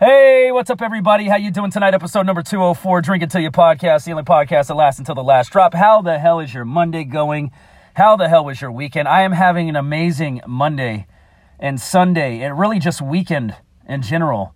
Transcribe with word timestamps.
Hey, 0.00 0.52
what's 0.52 0.70
up, 0.70 0.80
everybody? 0.80 1.26
How 1.26 1.34
you 1.34 1.50
doing 1.50 1.72
tonight? 1.72 1.92
Episode 1.92 2.24
number 2.24 2.40
204, 2.40 3.02
Drink 3.02 3.20
Until 3.20 3.40
You 3.40 3.50
podcast, 3.50 4.04
the 4.04 4.12
only 4.12 4.22
podcast 4.22 4.68
that 4.68 4.76
lasts 4.76 5.00
until 5.00 5.16
the 5.16 5.24
last 5.24 5.50
drop. 5.50 5.74
How 5.74 6.02
the 6.02 6.20
hell 6.20 6.38
is 6.38 6.54
your 6.54 6.64
Monday 6.64 7.02
going? 7.02 7.50
How 7.94 8.14
the 8.14 8.28
hell 8.28 8.44
was 8.44 8.60
your 8.60 8.70
weekend? 8.70 9.08
I 9.08 9.22
am 9.22 9.32
having 9.32 9.68
an 9.68 9.74
amazing 9.74 10.40
Monday 10.46 11.08
and 11.58 11.80
Sunday, 11.80 12.42
and 12.42 12.56
really 12.56 12.78
just 12.78 13.02
weekend 13.02 13.56
in 13.88 14.02
general. 14.02 14.54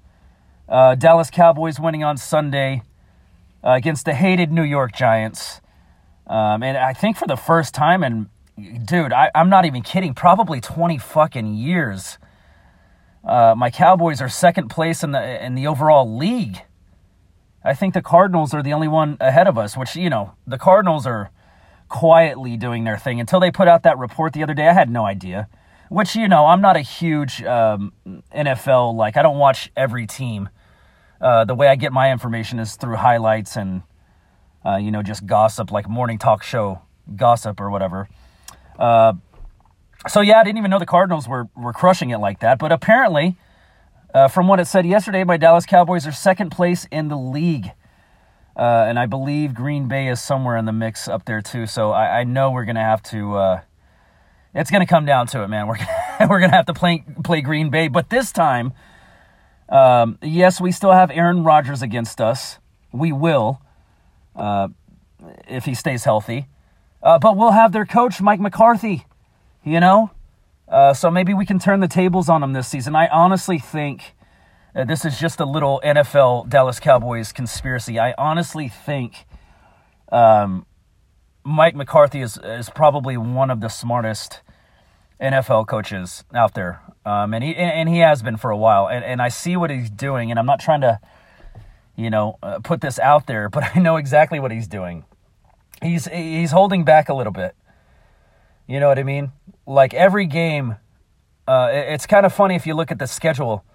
Uh, 0.69 0.95
Dallas 0.95 1.29
Cowboys 1.29 1.81
winning 1.81 2.05
on 2.05 2.17
Sunday 2.17 2.83
uh, 3.65 3.71
against 3.71 4.05
the 4.05 4.15
hated 4.15 4.53
New 4.53 4.63
York 4.63 4.93
Giants. 4.95 5.61
Um, 6.29 6.63
and 6.63 6.79
I 6.79 6.93
think 6.93 7.17
for 7.17 7.27
the 7.27 7.37
first 7.37 7.75
time, 7.75 8.05
and 8.05 8.29
dude, 8.87 9.13
I, 9.13 9.29
I'm 9.35 9.51
not 9.51 9.65
even 9.65 9.83
kidding, 9.83 10.15
probably 10.15 10.61
20 10.61 10.99
fucking 10.99 11.53
years 11.57 12.19
uh, 13.25 13.55
my 13.57 13.71
Cowboys 13.71 14.21
are 14.21 14.29
second 14.29 14.69
place 14.69 15.03
in 15.03 15.13
the 15.13 15.45
in 15.45 15.55
the 15.55 15.67
overall 15.67 16.17
league. 16.17 16.63
I 17.65 17.75
think 17.75 17.95
the 17.95 18.03
Cardinals 18.03 18.53
are 18.53 18.63
the 18.63 18.73
only 18.73 18.89
one 18.89 19.17
ahead 19.21 19.47
of 19.47 19.57
us, 19.57 19.77
which 19.77 19.95
you 19.95 20.11
know 20.11 20.35
the 20.47 20.59
Cardinals 20.59 21.07
are 21.07 21.31
quietly 21.89 22.57
doing 22.57 22.85
their 22.85 22.97
thing 22.97 23.21
until 23.21 23.39
they 23.39 23.51
put 23.51 23.69
out 23.69 23.83
that 23.83 23.99
report 23.99 24.33
the 24.33 24.43
other 24.43 24.55
day. 24.55 24.69
I 24.69 24.73
had 24.73 24.91
no 24.91 25.05
idea. 25.05 25.49
Which 25.89 26.17
you 26.17 26.27
know, 26.27 26.47
I'm 26.47 26.63
not 26.63 26.77
a 26.77 26.81
huge 26.81 27.43
um, 27.43 27.93
NFL 28.35 28.95
like 28.97 29.17
I 29.17 29.23
don't 29.23 29.39
watch 29.39 29.71
every 29.77 30.07
team. 30.07 30.49
Uh, 31.21 31.45
the 31.45 31.55
way 31.55 31.69
I 31.69 31.77
get 31.77 31.93
my 31.93 32.11
information 32.11 32.59
is 32.59 32.75
through 32.75 32.97
highlights 32.97 33.57
and 33.57 33.83
uh, 34.65 34.77
you 34.77 34.91
know 34.91 35.03
just 35.03 35.27
gossip, 35.27 35.71
like 35.71 35.89
morning 35.89 36.19
talk 36.19 36.43
show 36.43 36.83
gossip 37.15 37.61
or 37.61 37.71
whatever. 37.71 38.09
So 40.09 40.21
yeah, 40.21 40.41
I 40.41 40.45
didn't 40.45 40.59
even 40.59 40.71
know 40.71 40.79
the 40.79 40.87
Cardinals 40.87 41.29
were 41.29 41.49
were 41.55 41.73
crushing 41.73 42.11
it 42.11 42.19
like 42.19 42.41
that. 42.41 42.59
But 42.59 42.73
apparently, 42.73 43.37
uh, 44.13 44.29
from 44.29 44.49
what 44.49 44.59
it 44.59 44.67
said 44.67 44.85
yesterday, 44.85 45.25
my 45.25 45.37
Dallas 45.37 45.65
Cowboys 45.65 46.07
are 46.07 46.13
second 46.13 46.51
place 46.51 46.87
in 46.91 47.09
the 47.09 47.17
league, 47.17 47.71
uh, 48.57 48.87
and 48.89 48.99
I 48.99 49.07
believe 49.07 49.55
Green 49.55 49.87
Bay 49.87 50.09
is 50.09 50.21
somewhere 50.21 50.57
in 50.57 50.65
the 50.65 50.73
mix 50.73 51.07
up 51.07 51.25
there 51.25 51.41
too. 51.41 51.67
So 51.67 51.93
I, 51.93 52.21
I 52.21 52.25
know 52.25 52.51
we're 52.51 52.65
gonna 52.65 52.81
have 52.81 53.03
to. 53.05 53.37
Uh, 53.37 53.61
it's 54.55 54.71
gonna 54.71 54.87
come 54.87 55.05
down 55.07 55.29
to 55.29 55.45
it, 55.45 55.49
man. 55.49 55.69
We're 55.69 55.77
gonna, 56.19 56.29
we're 56.29 56.41
gonna 56.41 56.57
have 56.57 56.67
to 56.67 56.75
play 56.75 57.05
play 57.23 57.41
Green 57.41 57.71
Bay, 57.71 57.87
but 57.87 58.11
this 58.11 58.33
time, 58.33 58.73
um, 59.69 60.19
yes, 60.21 60.61
we 60.61 60.73
still 60.73 60.93
have 60.93 61.13
Aaron 61.13 61.45
Rodgers 61.45 61.81
against 61.81 62.21
us. 62.21 62.59
We 62.93 63.13
will, 63.13 63.63
uh, 64.35 64.69
if 65.49 65.65
he 65.65 65.75
stays 65.75 66.03
healthy, 66.03 66.49
uh, 67.05 67.21
but 67.21 67.37
we'll 67.37 67.53
have 67.53 67.71
their 67.71 67.87
coach 67.87 68.21
Mike 68.21 68.41
McCarthy 68.41 69.07
you 69.65 69.81
know? 69.81 70.11
Uh, 70.69 70.95
so 70.95 71.11
maybe 71.11 71.35
we 71.35 71.45
can 71.45 71.59
turn 71.59 71.81
the 71.81 71.89
tables 71.89 72.29
on 72.29 72.41
them 72.41 72.53
this 72.53 72.69
season. 72.69 72.97
I 72.97 73.09
honestly 73.09 73.59
think 73.59 74.15
uh, 74.75 74.85
this 74.85 75.05
is 75.05 75.19
just 75.19 75.41
a 75.41 75.45
little 75.45 75.81
NFL 75.85 76.49
Dallas 76.49 76.81
Cowboys 76.81 77.33
conspiracy. 77.33 77.99
I 77.99 78.15
honestly 78.17 78.69
think 78.69 79.27
um, 80.11 80.67
Mike 81.45 81.75
McCarthy 81.75 82.21
is, 82.21 82.39
is 82.43 82.71
probably 82.71 83.17
one 83.17 83.51
of 83.51 83.61
the 83.61 83.69
smartest 83.69 84.41
NFL 85.21 85.67
coaches 85.67 86.25
out 86.35 86.55
there. 86.55 86.81
Um, 87.05 87.35
and 87.35 87.45
he 87.45 87.55
and 87.55 87.89
he 87.89 87.99
has 87.99 88.23
been 88.23 88.37
for 88.37 88.51
a 88.51 88.57
while. 88.57 88.89
And, 88.89 89.05
and 89.05 89.21
I 89.23 89.29
see 89.29 89.57
what 89.57 89.71
he's 89.71 89.91
doing, 89.91 90.31
and 90.31 90.39
I'm 90.39 90.47
not 90.47 90.61
trying 90.61 90.81
to, 90.83 91.01
you 91.97 92.11
know, 92.11 92.39
uh, 92.43 92.61
put 92.61 92.81
this 92.81 92.99
out 92.99 93.27
there, 93.27 93.49
but 93.51 93.77
I 93.77 93.79
know 93.79 93.97
exactly 93.97 94.41
what 94.41 94.51
he's 94.51 94.69
doing. 94.69 95.05
He's 95.83 96.07
he's 96.07 96.53
holding 96.53 96.85
back 96.85 97.09
a 97.09 97.15
little 97.15 97.33
bit. 97.33 97.55
You 98.73 98.81
know 98.81 98.89
what 98.89 98.99
I 98.99 99.03
mean? 99.03 99.33
Like 99.67 99.93
every 99.93 100.25
game, 100.25 100.77
uh, 101.47 101.69
it's 101.71 102.07
kind 102.07 102.25
of 102.25 102.33
funny 102.33 102.55
if 102.55 102.67
you 102.67 102.73
look 102.73 102.91
at 102.91 102.99
the 102.99 103.07
schedule, 103.07 103.67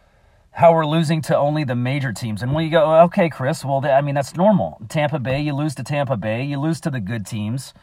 how 0.49 0.73
we're 0.73 0.87
losing 0.87 1.21
to 1.21 1.37
only 1.37 1.63
the 1.63 1.75
major 1.75 2.11
teams. 2.11 2.41
And 2.41 2.51
when 2.51 2.65
you 2.65 2.71
go, 2.71 3.01
okay, 3.01 3.29
Chris, 3.29 3.63
well, 3.63 3.85
I 3.85 4.01
mean, 4.01 4.15
that's 4.15 4.35
normal. 4.35 4.81
Tampa 4.89 5.19
Bay, 5.19 5.39
you 5.39 5.53
lose 5.53 5.75
to 5.75 5.83
Tampa 5.83 6.17
Bay, 6.17 6.43
you 6.43 6.59
lose 6.59 6.81
to 6.81 6.89
the 6.89 6.99
good 6.99 7.27
teams 7.27 7.75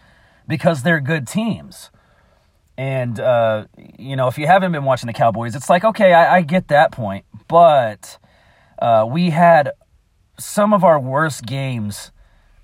because 0.48 0.82
they're 0.82 0.98
good 0.98 1.28
teams. 1.28 1.92
And, 2.76 3.20
uh, 3.20 3.66
you 3.96 4.16
know, 4.16 4.26
if 4.26 4.36
you 4.36 4.48
haven't 4.48 4.72
been 4.72 4.82
watching 4.82 5.06
the 5.06 5.12
Cowboys, 5.12 5.54
it's 5.54 5.70
like, 5.70 5.84
okay, 5.84 6.12
I, 6.12 6.38
I 6.38 6.40
get 6.40 6.66
that 6.66 6.90
point. 6.90 7.26
But 7.46 8.18
uh, 8.80 9.06
we 9.08 9.30
had 9.30 9.70
some 10.36 10.74
of 10.74 10.82
our 10.82 10.98
worst 10.98 11.46
games 11.46 12.10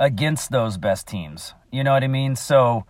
against 0.00 0.50
those 0.50 0.76
best 0.76 1.06
teams. 1.06 1.54
You 1.70 1.84
know 1.84 1.92
what 1.92 2.02
I 2.02 2.08
mean? 2.08 2.34
So 2.34 2.84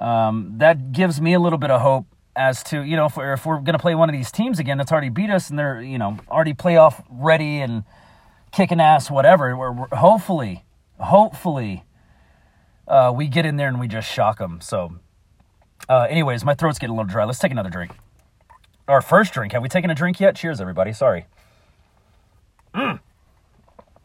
um, 0.00 0.54
that 0.56 0.92
gives 0.92 1.20
me 1.20 1.34
a 1.34 1.38
little 1.38 1.58
bit 1.58 1.70
of 1.70 1.80
hope 1.82 2.06
as 2.34 2.62
to 2.62 2.82
you 2.82 2.96
know 2.96 3.06
if 3.06 3.16
we're, 3.16 3.34
if 3.34 3.44
we're 3.44 3.56
going 3.56 3.74
to 3.74 3.78
play 3.78 3.94
one 3.94 4.08
of 4.08 4.14
these 4.14 4.32
teams 4.32 4.58
again 4.58 4.78
that's 4.78 4.90
already 4.90 5.08
beat 5.08 5.30
us 5.30 5.50
and 5.50 5.58
they're 5.58 5.82
you 5.82 5.98
know 5.98 6.16
already 6.30 6.54
playoff 6.54 7.04
ready 7.10 7.60
and 7.60 7.84
kicking 8.52 8.80
ass 8.80 9.10
whatever 9.10 9.56
we're, 9.56 9.72
we're 9.72 9.88
hopefully 9.88 10.64
hopefully 10.98 11.84
uh, 12.88 13.12
we 13.14 13.28
get 13.28 13.44
in 13.44 13.56
there 13.56 13.68
and 13.68 13.78
we 13.78 13.86
just 13.86 14.10
shock 14.10 14.38
them 14.38 14.60
so 14.60 14.96
uh, 15.88 16.06
anyways 16.08 16.44
my 16.44 16.54
throat's 16.54 16.78
getting 16.78 16.94
a 16.94 16.96
little 16.96 17.10
dry. 17.10 17.24
Let's 17.24 17.38
take 17.38 17.52
another 17.52 17.70
drink. 17.70 17.92
Our 18.88 19.00
first 19.00 19.32
drink. 19.32 19.52
Have 19.52 19.62
we 19.62 19.68
taken 19.68 19.90
a 19.90 19.94
drink 19.94 20.20
yet? 20.20 20.36
Cheers 20.36 20.60
everybody. 20.60 20.92
Sorry. 20.92 21.26
Mm. 22.74 23.00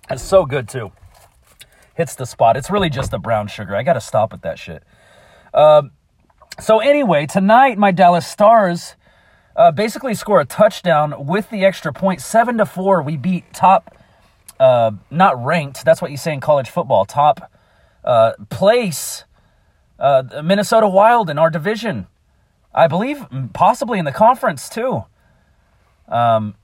it's 0.10 0.24
so 0.24 0.46
good 0.46 0.68
too. 0.68 0.92
Hits 1.96 2.16
the 2.16 2.26
spot. 2.26 2.58
It's 2.58 2.72
really 2.72 2.90
just 2.90 3.12
the 3.12 3.20
brown 3.20 3.48
sugar. 3.48 3.76
I 3.76 3.84
gotta 3.84 4.02
stop 4.02 4.32
with 4.32 4.42
that 4.42 4.58
shit 4.58 4.84
uh, 5.56 5.84
so 6.60 6.80
anyway, 6.80 7.26
tonight 7.26 7.78
my 7.78 7.92
Dallas 7.92 8.28
Stars 8.28 8.96
uh, 9.56 9.72
basically 9.72 10.14
score 10.14 10.42
a 10.42 10.46
touchdown 10.46 11.26
with 11.26 11.50
the 11.50 11.66
extra 11.66 11.94
point, 11.94 12.22
seven 12.22 12.58
to 12.58 12.66
four. 12.66 13.02
We 13.02 13.18
beat 13.18 13.54
top, 13.54 13.98
uh, 14.60 14.92
not 15.10 15.44
ranked. 15.44 15.86
That's 15.86 16.02
what 16.02 16.12
you 16.12 16.18
say 16.18 16.34
in 16.34 16.42
college 16.42 16.70
football. 16.70 17.06
Top 17.06 17.52
uh, 18.04 18.34
place, 18.50 19.24
uh, 19.98 20.24
Minnesota 20.44 20.88
Wild 20.88 21.30
in 21.30 21.40
our 21.40 21.50
division. 21.50 22.08
I 22.74 22.88
believe 22.88 23.26
possibly 23.54 23.98
in 23.98 24.06
the 24.06 24.12
conference 24.12 24.68
too. 24.68 25.06
Um, 26.10 26.56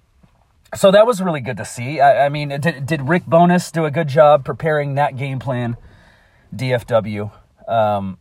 so 0.75 0.91
that 0.91 1.07
was 1.07 1.21
really 1.21 1.41
good 1.41 1.57
to 1.57 1.65
see. 1.65 2.01
I, 2.01 2.25
I 2.25 2.29
mean, 2.29 2.49
did, 2.49 2.85
did 2.85 3.07
Rick 3.07 3.25
Bowness 3.25 3.71
do 3.71 3.85
a 3.85 3.91
good 3.91 4.09
job 4.09 4.43
preparing 4.43 4.95
that 4.95 5.15
game 5.15 5.39
plan? 5.39 5.77
DFW. 6.53 7.31
Um, 7.67 8.17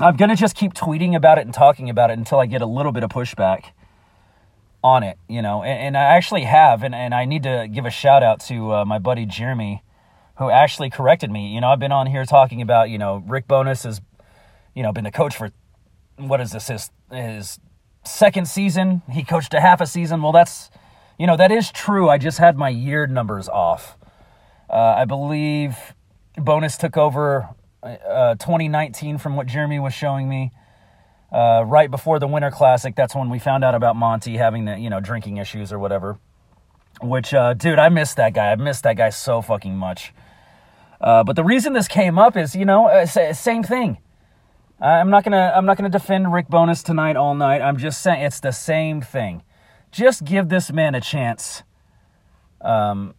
I'm 0.00 0.16
going 0.16 0.30
to 0.30 0.36
just 0.36 0.56
keep 0.56 0.72
tweeting 0.72 1.14
about 1.14 1.38
it 1.38 1.42
and 1.42 1.52
talking 1.52 1.90
about 1.90 2.10
it 2.10 2.18
until 2.18 2.38
I 2.38 2.46
get 2.46 2.62
a 2.62 2.66
little 2.66 2.92
bit 2.92 3.02
of 3.02 3.10
pushback 3.10 3.66
on 4.82 5.02
it, 5.02 5.18
you 5.28 5.42
know. 5.42 5.62
And, 5.62 5.78
and 5.78 5.96
I 5.96 6.16
actually 6.16 6.44
have, 6.44 6.82
and, 6.82 6.94
and 6.94 7.14
I 7.14 7.26
need 7.26 7.42
to 7.42 7.68
give 7.70 7.84
a 7.84 7.90
shout 7.90 8.22
out 8.22 8.40
to 8.46 8.72
uh, 8.72 8.84
my 8.84 8.98
buddy 8.98 9.26
Jeremy, 9.26 9.82
who 10.38 10.48
actually 10.48 10.88
corrected 10.88 11.30
me. 11.30 11.54
You 11.54 11.60
know, 11.60 11.68
I've 11.68 11.78
been 11.78 11.92
on 11.92 12.06
here 12.06 12.24
talking 12.24 12.62
about, 12.62 12.88
you 12.88 12.96
know, 12.96 13.22
Rick 13.26 13.46
Bowness 13.46 13.84
has, 13.84 14.00
you 14.74 14.82
know, 14.82 14.92
been 14.92 15.04
the 15.04 15.10
coach 15.10 15.36
for, 15.36 15.50
what 16.16 16.40
is 16.40 16.52
this, 16.52 16.68
his, 16.68 16.90
his 17.12 17.60
second 18.04 18.48
season. 18.48 19.02
He 19.10 19.22
coached 19.22 19.52
a 19.52 19.60
half 19.60 19.82
a 19.82 19.86
season. 19.86 20.22
Well, 20.22 20.32
that's, 20.32 20.70
you 21.18 21.26
know, 21.26 21.36
that 21.36 21.52
is 21.52 21.70
true. 21.70 22.08
I 22.08 22.16
just 22.16 22.38
had 22.38 22.56
my 22.56 22.70
year 22.70 23.06
numbers 23.06 23.50
off. 23.50 23.98
Uh, 24.70 24.94
I 24.96 25.04
believe 25.04 25.76
Bowness 26.38 26.78
took 26.78 26.96
over 26.96 27.50
uh, 27.82 28.34
2019 28.34 29.18
from 29.18 29.36
what 29.36 29.46
Jeremy 29.46 29.78
was 29.78 29.94
showing 29.94 30.28
me. 30.28 30.52
Uh, 31.32 31.62
right 31.64 31.90
before 31.90 32.18
the 32.18 32.26
Winter 32.26 32.50
Classic, 32.50 32.94
that's 32.96 33.14
when 33.14 33.30
we 33.30 33.38
found 33.38 33.64
out 33.64 33.74
about 33.74 33.94
Monty 33.94 34.36
having 34.36 34.64
the 34.64 34.76
you 34.76 34.90
know 34.90 35.00
drinking 35.00 35.36
issues 35.36 35.72
or 35.72 35.78
whatever. 35.78 36.18
Which, 37.00 37.32
uh, 37.32 37.54
dude, 37.54 37.78
I 37.78 37.88
missed 37.88 38.16
that 38.16 38.34
guy. 38.34 38.50
I 38.50 38.56
missed 38.56 38.82
that 38.82 38.96
guy 38.96 39.10
so 39.10 39.40
fucking 39.40 39.76
much. 39.76 40.12
Uh, 41.00 41.24
but 41.24 41.36
the 41.36 41.44
reason 41.44 41.72
this 41.72 41.88
came 41.88 42.18
up 42.18 42.36
is, 42.36 42.54
you 42.54 42.66
know, 42.66 42.88
uh, 42.88 43.06
same 43.06 43.62
thing. 43.62 43.98
I'm 44.80 45.10
not 45.10 45.24
gonna 45.24 45.52
I'm 45.54 45.66
not 45.66 45.76
gonna 45.76 45.90
defend 45.90 46.32
Rick 46.32 46.48
Bowness 46.48 46.82
tonight 46.82 47.16
all 47.16 47.34
night. 47.34 47.60
I'm 47.60 47.76
just 47.76 48.00
saying 48.02 48.22
it's 48.22 48.40
the 48.40 48.52
same 48.52 49.02
thing. 49.02 49.42
Just 49.92 50.24
give 50.24 50.48
this 50.48 50.72
man 50.72 50.94
a 50.94 51.00
chance 51.00 51.62
um, 52.60 53.14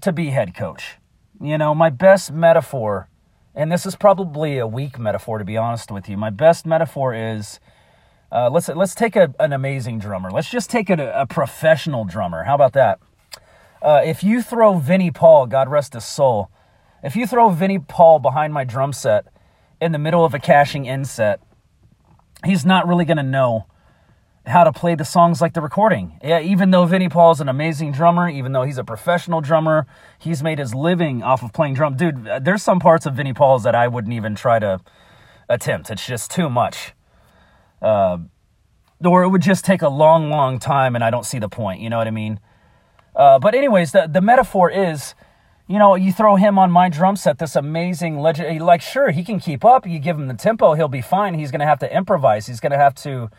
to 0.00 0.12
be 0.12 0.30
head 0.30 0.54
coach. 0.54 0.96
You 1.40 1.58
know, 1.58 1.74
my 1.74 1.90
best 1.90 2.32
metaphor 2.32 3.08
and 3.54 3.70
this 3.70 3.86
is 3.86 3.96
probably 3.96 4.58
a 4.58 4.66
weak 4.66 4.98
metaphor 4.98 5.38
to 5.38 5.44
be 5.44 5.56
honest 5.56 5.90
with 5.90 6.08
you. 6.08 6.16
My 6.16 6.30
best 6.30 6.66
metaphor 6.66 7.14
is 7.14 7.60
uh, 8.32 8.50
let's 8.50 8.68
let's 8.68 8.94
take 8.94 9.16
a, 9.16 9.32
an 9.38 9.52
amazing 9.52 9.98
drummer. 9.98 10.30
Let's 10.30 10.50
just 10.50 10.70
take 10.70 10.90
a, 10.90 11.12
a 11.12 11.26
professional 11.26 12.04
drummer. 12.04 12.44
How 12.44 12.54
about 12.54 12.72
that? 12.72 12.98
Uh, 13.80 14.00
if 14.04 14.24
you 14.24 14.42
throw 14.42 14.78
Vinnie 14.78 15.10
Paul, 15.10 15.46
God 15.46 15.68
rest 15.68 15.92
his 15.92 16.04
soul, 16.04 16.50
if 17.02 17.14
you 17.14 17.26
throw 17.26 17.50
Vinnie 17.50 17.78
Paul 17.78 18.18
behind 18.18 18.52
my 18.52 18.64
drum 18.64 18.92
set 18.92 19.26
in 19.80 19.92
the 19.92 19.98
middle 19.98 20.24
of 20.24 20.32
a 20.34 20.38
cashing 20.38 20.86
in 20.86 21.04
set, 21.04 21.40
he's 22.44 22.64
not 22.64 22.88
really 22.88 23.04
going 23.04 23.18
to 23.18 23.22
know 23.22 23.66
how 24.46 24.64
to 24.64 24.72
play 24.72 24.94
the 24.94 25.04
songs 25.04 25.40
like 25.40 25.54
the 25.54 25.60
recording. 25.60 26.18
Yeah, 26.22 26.40
even 26.40 26.70
though 26.70 26.84
Vinnie 26.84 27.08
Paul 27.08 27.32
is 27.32 27.40
an 27.40 27.48
amazing 27.48 27.92
drummer, 27.92 28.28
even 28.28 28.52
though 28.52 28.64
he's 28.64 28.78
a 28.78 28.84
professional 28.84 29.40
drummer, 29.40 29.86
he's 30.18 30.42
made 30.42 30.58
his 30.58 30.74
living 30.74 31.22
off 31.22 31.42
of 31.42 31.52
playing 31.52 31.74
drum. 31.74 31.96
Dude, 31.96 32.28
there's 32.42 32.62
some 32.62 32.78
parts 32.78 33.06
of 33.06 33.14
Vinnie 33.14 33.32
Paul's 33.32 33.62
that 33.62 33.74
I 33.74 33.88
wouldn't 33.88 34.12
even 34.12 34.34
try 34.34 34.58
to 34.58 34.80
attempt. 35.48 35.90
It's 35.90 36.06
just 36.06 36.30
too 36.30 36.50
much. 36.50 36.92
Uh, 37.80 38.18
or 39.04 39.22
it 39.22 39.28
would 39.28 39.42
just 39.42 39.64
take 39.64 39.82
a 39.82 39.88
long, 39.88 40.30
long 40.30 40.58
time, 40.58 40.94
and 40.94 41.04
I 41.04 41.10
don't 41.10 41.26
see 41.26 41.38
the 41.38 41.48
point. 41.48 41.80
You 41.80 41.90
know 41.90 41.98
what 41.98 42.06
I 42.06 42.12
mean? 42.12 42.40
Uh, 43.14 43.38
but 43.38 43.54
anyways, 43.54 43.92
the 43.92 44.08
the 44.10 44.20
metaphor 44.20 44.70
is, 44.70 45.14
you 45.66 45.78
know, 45.78 45.94
you 45.94 46.12
throw 46.12 46.36
him 46.36 46.58
on 46.58 46.70
my 46.70 46.88
drum 46.88 47.16
set, 47.16 47.38
this 47.38 47.56
amazing 47.56 48.18
legend. 48.18 48.60
Like, 48.60 48.82
sure, 48.82 49.10
he 49.10 49.24
can 49.24 49.40
keep 49.40 49.64
up. 49.64 49.86
You 49.86 49.98
give 49.98 50.18
him 50.18 50.28
the 50.28 50.34
tempo, 50.34 50.74
he'll 50.74 50.88
be 50.88 51.02
fine. 51.02 51.34
He's 51.34 51.50
to 51.60 51.66
have 51.66 51.78
to 51.80 51.96
improvise. 51.96 52.46
He's 52.46 52.60
to 52.72 52.78
have 52.78 52.94
to, 52.96 53.30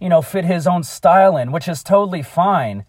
you 0.00 0.08
know, 0.08 0.22
fit 0.22 0.44
his 0.44 0.66
own 0.66 0.82
style 0.82 1.36
in, 1.36 1.52
which 1.52 1.68
is 1.68 1.82
totally 1.82 2.22
fine. 2.22 2.84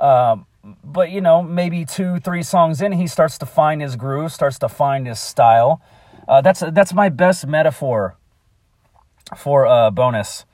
Um, 0.00 0.46
but 0.84 1.10
you 1.10 1.20
know, 1.20 1.42
maybe 1.42 1.84
two, 1.84 2.20
three 2.20 2.42
songs 2.42 2.80
in, 2.80 2.92
he 2.92 3.06
starts 3.06 3.38
to 3.38 3.46
find 3.46 3.80
his 3.80 3.96
groove, 3.96 4.32
starts 4.32 4.58
to 4.60 4.68
find 4.68 5.06
his 5.06 5.18
style. 5.18 5.82
Uh, 6.28 6.40
that's 6.40 6.60
that's 6.72 6.92
my 6.92 7.08
best 7.08 7.46
metaphor 7.46 8.16
for 9.36 9.66
uh, 9.66 9.90
Bowness. 9.90 10.44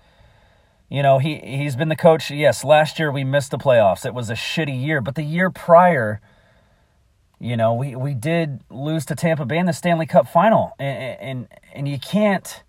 You 0.89 1.03
know, 1.03 1.19
he 1.19 1.37
he's 1.37 1.77
been 1.77 1.89
the 1.89 1.97
coach. 1.97 2.31
Yes, 2.31 2.65
last 2.65 2.99
year 2.99 3.12
we 3.12 3.25
missed 3.25 3.51
the 3.51 3.59
playoffs. 3.59 4.06
It 4.06 4.15
was 4.15 4.31
a 4.31 4.35
shitty 4.35 4.83
year, 4.83 5.03
but 5.03 5.15
the 5.15 5.23
year 5.23 5.51
prior, 5.51 6.21
you 7.39 7.56
know, 7.56 7.75
we 7.75 7.94
we 7.94 8.15
did 8.15 8.61
lose 8.71 9.05
to 9.06 9.15
Tampa 9.15 9.44
Bay 9.44 9.59
in 9.59 9.67
the 9.67 9.75
Stanley 9.75 10.06
Cup 10.06 10.27
final, 10.27 10.75
and 10.79 11.21
and, 11.21 11.49
and 11.75 11.89
you 11.89 11.99
can't 11.99 12.62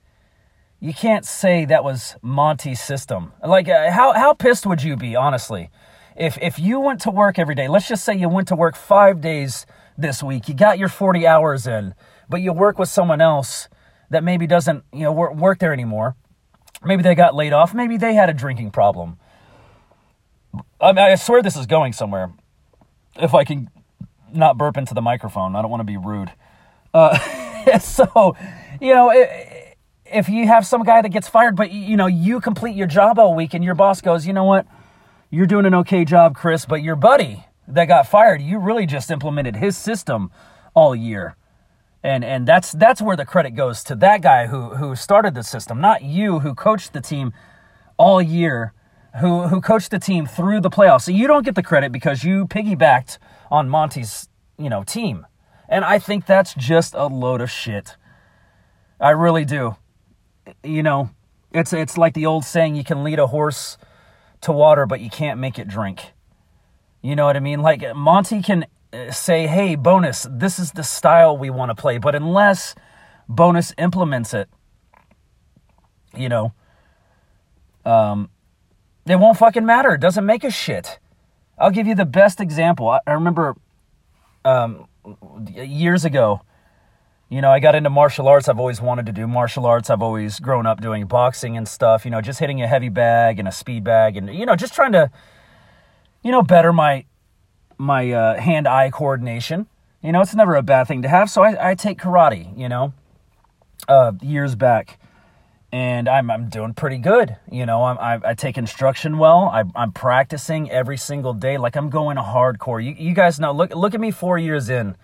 you 0.80 0.94
can't 0.94 1.26
say 1.26 1.66
that 1.66 1.84
was 1.84 2.16
Monty's 2.22 2.82
system. 2.82 3.34
Like, 3.46 3.68
uh, 3.68 3.92
how 3.92 4.14
how 4.14 4.34
pissed 4.34 4.66
would 4.66 4.84
you 4.84 4.96
be, 4.96 5.16
honestly, 5.16 5.70
if 6.16 6.38
if 6.42 6.60
you 6.60 6.80
went 6.80 7.02
to 7.02 7.12
work 7.12 7.38
every 7.38 7.56
day? 7.56 7.68
Let's 7.68 7.88
just 7.88 8.04
say 8.04 8.16
you 8.16 8.30
went 8.30 8.48
to 8.50 8.56
work 8.56 8.76
five 8.76 9.22
days 9.22 9.66
this 9.98 10.24
week. 10.24 10.48
You 10.48 10.56
got 10.56 10.80
your 10.80 10.90
forty 10.90 11.28
hours 11.28 11.68
in, 11.68 11.94
but 12.30 12.42
you 12.42 12.54
work 12.54 12.80
with 12.80 12.90
someone 12.90 13.22
else 13.22 13.68
that 14.10 14.24
maybe 14.24 14.48
doesn't 14.48 14.84
you 14.94 15.02
know 15.02 15.12
work, 15.12 15.36
work 15.36 15.60
there 15.60 15.74
anymore 15.74 16.16
Maybe 16.84 17.04
they 17.04 17.16
got 17.16 17.36
laid 17.36 17.54
off. 17.54 17.74
Maybe 17.74 17.98
they 17.98 18.14
had 18.14 18.30
a 18.30 18.34
drinking 18.34 18.72
problem. 18.72 19.18
I, 20.80 20.94
mean, 20.94 21.00
I 21.00 21.16
swear 21.16 21.42
this 21.42 21.58
is 21.58 21.66
going 21.66 21.94
somewhere. 21.94 22.32
If 23.16 23.34
I 23.34 23.44
can 23.44 23.70
not 24.34 24.58
burp 24.58 24.78
into 24.78 24.94
the 24.94 25.02
microphone, 25.02 25.56
I 25.56 25.62
don't 25.62 25.72
want 25.72 25.82
to 25.82 25.86
be 25.86 25.98
rude. 25.98 26.32
Uh, 26.94 27.18
so, 27.80 28.36
you 28.80 28.94
know, 28.94 29.12
if 30.12 30.30
you 30.30 30.48
have 30.48 30.66
some 30.66 30.84
guy 30.84 31.02
that 31.02 31.10
gets 31.10 31.28
fired, 31.28 31.56
but 31.56 31.72
you 31.72 31.98
know, 31.98 32.08
you 32.08 32.40
complete 32.42 32.76
your 32.76 32.88
job 32.88 33.20
all 33.20 33.36
week, 33.36 33.54
and 33.54 33.64
your 33.64 33.76
boss 33.76 34.02
goes, 34.02 34.26
you 34.28 34.34
know 34.34 34.44
what, 34.44 34.66
you're 35.30 35.48
doing 35.48 35.66
an 35.66 35.76
okay 35.76 36.06
job, 36.06 36.36
Chris, 36.36 36.66
but 36.66 36.82
your 36.82 36.96
buddy 36.96 37.46
that 37.68 37.86
got 37.86 38.08
fired, 38.08 38.42
you 38.42 38.60
really 38.60 38.86
just 38.86 39.12
implemented 39.12 39.56
his 39.56 39.78
system 39.78 40.32
all 40.74 40.96
year 40.96 41.36
and 42.04 42.24
and 42.24 42.48
that's 42.48 42.72
that's 42.72 43.02
where 43.02 43.18
the 43.18 43.26
credit 43.26 43.52
goes 43.52 43.84
to 43.84 43.96
that 43.96 44.22
guy 44.22 44.48
who 44.48 44.76
who 44.76 44.96
started 44.96 45.36
the 45.36 45.44
system, 45.44 45.82
not 45.82 46.04
you 46.04 46.40
who 46.40 46.56
coached 46.56 46.94
the 46.94 47.02
team 47.02 47.34
all 47.98 48.22
year, 48.22 48.74
who 49.20 49.48
who 49.48 49.60
coached 49.60 49.92
the 49.92 50.00
team 50.00 50.26
through 50.26 50.62
the 50.62 50.70
playoffs. 50.70 51.04
So 51.04 51.12
you 51.12 51.28
don't 51.28 51.44
get 51.44 51.56
the 51.56 51.64
credit 51.64 51.92
because 51.92 52.24
you 52.24 52.46
piggybacked 52.48 53.18
on 53.52 53.68
Monty's 53.68 54.30
you 54.58 54.70
know 54.70 54.84
team, 54.84 55.28
and 55.68 55.84
I 55.84 56.00
think 56.00 56.26
that's 56.26 56.54
just 56.54 56.94
a 56.94 57.08
load 57.08 57.42
of 57.42 57.52
shit. 57.52 57.98
I 59.00 59.12
really 59.12 59.46
do. 59.46 59.76
You 60.64 60.84
know, 60.84 61.10
it's 61.52 61.74
it's 61.74 61.98
like 61.98 62.14
the 62.14 62.26
old 62.26 62.46
saying: 62.46 62.76
you 62.76 62.84
can 62.84 63.04
lead 63.04 63.20
a 63.20 63.28
horse 63.28 63.78
to 64.42 64.52
water, 64.52 64.86
but 64.86 65.00
you 65.00 65.10
can't 65.10 65.40
make 65.40 65.60
it 65.60 65.68
drink. 65.68 66.14
You 67.02 67.16
know 67.16 67.26
what 67.26 67.36
I 67.36 67.40
mean? 67.40 67.62
Like 67.62 67.96
Monty 67.96 68.42
can 68.42 68.66
say, 69.12 69.48
hey, 69.48 69.76
Bowness, 69.76 70.28
this 70.30 70.60
is 70.60 70.72
the 70.72 70.84
style 70.84 71.38
we 71.38 71.50
want 71.50 71.70
to 71.70 71.76
play. 71.76 71.98
But 71.98 72.16
unless 72.16 72.76
Bowness 73.28 73.74
implements 73.78 74.34
it, 74.34 74.50
you 76.16 76.30
know, 76.30 76.54
um, 77.86 78.30
it 79.06 79.18
won't 79.18 79.38
fucking 79.38 79.66
matter. 79.66 79.94
It 79.94 80.02
doesn't 80.02 80.26
make 80.26 80.44
a 80.44 80.52
shit. 80.52 81.00
I'll 81.58 81.72
give 81.72 81.88
you 81.88 81.96
the 81.96 82.06
best 82.06 82.40
example. 82.40 82.90
I, 82.90 83.00
I 83.06 83.14
remember 83.14 83.56
um, 84.44 84.88
years 85.56 86.06
ago, 86.06 86.42
you 87.30 87.42
know, 87.42 87.52
I 87.52 87.60
got 87.60 87.76
into 87.76 87.92
martial 87.92 88.28
arts. 88.28 88.50
I've 88.50 88.60
always 88.60 88.82
wanted 88.82 89.06
to 89.06 89.12
do 89.12 89.28
martial 89.28 89.68
arts. 89.68 89.90
I've 89.90 90.02
always 90.02 90.40
grown 90.40 90.66
up 90.66 90.82
doing 90.82 91.06
boxing 91.06 91.56
and 91.56 91.68
stuff, 91.68 92.04
you 92.04 92.12
know, 92.12 92.22
just 92.22 92.40
hitting 92.40 92.62
a 92.62 92.68
heavy 92.68 92.90
bag 92.90 93.38
and 93.38 93.48
a 93.48 93.52
speed 93.52 93.84
bag 93.84 94.18
and, 94.18 94.34
you 94.34 94.48
know, 94.48 94.56
just 94.56 94.74
trying 94.74 94.94
to, 94.94 95.12
you 96.24 96.32
know, 96.32 96.42
better 96.42 96.74
my 96.74 97.06
my 97.78 98.12
uh, 98.12 98.40
hand-eye 98.40 98.90
coordination. 98.90 99.68
You 100.02 100.12
know, 100.12 100.22
it's 100.22 100.36
never 100.36 100.56
a 100.56 100.64
bad 100.64 100.88
thing 100.88 101.02
to 101.02 101.08
have. 101.08 101.30
So 101.30 101.44
I, 101.44 101.72
I 101.72 101.76
take 101.76 102.00
karate. 102.00 102.58
You 102.58 102.70
know, 102.70 102.94
uh, 103.88 104.14
years 104.22 104.56
back, 104.56 105.00
and 105.72 106.08
I'm 106.08 106.32
I'm 106.32 106.50
doing 106.50 106.74
pretty 106.74 106.98
good. 106.98 107.38
You 107.52 107.66
know, 107.66 107.84
I'm, 107.84 107.98
I, 108.00 108.30
I 108.30 108.34
take 108.34 108.58
instruction 108.58 109.18
well. 109.18 109.50
I, 109.54 109.64
I'm 109.76 109.92
practicing 109.92 110.72
every 110.72 110.98
single 110.98 111.34
day. 111.34 111.58
Like 111.58 111.76
I'm 111.76 111.90
going 111.90 112.18
hardcore. 112.18 112.84
You 112.84 112.96
you 112.98 113.14
guys 113.14 113.40
know. 113.40 113.52
Look 113.52 113.76
look 113.76 113.94
at 113.94 114.00
me. 114.00 114.12
Four 114.12 114.38
years 114.38 114.70
in 114.70 114.96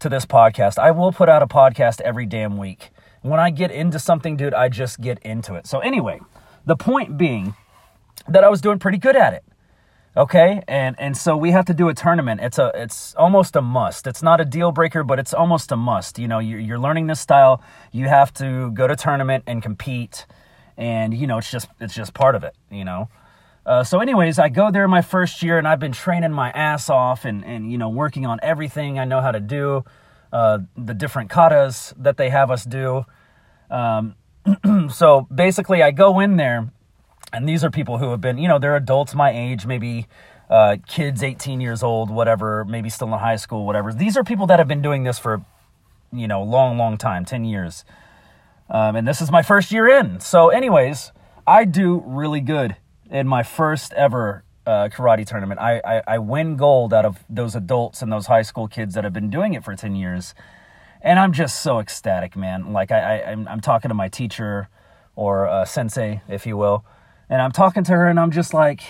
to 0.00 0.08
this 0.08 0.26
podcast, 0.26 0.78
I 0.78 0.90
will 0.90 1.12
put 1.12 1.28
out 1.28 1.42
a 1.42 1.46
podcast 1.46 2.00
every 2.00 2.26
damn 2.26 2.56
week. 2.56 2.90
When 3.22 3.38
I 3.38 3.50
get 3.50 3.70
into 3.70 3.98
something, 3.98 4.36
dude, 4.36 4.54
I 4.54 4.68
just 4.68 5.00
get 5.00 5.18
into 5.20 5.54
it. 5.54 5.66
So 5.66 5.78
anyway, 5.80 6.20
the 6.66 6.76
point 6.76 7.16
being 7.16 7.54
that 8.28 8.44
I 8.44 8.48
was 8.48 8.60
doing 8.60 8.78
pretty 8.78 8.98
good 8.98 9.16
at 9.16 9.34
it. 9.34 9.44
Okay, 10.16 10.60
and 10.66 10.96
and 10.98 11.16
so 11.16 11.36
we 11.36 11.52
have 11.52 11.66
to 11.66 11.74
do 11.74 11.88
a 11.88 11.94
tournament. 11.94 12.40
It's 12.40 12.58
a 12.58 12.72
it's 12.74 13.14
almost 13.14 13.54
a 13.54 13.62
must. 13.62 14.08
It's 14.08 14.24
not 14.24 14.40
a 14.40 14.44
deal 14.44 14.72
breaker, 14.72 15.04
but 15.04 15.20
it's 15.20 15.32
almost 15.32 15.70
a 15.70 15.76
must. 15.76 16.18
You 16.18 16.26
know, 16.26 16.40
you're, 16.40 16.58
you're 16.58 16.80
learning 16.80 17.06
this 17.06 17.20
style. 17.20 17.62
You 17.92 18.08
have 18.08 18.34
to 18.34 18.72
go 18.72 18.88
to 18.88 18.96
tournament 18.96 19.44
and 19.46 19.62
compete, 19.62 20.26
and 20.76 21.14
you 21.14 21.28
know 21.28 21.38
it's 21.38 21.50
just 21.50 21.68
it's 21.78 21.94
just 21.94 22.12
part 22.12 22.34
of 22.34 22.42
it. 22.42 22.56
You 22.70 22.84
know. 22.84 23.08
Uh, 23.70 23.84
so, 23.84 24.00
anyways, 24.00 24.40
I 24.40 24.48
go 24.48 24.72
there 24.72 24.88
my 24.88 25.00
first 25.00 25.44
year, 25.44 25.56
and 25.56 25.68
I've 25.68 25.78
been 25.78 25.92
training 25.92 26.32
my 26.32 26.50
ass 26.50 26.90
off, 26.90 27.24
and 27.24 27.44
and 27.44 27.70
you 27.70 27.78
know 27.78 27.88
working 27.88 28.26
on 28.26 28.40
everything 28.42 28.98
I 28.98 29.04
know 29.04 29.20
how 29.20 29.30
to 29.30 29.38
do, 29.38 29.84
uh, 30.32 30.58
the 30.76 30.92
different 30.92 31.30
katas 31.30 31.94
that 31.96 32.16
they 32.16 32.30
have 32.30 32.50
us 32.50 32.64
do. 32.64 33.04
Um, 33.70 34.16
so 34.90 35.28
basically, 35.32 35.84
I 35.84 35.92
go 35.92 36.18
in 36.18 36.36
there 36.36 36.72
and 37.32 37.48
these 37.48 37.62
are 37.62 37.70
people 37.70 37.98
who 37.98 38.10
have 38.10 38.20
been, 38.20 38.38
you 38.38 38.48
know, 38.48 38.58
they're 38.58 38.74
adults 38.74 39.14
my 39.14 39.30
age, 39.30 39.66
maybe 39.66 40.08
uh, 40.48 40.78
kids 40.88 41.22
18 41.22 41.60
years 41.60 41.84
old, 41.84 42.10
whatever, 42.10 42.64
maybe 42.64 42.90
still 42.90 43.12
in 43.12 43.20
high 43.20 43.36
school, 43.36 43.64
whatever. 43.66 43.92
These 43.92 44.16
are 44.16 44.24
people 44.24 44.48
that 44.48 44.58
have 44.58 44.66
been 44.66 44.82
doing 44.82 45.04
this 45.04 45.20
for, 45.20 45.44
you 46.12 46.26
know, 46.26 46.42
long, 46.42 46.76
long 46.76 46.98
time, 46.98 47.24
10 47.24 47.44
years. 47.44 47.84
Um, 48.68 48.96
and 48.96 49.06
this 49.06 49.20
is 49.20 49.30
my 49.30 49.42
first 49.42 49.70
year 49.70 49.86
in. 49.86 50.18
So, 50.18 50.48
anyways, 50.48 51.12
I 51.46 51.64
do 51.64 52.02
really 52.04 52.40
good 52.40 52.74
in 53.10 53.26
my 53.26 53.42
first 53.42 53.92
ever 53.94 54.44
uh, 54.66 54.88
karate 54.88 55.26
tournament. 55.26 55.60
I, 55.60 55.80
I, 55.84 56.02
I 56.06 56.18
win 56.18 56.56
gold 56.56 56.94
out 56.94 57.04
of 57.04 57.24
those 57.28 57.54
adults 57.54 58.02
and 58.02 58.12
those 58.12 58.26
high 58.26 58.42
school 58.42 58.68
kids 58.68 58.94
that 58.94 59.04
have 59.04 59.12
been 59.12 59.30
doing 59.30 59.54
it 59.54 59.64
for 59.64 59.74
10 59.74 59.96
years. 59.96 60.34
And 61.02 61.18
I'm 61.18 61.32
just 61.32 61.62
so 61.62 61.78
ecstatic, 61.78 62.36
man. 62.36 62.72
Like, 62.72 62.90
I, 62.90 63.20
I, 63.20 63.30
I'm, 63.32 63.48
I'm 63.48 63.60
talking 63.60 63.88
to 63.88 63.94
my 63.94 64.08
teacher 64.08 64.68
or 65.16 65.48
uh, 65.48 65.64
sensei, 65.64 66.22
if 66.28 66.46
you 66.46 66.56
will 66.56 66.84
and 67.30 67.40
I'm 67.40 67.52
talking 67.52 67.84
to 67.84 67.92
her 67.92 68.08
and 68.08 68.18
I'm 68.18 68.32
just 68.32 68.52
like, 68.52 68.82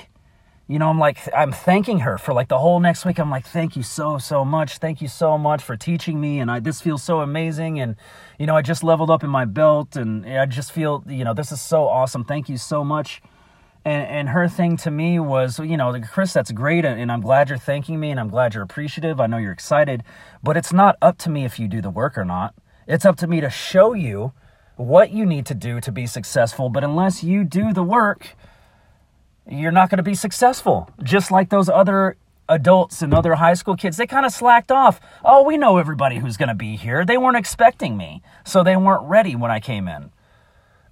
you 0.66 0.78
know, 0.78 0.88
I'm 0.88 0.98
like, 0.98 1.18
I'm 1.36 1.52
thanking 1.52 2.00
her 2.00 2.16
for 2.16 2.32
like 2.32 2.48
the 2.48 2.58
whole 2.58 2.80
next 2.80 3.04
week. 3.04 3.18
I'm 3.18 3.30
like, 3.30 3.46
thank 3.46 3.76
you 3.76 3.82
so, 3.82 4.16
so 4.16 4.44
much. 4.44 4.78
Thank 4.78 5.02
you 5.02 5.08
so 5.08 5.36
much 5.36 5.62
for 5.62 5.76
teaching 5.76 6.20
me. 6.20 6.40
And 6.40 6.50
I, 6.50 6.60
this 6.60 6.80
feels 6.80 7.02
so 7.02 7.20
amazing. 7.20 7.78
And, 7.80 7.96
you 8.38 8.46
know, 8.46 8.56
I 8.56 8.62
just 8.62 8.82
leveled 8.82 9.10
up 9.10 9.22
in 9.22 9.28
my 9.28 9.44
belt 9.44 9.94
and 9.94 10.26
I 10.26 10.46
just 10.46 10.72
feel, 10.72 11.04
you 11.06 11.22
know, 11.22 11.34
this 11.34 11.52
is 11.52 11.60
so 11.60 11.86
awesome. 11.86 12.24
Thank 12.24 12.48
you 12.48 12.56
so 12.56 12.82
much. 12.82 13.20
And, 13.84 14.06
and 14.06 14.28
her 14.30 14.46
thing 14.46 14.76
to 14.78 14.90
me 14.90 15.18
was, 15.18 15.58
you 15.58 15.76
know, 15.76 15.98
Chris, 16.00 16.32
that's 16.32 16.52
great. 16.52 16.84
And 16.84 17.10
I'm 17.10 17.22
glad 17.22 17.48
you're 17.48 17.58
thanking 17.58 17.98
me 17.98 18.10
and 18.10 18.20
I'm 18.20 18.28
glad 18.28 18.54
you're 18.54 18.62
appreciative. 18.62 19.20
I 19.20 19.26
know 19.26 19.38
you're 19.38 19.52
excited, 19.52 20.02
but 20.42 20.56
it's 20.56 20.72
not 20.72 20.96
up 21.00 21.16
to 21.18 21.30
me 21.30 21.44
if 21.44 21.58
you 21.58 21.66
do 21.66 21.80
the 21.80 21.90
work 21.90 22.18
or 22.18 22.24
not. 22.24 22.54
It's 22.86 23.04
up 23.04 23.16
to 23.18 23.26
me 23.26 23.40
to 23.40 23.48
show 23.48 23.94
you 23.94 24.32
what 24.76 25.10
you 25.10 25.26
need 25.26 25.46
to 25.46 25.54
do 25.54 25.80
to 25.80 25.92
be 25.92 26.06
successful, 26.06 26.70
but 26.70 26.82
unless 26.82 27.22
you 27.22 27.44
do 27.44 27.72
the 27.72 27.82
work, 27.82 28.34
you're 29.48 29.72
not 29.72 29.90
going 29.90 29.98
to 29.98 30.02
be 30.02 30.14
successful. 30.14 30.90
Just 31.02 31.30
like 31.30 31.50
those 31.50 31.68
other 31.68 32.16
adults 32.48 33.02
and 33.02 33.14
other 33.14 33.34
high 33.34 33.54
school 33.54 33.76
kids, 33.76 33.96
they 33.96 34.06
kind 34.06 34.26
of 34.26 34.32
slacked 34.32 34.72
off. 34.72 35.00
Oh, 35.24 35.44
we 35.44 35.56
know 35.56 35.76
everybody 35.76 36.18
who's 36.18 36.36
going 36.36 36.48
to 36.48 36.54
be 36.54 36.76
here. 36.76 37.04
They 37.04 37.18
weren't 37.18 37.36
expecting 37.36 37.96
me, 37.96 38.22
so 38.44 38.62
they 38.62 38.76
weren't 38.76 39.02
ready 39.02 39.36
when 39.36 39.50
I 39.50 39.60
came 39.60 39.86
in. 39.86 40.10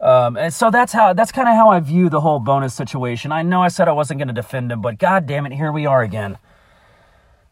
Um, 0.01 0.37
and 0.37 0.55
so 0.55 0.71
that's 0.71 0.93
how 0.93 1.13
that's 1.13 1.33
kind 1.33 1.49
of 1.49 1.55
how 1.57 1.71
I 1.71 1.81
view 1.81 2.09
the 2.09 2.21
whole 2.21 2.39
Bowness 2.39 2.75
situation. 2.75 3.33
I 3.33 3.43
know 3.43 3.63
I 3.63 3.69
said 3.69 3.89
I 3.89 3.93
wasn't 3.93 4.19
going 4.19 4.29
to 4.29 4.35
defend 4.35 4.71
him, 4.71 4.81
but 4.81 4.99
god 4.99 5.27
damn 5.27 5.45
it, 5.47 5.53
here 5.53 5.73
we 5.73 5.87
are 5.87 6.03
again. 6.03 6.39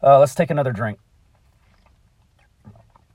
Uh, 0.01 0.19
let's 0.19 0.35
take 0.35 0.49
another 0.49 0.71
drink. 0.71 0.99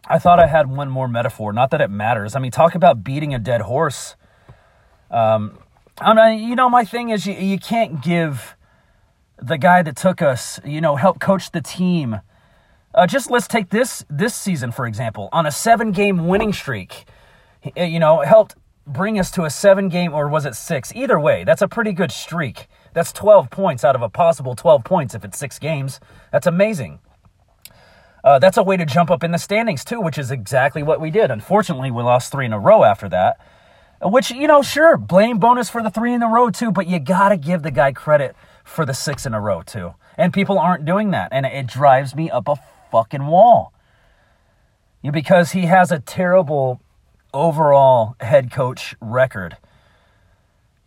I 0.07 0.19
thought 0.19 0.39
I 0.39 0.47
had 0.47 0.69
one 0.69 0.91
more 0.91 1.09
metaphor. 1.09 1.53
Not 1.53 1.71
that 1.71 1.81
it 1.81 1.91
matters. 1.91 2.35
I 2.35 2.41
mean, 2.41 2.51
talk 2.51 2.75
about 2.75 3.03
beating 3.05 3.35
a 3.35 3.39
dead 3.39 3.62
horse. 3.62 4.17
Um, 5.11 5.59
I 5.99 6.15
mean, 6.15 6.49
you 6.49 6.57
know, 6.57 6.69
my 6.69 6.85
thing 6.85 7.11
is 7.11 7.27
you, 7.27 7.35
you 7.35 7.59
can't 7.59 8.03
give 8.03 8.57
the 9.41 9.57
guy 9.57 9.83
that 9.83 9.97
took 9.97 10.21
us, 10.21 10.61
you 10.65 10.81
know, 10.81 10.97
help 10.97 11.21
coach 11.21 11.53
the 11.53 11.61
team. 11.61 12.21
Uh, 12.95 13.07
just 13.07 13.31
let's 13.31 13.49
take 13.49 13.71
this 13.71 14.05
this 14.11 14.35
season 14.35 14.73
for 14.73 14.87
example. 14.87 15.29
On 15.33 15.47
a 15.47 15.51
seven 15.51 15.93
game 15.93 16.27
winning 16.29 16.53
streak, 16.53 17.07
you 17.77 17.99
know, 17.99 18.21
helped 18.21 18.55
bring 18.87 19.19
us 19.19 19.31
to 19.33 19.45
a 19.45 19.51
seven 19.51 19.89
game 19.89 20.12
or 20.12 20.29
was 20.29 20.45
it 20.45 20.55
six? 20.55 20.93
Either 20.95 21.19
way, 21.19 21.45
that's 21.45 21.62
a 21.62 21.69
pretty 21.69 21.93
good 21.93 22.12
streak 22.12 22.67
That's 22.95 23.12
12 23.12 23.51
points 23.51 23.85
out 23.85 23.97
of 23.97 24.03
a 24.03 24.09
possible 24.09 24.55
12 24.55 24.85
points 24.85 25.15
if 25.15 25.25
it's 25.25 25.39
six 25.39 25.59
games. 25.59 26.01
That's 26.31 26.47
amazing. 26.47 27.01
Uh, 28.25 28.39
that's 28.39 28.57
a 28.57 28.62
way 28.62 28.77
to 28.77 28.87
jump 28.87 29.11
up 29.11 29.25
in 29.25 29.33
the 29.33 29.39
standings, 29.39 29.85
too, 29.85 30.01
which 30.01 30.19
is 30.19 30.31
exactly 30.31 30.83
what 30.83 31.01
we 31.01 31.11
did. 31.11 31.31
Unfortunately, 31.31 31.91
we 31.91 32.03
lost 32.03 32.31
three 32.31 32.47
in 32.47 32.53
a 32.53 32.59
row 32.59 32.85
after 32.85 33.09
that. 33.09 33.39
Which, 34.01 34.31
you 34.31 34.47
know, 34.47 34.62
sure, 34.62 34.97
blame 34.97 35.39
Bowness 35.39 35.71
for 35.71 35.83
the 35.83 35.91
three 35.91 36.12
in 36.12 36.23
a 36.23 36.29
row, 36.29 36.51
too, 36.51 36.71
but 36.71 36.87
you 36.87 36.99
got 36.99 37.31
to 37.31 37.37
give 37.37 37.62
the 37.62 37.71
guy 37.71 37.93
credit 37.93 38.37
for 38.65 38.85
the 38.85 38.95
six 38.95 39.27
in 39.27 39.35
a 39.35 39.41
row, 39.41 39.62
too. 39.62 39.95
And 40.17 40.33
people 40.33 40.59
aren't 40.59 40.85
doing 40.85 41.11
that. 41.12 41.31
And 41.33 41.47
it 41.47 41.67
drives 41.67 42.15
me 42.15 42.31
up 42.31 42.49
a 42.49 42.57
fucking 42.91 43.27
wall. 43.27 43.73
Because 45.09 45.53
he 45.53 45.62
has 45.62 45.91
a 45.91 45.99
terrible 45.99 46.81
overall 47.33 48.17
head 48.21 48.51
coach 48.51 48.95
record. 49.01 49.57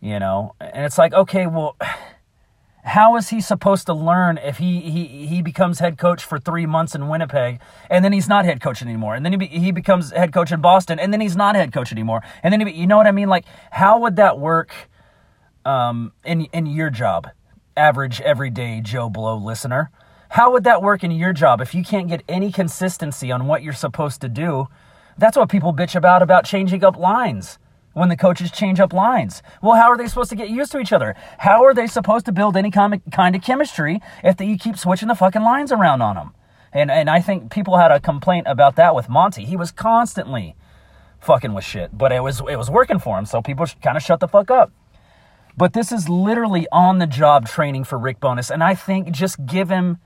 You 0.00 0.18
know, 0.18 0.54
and 0.60 0.84
it's 0.84 0.98
like, 0.98 1.14
okay, 1.14 1.46
well, 1.46 1.76
how 2.86 3.16
is 3.16 3.30
he 3.30 3.40
supposed 3.40 3.86
to 3.86 3.94
learn 3.94 4.38
if 4.38 4.58
he 4.58 4.80
he 4.80 5.26
he 5.26 5.42
becomes 5.42 5.80
head 5.80 5.98
coach 5.98 6.22
for 6.22 6.38
three 6.38 6.66
months 6.66 6.94
in 6.94 7.08
Winnipeg 7.08 7.58
and 7.90 8.04
then 8.04 8.12
he's 8.12 8.28
not 8.28 8.44
head 8.44 8.60
coach 8.60 8.80
anymore, 8.80 9.16
and 9.16 9.24
then 9.24 9.32
he 9.32 9.38
be, 9.38 9.46
he 9.46 9.72
becomes 9.72 10.12
head 10.12 10.32
coach 10.32 10.52
in 10.52 10.60
Boston 10.60 11.00
and 11.00 11.12
then 11.12 11.20
he's 11.20 11.36
not 11.36 11.56
head 11.56 11.72
coach 11.72 11.90
anymore, 11.90 12.22
and 12.44 12.52
then 12.52 12.64
he, 12.64 12.72
you 12.72 12.86
know 12.86 12.96
what 12.96 13.08
I 13.08 13.12
mean? 13.12 13.28
Like, 13.28 13.44
how 13.72 13.98
would 14.00 14.14
that 14.16 14.38
work 14.38 14.72
um, 15.64 16.12
in 16.24 16.42
in 16.52 16.66
your 16.66 16.90
job, 16.90 17.28
average 17.76 18.20
everyday 18.20 18.80
Joe 18.80 19.10
Blow 19.10 19.36
listener? 19.36 19.90
How 20.28 20.52
would 20.52 20.62
that 20.64 20.80
work 20.80 21.02
in 21.02 21.10
your 21.10 21.32
job 21.32 21.60
if 21.60 21.74
you 21.74 21.82
can't 21.82 22.06
get 22.08 22.22
any 22.28 22.52
consistency 22.52 23.32
on 23.32 23.46
what 23.48 23.64
you're 23.64 23.72
supposed 23.72 24.20
to 24.20 24.28
do? 24.28 24.68
That's 25.18 25.36
what 25.36 25.48
people 25.48 25.72
bitch 25.72 25.94
about 25.94 26.22
about 26.22 26.44
changing 26.44 26.84
up 26.84 26.96
lines 26.96 27.58
when 27.96 28.10
the 28.10 28.16
coaches 28.16 28.50
change 28.50 28.78
up 28.78 28.92
lines. 28.92 29.42
Well, 29.62 29.76
how 29.76 29.90
are 29.90 29.96
they 29.96 30.06
supposed 30.06 30.28
to 30.28 30.36
get 30.36 30.50
used 30.50 30.70
to 30.72 30.78
each 30.78 30.92
other? 30.92 31.14
How 31.38 31.64
are 31.64 31.72
they 31.72 31.86
supposed 31.86 32.26
to 32.26 32.32
build 32.32 32.54
any 32.54 32.70
kind 32.70 32.94
of, 32.94 33.42
chemistry 33.42 34.02
if 34.22 34.38
you 34.38 34.58
keep 34.58 34.76
switching 34.76 35.08
the 35.08 35.14
fucking 35.14 35.40
lines 35.40 35.72
around 35.72 36.02
on 36.02 36.16
them? 36.16 36.34
And 36.72 36.90
and 36.90 37.08
I 37.08 37.22
think 37.22 37.50
people 37.50 37.78
had 37.78 37.90
a 37.90 37.98
complaint 37.98 38.46
about 38.48 38.76
that 38.76 38.94
with 38.94 39.08
Monty. 39.08 39.46
He 39.46 39.56
was 39.56 39.72
constantly 39.72 40.54
fucking 41.20 41.54
with 41.54 41.64
shit, 41.64 41.96
but 41.96 42.12
it 42.12 42.22
was 42.22 42.40
it 42.40 42.56
was 42.56 42.70
working 42.70 42.98
for 42.98 43.18
him, 43.18 43.24
so 43.24 43.40
people 43.40 43.64
kind 43.82 43.96
of 43.96 44.02
shut 44.02 44.20
the 44.20 44.28
fuck 44.28 44.50
up. 44.50 44.70
But 45.56 45.72
this 45.72 45.90
is 45.90 46.06
literally 46.06 46.66
on 46.70 46.98
the 46.98 47.06
job 47.06 47.48
training 47.48 47.84
for 47.84 47.98
Rick 47.98 48.20
Bowness, 48.20 48.50
and 48.50 48.62
I 48.62 48.74
think 48.74 49.10
just 49.10 49.46
give 49.46 49.70
him 49.70 49.96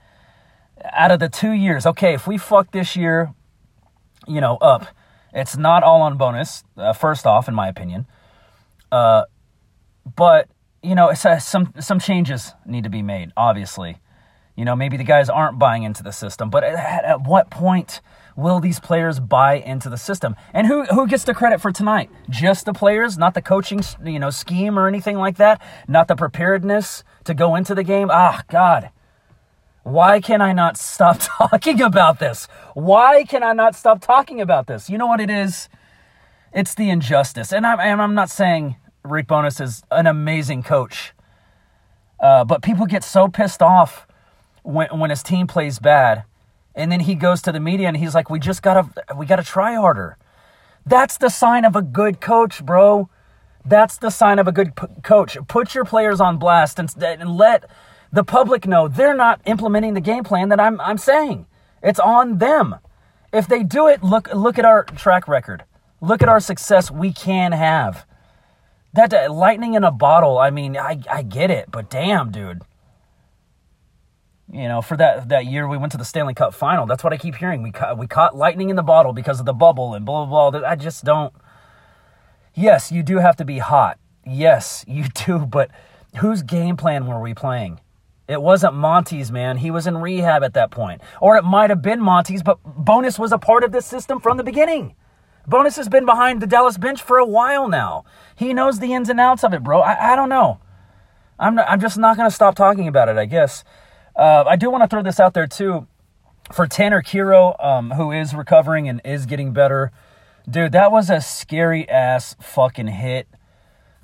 out 0.93 1.11
of 1.11 1.19
the 1.19 1.27
two 1.27 1.51
years. 1.51 1.85
Okay, 1.85 2.13
if 2.13 2.25
we 2.25 2.37
fuck 2.37 2.71
this 2.71 2.95
year, 2.95 3.33
you 4.25 4.39
know, 4.39 4.55
up 4.61 4.87
it's 5.33 5.57
not 5.57 5.83
all 5.83 6.01
on 6.01 6.17
Bowness, 6.17 6.63
uh, 6.77 6.93
first 6.93 7.25
off, 7.25 7.47
in 7.47 7.55
my 7.55 7.67
opinion. 7.67 8.05
Uh, 8.91 9.23
but, 10.15 10.49
you 10.83 10.95
know, 10.95 11.09
uh, 11.09 11.39
some, 11.39 11.73
some 11.79 11.99
changes 11.99 12.53
need 12.65 12.83
to 12.83 12.89
be 12.89 13.01
made, 13.01 13.31
obviously. 13.37 13.97
You 14.55 14.65
know, 14.65 14.75
maybe 14.75 14.97
the 14.97 15.03
guys 15.03 15.29
aren't 15.29 15.57
buying 15.57 15.83
into 15.83 16.03
the 16.03 16.11
system, 16.11 16.49
but 16.49 16.63
at, 16.63 17.05
at 17.05 17.21
what 17.21 17.49
point 17.49 18.01
will 18.35 18.59
these 18.59 18.79
players 18.79 19.19
buy 19.19 19.55
into 19.55 19.89
the 19.89 19.97
system? 19.97 20.35
And 20.53 20.67
who, 20.67 20.83
who 20.85 21.07
gets 21.07 21.23
the 21.23 21.33
credit 21.33 21.61
for 21.61 21.71
tonight? 21.71 22.09
Just 22.29 22.65
the 22.65 22.73
players, 22.73 23.17
not 23.17 23.33
the 23.33 23.41
coaching, 23.41 23.81
you 24.03 24.19
know, 24.19 24.29
scheme 24.29 24.77
or 24.77 24.87
anything 24.87 25.17
like 25.17 25.37
that? 25.37 25.61
Not 25.87 26.07
the 26.07 26.15
preparedness 26.15 27.03
to 27.23 27.33
go 27.33 27.55
into 27.55 27.73
the 27.75 27.83
game? 27.83 28.09
Ah, 28.11 28.43
God. 28.49 28.89
Why 29.83 30.21
can 30.21 30.41
I 30.41 30.53
not 30.53 30.77
stop 30.77 31.19
talking 31.37 31.81
about 31.81 32.19
this? 32.19 32.47
Why 32.73 33.23
can 33.23 33.43
I 33.43 33.53
not 33.53 33.75
stop 33.75 34.01
talking 34.01 34.41
about 34.41 34.67
this? 34.67 34.89
You 34.89 34.97
know 34.97 35.07
what 35.07 35.19
it 35.19 35.29
is? 35.29 35.69
It's 36.53 36.75
the 36.75 36.89
injustice. 36.89 37.51
And 37.51 37.65
I'm, 37.65 37.99
I'm 37.99 38.13
not 38.13 38.29
saying 38.29 38.75
Rick 39.03 39.27
Bowness 39.27 39.59
is 39.61 39.83
an 39.89 40.05
amazing 40.05 40.63
coach, 40.63 41.13
uh, 42.19 42.43
but 42.43 42.61
people 42.61 42.85
get 42.85 43.03
so 43.03 43.27
pissed 43.27 43.61
off 43.61 44.05
when, 44.63 44.87
when 44.99 45.09
his 45.09 45.23
team 45.23 45.47
plays 45.47 45.79
bad. 45.79 46.23
And 46.75 46.91
then 46.91 47.01
he 47.01 47.15
goes 47.15 47.41
to 47.43 47.51
the 47.51 47.59
media 47.59 47.87
and 47.87 47.97
he's 47.97 48.15
like, 48.15 48.29
we 48.29 48.39
just 48.39 48.61
gotta, 48.61 48.89
we 49.17 49.25
gotta 49.25 49.43
try 49.43 49.75
harder. 49.75 50.17
That's 50.85 51.17
the 51.17 51.29
sign 51.29 51.65
of 51.65 51.75
a 51.75 51.81
good 51.81 52.21
coach, 52.21 52.65
bro. 52.65 53.09
That's 53.65 53.97
the 53.97 54.09
sign 54.09 54.39
of 54.39 54.47
a 54.47 54.51
good 54.51 54.75
p- 54.75 54.87
coach. 55.03 55.37
Put 55.47 55.75
your 55.75 55.85
players 55.85 56.19
on 56.19 56.37
blast 56.37 56.79
and, 56.79 56.91
and 57.03 57.29
let 57.35 57.69
the 58.11 58.23
public 58.23 58.67
know 58.67 58.87
they're 58.87 59.15
not 59.15 59.41
implementing 59.45 59.93
the 59.93 60.01
game 60.01 60.23
plan 60.23 60.49
that 60.49 60.59
I'm, 60.59 60.79
I'm 60.81 60.97
saying. 60.97 61.45
It's 61.81 61.99
on 61.99 62.37
them. 62.37 62.75
If 63.33 63.47
they 63.47 63.63
do 63.63 63.87
it, 63.87 64.03
look, 64.03 64.33
look 64.33 64.59
at 64.59 64.65
our 64.65 64.83
track 64.83 65.27
record. 65.27 65.63
Look 66.01 66.21
at 66.21 66.29
our 66.29 66.39
success 66.39 66.91
we 66.91 67.13
can 67.13 67.51
have. 67.53 68.05
That 68.93 69.13
uh, 69.13 69.31
lightning 69.31 69.75
in 69.75 69.83
a 69.83 69.91
bottle, 69.91 70.37
I 70.37 70.49
mean, 70.49 70.75
I, 70.75 71.01
I 71.09 71.21
get 71.21 71.49
it, 71.49 71.71
but 71.71 71.89
damn, 71.89 72.31
dude. 72.31 72.61
You 74.51 74.67
know, 74.67 74.81
for 74.81 74.97
that 74.97 75.29
that 75.29 75.45
year 75.45 75.65
we 75.65 75.77
went 75.77 75.93
to 75.93 75.97
the 75.97 76.03
Stanley 76.03 76.33
Cup 76.33 76.53
final. 76.53 76.85
That's 76.85 77.05
what 77.05 77.13
I 77.13 77.17
keep 77.17 77.35
hearing. 77.35 77.63
We 77.63 77.71
caught, 77.71 77.97
we 77.97 78.05
caught 78.05 78.35
lightning 78.35 78.69
in 78.69 78.75
the 78.75 78.83
bottle 78.83 79.13
because 79.13 79.39
of 79.39 79.45
the 79.45 79.53
bubble 79.53 79.93
and 79.93 80.05
blah 80.05 80.25
blah 80.25 80.51
blah. 80.51 80.67
I 80.67 80.75
just 80.75 81.05
don't. 81.05 81.33
Yes, 82.53 82.91
you 82.91 83.01
do 83.01 83.19
have 83.19 83.37
to 83.37 83.45
be 83.45 83.59
hot. 83.59 83.97
Yes, 84.25 84.83
you 84.89 85.05
do. 85.25 85.45
But 85.45 85.71
whose 86.17 86.41
game 86.41 86.75
plan 86.75 87.07
were 87.07 87.21
we 87.21 87.33
playing? 87.33 87.79
It 88.31 88.41
wasn't 88.41 88.75
Monty's, 88.75 89.29
man. 89.29 89.57
He 89.57 89.71
was 89.71 89.87
in 89.87 89.97
rehab 89.97 90.41
at 90.41 90.53
that 90.53 90.71
point. 90.71 91.01
Or 91.19 91.35
it 91.35 91.43
might 91.43 91.69
have 91.69 91.81
been 91.81 91.99
Monty's, 91.99 92.41
but 92.41 92.59
Bowness 92.63 93.19
was 93.19 93.33
a 93.33 93.37
part 93.37 93.65
of 93.65 93.73
this 93.73 93.85
system 93.85 94.21
from 94.21 94.37
the 94.37 94.43
beginning. 94.43 94.95
Bowness 95.45 95.75
has 95.75 95.89
been 95.89 96.05
behind 96.05 96.41
the 96.41 96.47
Dallas 96.47 96.77
bench 96.77 97.01
for 97.01 97.17
a 97.17 97.25
while 97.25 97.67
now. 97.67 98.05
He 98.33 98.53
knows 98.53 98.79
the 98.79 98.93
ins 98.93 99.09
and 99.09 99.19
outs 99.19 99.43
of 99.43 99.53
it, 99.53 99.63
bro. 99.63 99.81
I, 99.81 100.13
I 100.13 100.15
don't 100.15 100.29
know. 100.29 100.61
I'm, 101.37 101.55
not, 101.55 101.69
I'm 101.69 101.81
just 101.81 101.97
not 101.97 102.15
going 102.15 102.29
to 102.29 102.33
stop 102.33 102.55
talking 102.55 102.87
about 102.87 103.09
it, 103.09 103.17
I 103.17 103.25
guess. 103.25 103.65
Uh, 104.15 104.45
I 104.47 104.55
do 104.55 104.69
want 104.69 104.83
to 104.83 104.87
throw 104.87 105.03
this 105.03 105.19
out 105.19 105.33
there, 105.33 105.47
too. 105.47 105.87
For 106.53 106.67
Tanner 106.67 107.01
Kero, 107.01 107.61
um, 107.61 107.91
who 107.91 108.13
is 108.13 108.33
recovering 108.33 108.87
and 108.87 109.01
is 109.03 109.25
getting 109.25 109.51
better, 109.51 109.91
dude, 110.49 110.71
that 110.71 110.89
was 110.89 111.09
a 111.09 111.19
scary 111.19 111.89
ass 111.89 112.37
fucking 112.39 112.87
hit. 112.87 113.27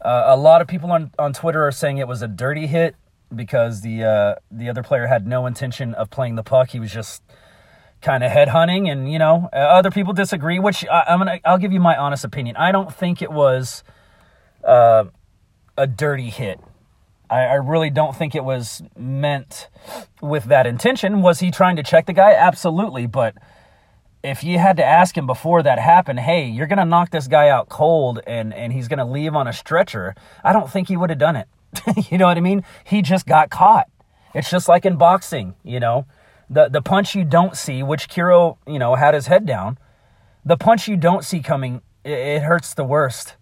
Uh, 0.01 0.23
a 0.25 0.35
lot 0.35 0.61
of 0.61 0.67
people 0.67 0.91
on, 0.91 1.11
on 1.17 1.31
Twitter 1.31 1.65
are 1.65 1.71
saying 1.71 1.97
it 1.97 2.09
was 2.09 2.21
a 2.21 2.27
dirty 2.27 2.67
hit 2.67 2.95
because 3.33 3.81
the 3.81 4.03
uh, 4.03 4.35
the 4.51 4.69
other 4.69 4.83
player 4.83 5.07
had 5.07 5.27
no 5.27 5.45
intention 5.45 5.93
of 5.93 6.09
playing 6.09 6.35
the 6.35 6.43
puck. 6.43 6.69
He 6.69 6.79
was 6.79 6.91
just 6.91 7.23
kind 8.01 8.23
of 8.23 8.31
head 8.31 8.49
hunting, 8.49 8.89
and 8.89 9.11
you 9.11 9.19
know, 9.19 9.49
uh, 9.53 9.57
other 9.57 9.91
people 9.91 10.13
disagree. 10.13 10.59
Which 10.59 10.85
I, 10.87 11.05
am 11.07 11.19
gonna 11.19 11.39
I'll 11.45 11.57
give 11.57 11.71
you 11.71 11.79
my 11.79 11.95
honest 11.95 12.23
opinion. 12.23 12.55
I 12.57 12.71
don't 12.71 12.93
think 12.93 13.21
it 13.21 13.31
was 13.31 13.83
uh, 14.63 15.05
a 15.77 15.87
dirty 15.87 16.29
hit. 16.29 16.59
I, 17.29 17.41
I 17.41 17.53
really 17.55 17.89
don't 17.89 18.15
think 18.15 18.35
it 18.35 18.43
was 18.43 18.81
meant 18.97 19.67
with 20.21 20.45
that 20.45 20.65
intention. 20.65 21.21
Was 21.21 21.39
he 21.39 21.51
trying 21.51 21.75
to 21.75 21.83
check 21.83 22.05
the 22.05 22.13
guy? 22.13 22.33
Absolutely, 22.33 23.05
but 23.05 23.35
if 24.23 24.43
you 24.43 24.59
had 24.59 24.77
to 24.77 24.85
ask 24.85 25.17
him 25.17 25.25
before 25.25 25.63
that 25.63 25.79
happened, 25.79 26.19
hey, 26.19 26.47
you're 26.47 26.67
going 26.67 26.79
to 26.79 26.85
knock 26.85 27.11
this 27.11 27.27
guy 27.27 27.49
out 27.49 27.69
cold 27.69 28.19
and, 28.25 28.53
and 28.53 28.73
he's 28.73 28.87
going 28.87 28.99
to 28.99 29.05
leave 29.05 29.35
on 29.35 29.47
a 29.47 29.53
stretcher, 29.53 30.15
I 30.43 30.53
don't 30.53 30.69
think 30.69 30.87
he 30.87 30.97
would 30.97 31.09
have 31.09 31.19
done 31.19 31.35
it. 31.35 31.47
you 32.09 32.17
know 32.17 32.25
what 32.25 32.37
I 32.37 32.41
mean? 32.41 32.63
He 32.85 33.01
just 33.01 33.25
got 33.25 33.49
caught. 33.49 33.87
It's 34.33 34.49
just 34.49 34.67
like 34.67 34.85
in 34.85 34.97
boxing, 34.97 35.55
you 35.63 35.79
know, 35.79 36.05
the 36.49 36.69
the 36.69 36.81
punch 36.81 37.15
you 37.15 37.23
don't 37.23 37.55
see, 37.57 37.83
which 37.83 38.09
Kero, 38.09 38.57
you 38.67 38.79
know, 38.79 38.95
had 38.95 39.13
his 39.13 39.27
head 39.27 39.45
down. 39.45 39.77
The 40.45 40.57
punch 40.57 40.87
you 40.87 40.95
don't 40.95 41.23
see 41.23 41.39
coming, 41.41 41.81
it, 42.03 42.11
it 42.11 42.41
hurts 42.43 42.73
the 42.73 42.83
worst. 42.83 43.35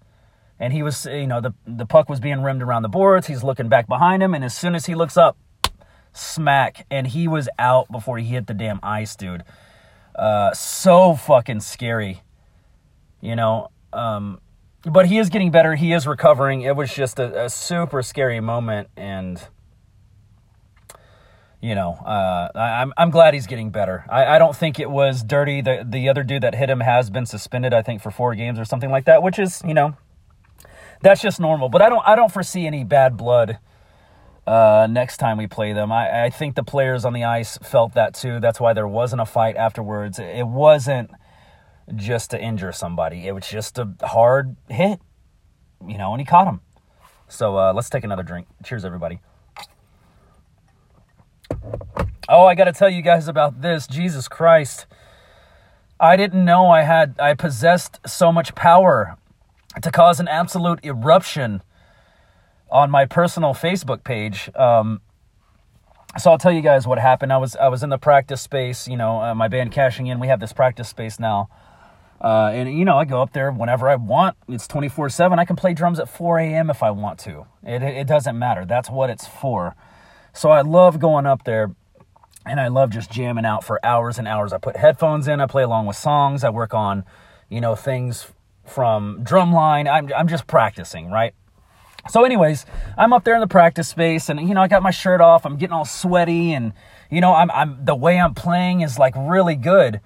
And 0.58 0.72
he 0.72 0.82
was, 0.82 1.06
you 1.06 1.28
know, 1.28 1.42
the 1.42 1.54
the 1.68 1.86
puck 1.86 2.10
was 2.10 2.20
being 2.20 2.42
rimmed 2.42 2.62
around 2.62 2.84
the 2.84 2.90
boards. 2.90 3.28
He's 3.28 3.44
looking 3.44 3.68
back 3.68 3.88
behind 3.88 4.24
him, 4.24 4.34
and 4.34 4.44
as 4.44 4.56
soon 4.56 4.74
as 4.74 4.86
he 4.86 4.96
looks 4.96 5.18
up, 5.18 5.38
smack, 6.14 6.86
and 6.90 7.08
he 7.08 7.28
was 7.28 7.50
out 7.60 7.92
before 7.92 8.18
he 8.18 8.26
hit 8.26 8.48
the 8.48 8.54
damn 8.54 8.80
ice, 8.82 9.16
dude. 9.16 9.44
Uh, 10.16 10.54
so 10.54 11.16
fucking 11.16 11.60
scary. 11.60 12.22
You 13.20 13.36
know, 13.36 13.70
um, 13.92 14.40
but 14.86 15.08
he 15.08 15.18
is 15.18 15.30
getting 15.30 15.52
better. 15.52 15.76
He 15.76 15.94
is 15.94 16.06
recovering. 16.08 16.62
It 16.62 16.76
was 16.76 16.94
just 16.94 17.20
a, 17.20 17.46
a 17.46 17.50
super 17.50 18.02
scary 18.02 18.40
moment, 18.40 18.90
and 18.96 19.42
you 21.62 21.74
know, 21.74 21.94
uh, 21.94 22.50
I, 22.54 22.82
am 22.82 22.94
I'm 22.98 23.10
glad 23.10 23.34
he's 23.34 23.48
getting 23.48 23.72
better. 23.72 24.06
I, 24.10 24.36
I 24.36 24.38
don't 24.38 24.56
think 24.56 24.80
it 24.80 24.90
was 24.90 25.24
dirty. 25.24 25.62
The 25.62 25.86
the 25.88 26.10
other 26.10 26.24
dude 26.24 26.44
that 26.44 26.56
hit 26.56 26.70
him 26.70 26.82
has 26.82 27.10
been 27.10 27.26
suspended, 27.26 27.74
I 27.74 27.82
think, 27.82 28.02
for 28.02 28.12
four 28.12 28.36
games 28.36 28.60
or 28.60 28.66
something 28.66 28.92
like 28.92 29.06
that, 29.06 29.24
which 29.24 29.40
is 29.40 29.62
you 29.66 29.74
know, 29.74 29.98
that's 31.02 31.22
just 31.22 31.40
normal. 31.40 31.70
But 31.70 31.82
I 31.82 31.90
don't 31.90 32.04
I 32.06 32.16
don't 32.16 32.32
foresee 32.32 32.68
any 32.68 32.84
bad 32.84 33.18
blood 33.18 33.58
uh, 34.46 34.88
next 34.90 35.18
time 35.18 35.38
we 35.38 35.48
play 35.48 35.74
them. 35.74 35.92
I, 35.92 36.26
I 36.26 36.30
think 36.30 36.56
the 36.56 36.64
players 36.64 37.06
on 37.06 37.14
the 37.14 37.24
ice 37.24 37.58
felt 37.58 37.96
that 37.96 38.14
too. 38.14 38.40
That's 38.40 38.60
why 38.60 38.74
there 38.74 38.88
wasn't 38.88 39.22
a 39.22 39.26
fight 39.26 39.56
afterwards. 39.56 40.20
It 40.20 40.46
wasn't 40.48 41.10
just 41.96 42.32
to 42.32 42.42
injure 42.42 42.72
somebody. 42.72 43.28
It 43.28 43.34
was 43.34 43.48
just 43.48 43.78
a 43.78 43.94
hard 44.02 44.56
hit, 44.70 45.00
you 45.86 45.98
know, 45.98 46.14
and 46.14 46.22
he 46.22 46.26
caught 46.26 46.48
him. 46.48 46.62
So 47.28 47.58
uh, 47.58 47.74
let's 47.74 47.90
take 47.90 48.04
another 48.04 48.24
drink. 48.24 48.48
Cheers, 48.64 48.86
everybody. 48.86 49.20
Oh, 52.28 52.46
I 52.46 52.56
got 52.56 52.66
to 52.66 52.74
tell 52.74 52.90
you 52.90 53.02
guys 53.02 53.28
about 53.28 53.62
this. 53.62 53.88
Jesus 53.88 54.28
Christ. 54.28 54.88
I 56.00 56.18
didn't 56.18 56.44
know 56.44 56.70
I 56.70 56.82
had, 56.82 57.16
I 57.20 57.34
possessed 57.36 58.00
so 58.06 58.32
much 58.32 58.56
power 58.56 59.18
to 59.82 59.92
cause 59.92 60.20
an 60.20 60.28
absolute 60.28 60.84
eruption 60.84 61.62
on 62.70 62.90
my 62.90 63.06
personal 63.06 63.54
Facebook 63.54 64.04
page. 64.04 64.50
Um, 64.56 65.02
so 66.18 66.32
I'll 66.32 66.38
tell 66.38 66.52
you 66.52 66.62
guys 66.62 66.88
what 66.88 66.98
happened. 66.98 67.34
I 67.34 67.38
was 67.38 67.56
I 67.58 67.68
was 67.68 67.84
in 67.84 67.90
the 67.90 67.98
practice 67.98 68.42
space. 68.42 68.88
You 68.88 68.96
know, 68.96 69.22
uh, 69.22 69.36
my 69.36 69.48
band 69.50 69.72
cashing 69.72 70.08
in. 70.08 70.20
We 70.20 70.28
have 70.28 70.40
this 70.40 70.54
practice 70.54 70.88
space 70.88 71.20
now. 71.20 71.50
Uh, 72.26 72.50
and 72.52 72.76
you 72.76 72.86
know, 72.86 72.98
I 72.98 73.06
go 73.06 73.22
up 73.22 73.34
there 73.34 73.52
whenever 73.52 73.88
I 73.88 73.98
want. 73.98 74.36
It's 74.48 74.68
24 74.68 75.10
7. 75.10 75.38
I 75.38 75.46
can 75.46 75.56
play 75.56 75.76
drums 75.76 76.00
at 76.00 76.10
4 76.10 76.40
a.m. 76.40 76.72
if 76.72 76.82
I 76.82 76.90
want 76.90 77.20
to. 77.20 77.46
It, 77.64 77.84
it 77.84 78.08
doesn't 78.08 78.38
matter. 78.38 78.66
That's 78.66 78.90
what 78.90 79.12
it's 79.12 79.28
for. 79.28 79.76
So 80.34 80.50
I 80.50 80.62
love 80.62 81.00
going 81.00 81.28
up 81.28 81.44
there 81.44 81.76
and 82.44 82.60
I 82.60 82.70
love 82.70 82.90
just 82.90 83.12
jamming 83.12 83.46
out 83.46 83.64
for 83.64 83.80
hours 83.86 84.18
and 84.18 84.28
hours. 84.28 84.54
I 84.54 84.58
put 84.58 84.76
headphones 84.76 85.28
in, 85.28 85.40
I 85.40 85.46
play 85.46 85.62
along 85.62 85.86
with 85.86 85.98
songs, 85.98 86.44
I 86.44 86.50
work 86.50 86.74
on, 86.74 87.06
you 87.48 87.62
know, 87.62 87.76
things 87.76 88.28
from 88.66 89.24
drumline. 89.24 89.88
I'm, 89.88 90.12
I'm 90.12 90.28
just 90.28 90.48
practicing, 90.48 91.12
right? 91.12 91.36
So, 92.10 92.24
anyways, 92.24 92.66
I'm 92.98 93.14
up 93.14 93.24
there 93.24 93.36
in 93.36 93.42
the 93.42 93.48
practice 93.48 93.88
space, 93.88 94.30
and 94.30 94.40
you 94.48 94.54
know, 94.54 94.62
I 94.62 94.68
got 94.68 94.84
my 94.84 94.92
shirt 94.92 95.22
off. 95.22 95.44
I'm 95.44 95.58
getting 95.58 95.74
all 95.74 95.86
sweaty, 95.86 96.54
and 96.54 96.74
you 97.10 97.20
know, 97.20 97.34
I'm, 97.34 97.50
I'm 97.50 97.84
the 97.84 97.96
way 97.96 98.20
I'm 98.20 98.36
playing 98.36 98.82
is 98.82 99.00
like 99.00 99.16
really 99.16 99.56
good. 99.56 100.02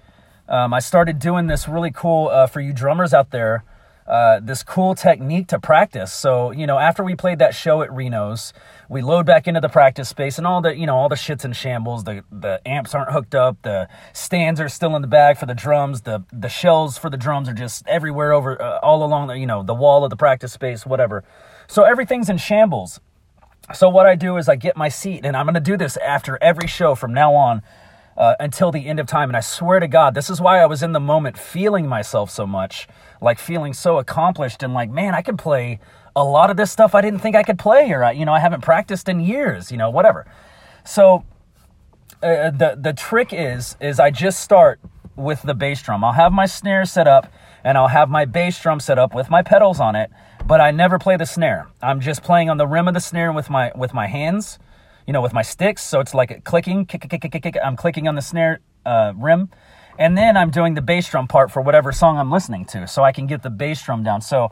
Um, 0.49 0.73
I 0.73 0.79
started 0.79 1.19
doing 1.19 1.47
this 1.47 1.67
really 1.67 1.91
cool 1.91 2.27
uh, 2.29 2.47
for 2.47 2.59
you 2.59 2.73
drummers 2.73 3.13
out 3.13 3.29
there. 3.29 3.63
Uh, 4.07 4.39
this 4.39 4.63
cool 4.63 4.95
technique 4.95 5.47
to 5.47 5.59
practice. 5.59 6.11
So, 6.11 6.49
you 6.49 6.65
know, 6.65 6.79
after 6.79 7.03
we 7.03 7.13
played 7.13 7.37
that 7.37 7.53
show 7.53 7.83
at 7.83 7.93
Reno's, 7.93 8.53
we 8.89 9.03
load 9.03 9.27
back 9.27 9.47
into 9.47 9.61
the 9.61 9.69
practice 9.69 10.09
space 10.09 10.39
and 10.39 10.47
all 10.47 10.61
the, 10.61 10.75
you 10.75 10.87
know, 10.87 10.95
all 10.95 11.09
the 11.09 11.15
shit's 11.15 11.45
and 11.45 11.55
shambles. 11.55 12.05
The 12.05 12.23
the 12.31 12.59
amps 12.67 12.95
aren't 12.95 13.11
hooked 13.11 13.35
up. 13.35 13.57
The 13.61 13.87
stands 14.11 14.59
are 14.59 14.67
still 14.67 14.95
in 14.95 15.03
the 15.03 15.07
bag 15.07 15.37
for 15.37 15.45
the 15.45 15.53
drums. 15.53 16.01
The 16.01 16.23
the 16.33 16.49
shells 16.49 16.97
for 16.97 17.11
the 17.11 17.17
drums 17.17 17.47
are 17.47 17.53
just 17.53 17.87
everywhere 17.87 18.33
over 18.33 18.59
uh, 18.59 18.79
all 18.79 19.03
along 19.03 19.27
the, 19.27 19.37
you 19.37 19.45
know, 19.45 19.61
the 19.61 19.75
wall 19.75 20.03
of 20.03 20.09
the 20.09 20.17
practice 20.17 20.53
space, 20.53 20.87
whatever. 20.87 21.23
So 21.67 21.83
everything's 21.83 22.31
in 22.31 22.39
shambles. 22.39 22.99
So 23.75 23.89
what 23.89 24.07
I 24.07 24.15
do 24.15 24.37
is 24.37 24.49
I 24.49 24.55
get 24.55 24.75
my 24.75 24.89
seat 24.89 25.23
and 25.23 25.37
I'm 25.37 25.45
going 25.45 25.53
to 25.53 25.59
do 25.59 25.77
this 25.77 25.97
after 25.97 26.39
every 26.41 26.67
show 26.67 26.95
from 26.95 27.13
now 27.13 27.35
on 27.35 27.61
uh, 28.19 28.35
until 28.39 28.71
the 28.71 28.85
end 28.85 28.99
of 28.99 29.07
time. 29.07 29.29
And 29.29 29.37
I 29.37 29.39
swear 29.39 29.79
to 29.79 29.87
God, 29.87 30.13
this 30.13 30.29
is 30.29 30.41
why 30.41 30.59
I 30.59 30.65
was 30.65 30.83
in 30.83 30.91
the 30.91 30.99
moment 30.99 31.37
feeling 31.37 31.87
myself 31.87 32.29
so 32.29 32.45
much, 32.45 32.87
like 33.21 33.39
feeling 33.39 33.73
so 33.73 33.97
accomplished 33.97 34.61
and 34.61 34.73
like, 34.73 34.91
man, 34.91 35.15
I 35.15 35.21
can 35.21 35.37
play 35.37 35.79
a 36.15 36.23
lot 36.23 36.49
of 36.49 36.57
this 36.57 36.69
stuff 36.69 36.93
I 36.93 37.01
didn't 37.01 37.19
think 37.19 37.35
I 37.37 37.43
could 37.43 37.57
play, 37.57 37.91
or 37.91 38.11
you 38.11 38.25
know, 38.25 38.33
I 38.33 38.39
haven't 38.39 38.61
practiced 38.61 39.07
in 39.07 39.21
years, 39.21 39.71
you 39.71 39.77
know, 39.77 39.89
whatever. 39.89 40.27
So 40.83 41.23
uh, 42.21 42.51
the 42.51 42.77
the 42.79 42.91
trick 42.91 43.29
is 43.31 43.77
is 43.79 43.99
I 43.99 44.11
just 44.11 44.41
start 44.41 44.81
with 45.15 45.41
the 45.43 45.53
bass 45.53 45.81
drum. 45.81 46.03
I'll 46.03 46.11
have 46.11 46.33
my 46.33 46.45
snare 46.45 46.85
set 46.85 47.07
up 47.07 47.31
and 47.63 47.77
I'll 47.77 47.87
have 47.87 48.09
my 48.09 48.25
bass 48.25 48.61
drum 48.61 48.79
set 48.81 48.99
up 48.99 49.13
with 49.13 49.29
my 49.29 49.41
pedals 49.41 49.79
on 49.79 49.95
it, 49.95 50.09
but 50.45 50.59
I 50.59 50.71
never 50.71 50.99
play 50.99 51.15
the 51.15 51.25
snare. 51.25 51.67
I'm 51.81 52.01
just 52.01 52.23
playing 52.23 52.49
on 52.49 52.57
the 52.57 52.67
rim 52.67 52.87
of 52.87 52.93
the 52.93 52.99
snare 52.99 53.31
with 53.31 53.49
my 53.49 53.71
with 53.75 53.93
my 53.93 54.07
hands 54.07 54.59
you 55.09 55.13
know, 55.13 55.21
with 55.21 55.33
my 55.33 55.41
sticks. 55.41 55.83
So 55.83 55.99
it's 56.01 56.13
like 56.13 56.43
clicking, 56.43 56.85
kick, 56.85 57.01
kick, 57.01 57.19
kick, 57.19 57.31
kick, 57.31 57.41
kick. 57.41 57.57
I'm 57.65 57.75
clicking 57.75 58.07
on 58.07 58.13
the 58.13 58.21
snare 58.21 58.59
uh, 58.85 59.11
rim. 59.15 59.49
And 59.97 60.15
then 60.15 60.37
I'm 60.37 60.51
doing 60.51 60.75
the 60.75 60.83
bass 60.83 61.09
drum 61.09 61.27
part 61.27 61.49
for 61.49 61.63
whatever 61.63 61.91
song 61.91 62.19
I'm 62.19 62.29
listening 62.29 62.63
to 62.65 62.85
so 62.85 63.01
I 63.03 63.11
can 63.11 63.25
get 63.25 63.41
the 63.41 63.49
bass 63.49 63.81
drum 63.81 64.03
down. 64.03 64.21
So 64.21 64.51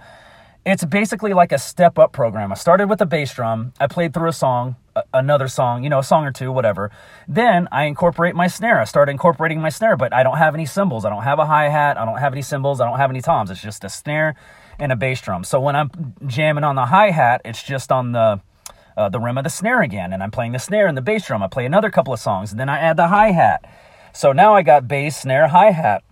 it's 0.65 0.83
basically 0.83 1.33
like 1.33 1.51
a 1.51 1.59
step 1.59 1.99
up 1.99 2.11
program. 2.11 2.51
I 2.51 2.55
started 2.55 2.89
with 2.89 2.97
the 2.97 3.05
bass 3.05 3.35
drum. 3.35 3.71
I 3.79 3.85
played 3.85 4.15
through 4.15 4.29
a 4.29 4.33
song, 4.33 4.77
another 5.13 5.47
song, 5.47 5.83
you 5.83 5.91
know, 5.91 5.99
a 5.99 6.03
song 6.03 6.25
or 6.25 6.31
two, 6.31 6.51
whatever. 6.51 6.89
Then 7.27 7.67
I 7.71 7.83
incorporate 7.83 8.33
my 8.33 8.47
snare. 8.47 8.81
I 8.81 8.85
start 8.85 9.09
incorporating 9.09 9.61
my 9.61 9.69
snare, 9.69 9.95
but 9.95 10.11
I 10.11 10.23
don't 10.23 10.39
have 10.39 10.55
any 10.55 10.65
cymbals. 10.65 11.05
I 11.05 11.11
don't 11.11 11.21
have 11.21 11.37
a 11.37 11.45
hi 11.45 11.69
hat. 11.69 11.99
I 11.99 12.05
don't 12.05 12.17
have 12.17 12.33
any 12.33 12.41
cymbals. 12.41 12.81
I 12.81 12.89
don't 12.89 12.97
have 12.97 13.11
any 13.11 13.21
toms. 13.21 13.51
It's 13.51 13.61
just 13.61 13.83
a 13.83 13.89
snare 13.89 14.33
and 14.79 14.91
a 14.91 14.95
bass 14.95 15.21
drum. 15.21 15.43
So 15.43 15.61
when 15.61 15.75
I'm 15.75 16.15
jamming 16.25 16.63
on 16.63 16.75
the 16.75 16.87
hi 16.87 17.11
hat, 17.11 17.41
it's 17.45 17.61
just 17.61 17.91
on 17.91 18.13
the 18.13 18.41
uh, 18.97 19.07
the 19.09 19.19
rim 19.19 19.37
of 19.37 19.43
the 19.43 19.49
snare 19.49 19.83
again, 19.83 20.11
and 20.11 20.23
I'm 20.23 20.31
playing 20.31 20.53
the 20.53 20.59
snare 20.59 20.87
and 20.87 20.97
the 20.97 21.01
bass 21.01 21.27
drum. 21.27 21.43
I 21.43 21.47
play 21.47 21.65
another 21.65 21.91
couple 21.91 22.13
of 22.13 22.19
songs, 22.19 22.51
and 22.51 22.59
then 22.59 22.67
I 22.67 22.79
add 22.79 22.97
the 22.97 23.07
hi 23.07 23.31
hat. 23.31 23.63
So 24.11 24.31
now 24.31 24.55
I 24.55 24.63
got 24.63 24.87
bass, 24.87 25.21
snare, 25.21 25.47
hi 25.47 25.69
hat, 25.69 26.03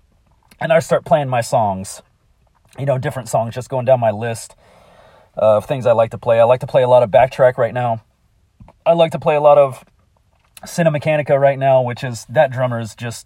and 0.61 0.71
I 0.71 0.79
start 0.79 1.03
playing 1.03 1.27
my 1.27 1.41
songs. 1.41 2.03
You 2.77 2.85
know, 2.85 2.99
different 2.99 3.27
songs, 3.27 3.55
just 3.55 3.69
going 3.69 3.85
down 3.85 3.99
my 3.99 4.11
list 4.11 4.55
of 5.33 5.65
things 5.65 5.87
I 5.87 5.93
like 5.93 6.11
to 6.11 6.19
play. 6.19 6.39
I 6.39 6.43
like 6.43 6.59
to 6.59 6.67
play 6.67 6.83
a 6.83 6.87
lot 6.87 7.01
of 7.01 7.09
backtrack 7.09 7.57
right 7.57 7.73
now. 7.73 8.03
I 8.85 8.93
like 8.93 9.11
to 9.13 9.19
play 9.19 9.35
a 9.35 9.41
lot 9.41 9.57
of 9.57 9.83
Cinemechanica 10.63 11.39
right 11.39 11.57
now, 11.57 11.81
which 11.81 12.03
is 12.03 12.25
that 12.29 12.51
drummer 12.51 12.79
is 12.79 12.93
just 12.93 13.25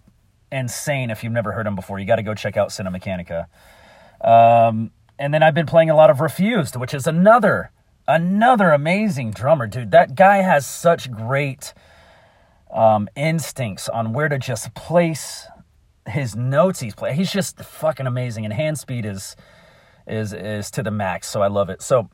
insane. 0.50 1.10
If 1.10 1.22
you've 1.22 1.34
never 1.34 1.52
heard 1.52 1.66
him 1.66 1.74
before, 1.74 1.98
you 1.98 2.06
got 2.06 2.16
to 2.16 2.22
go 2.22 2.34
check 2.34 2.56
out 2.56 2.70
Cinemechanica. 2.70 3.46
Um, 4.22 4.90
and 5.18 5.34
then 5.34 5.42
I've 5.42 5.54
been 5.54 5.66
playing 5.66 5.90
a 5.90 5.96
lot 5.96 6.08
of 6.08 6.20
Refused, 6.20 6.76
which 6.76 6.94
is 6.94 7.06
another 7.06 7.70
another 8.10 8.70
amazing 8.70 9.30
drummer, 9.30 9.66
dude. 9.66 9.92
That 9.92 10.14
guy 10.14 10.38
has 10.38 10.66
such 10.66 11.10
great 11.10 11.72
um, 12.72 13.08
instincts 13.16 13.88
on 13.88 14.12
where 14.12 14.28
to 14.28 14.38
just 14.38 14.74
place 14.74 15.46
his 16.06 16.34
notes. 16.34 16.80
He's 16.80 16.94
play. 16.94 17.14
He's 17.14 17.32
just 17.32 17.58
fucking 17.58 18.06
amazing, 18.06 18.44
and 18.44 18.52
hand 18.52 18.78
speed 18.78 19.06
is 19.06 19.36
is 20.06 20.32
is 20.32 20.70
to 20.72 20.82
the 20.82 20.90
max. 20.90 21.28
So 21.28 21.42
I 21.42 21.46
love 21.46 21.70
it. 21.70 21.82
So 21.82 22.10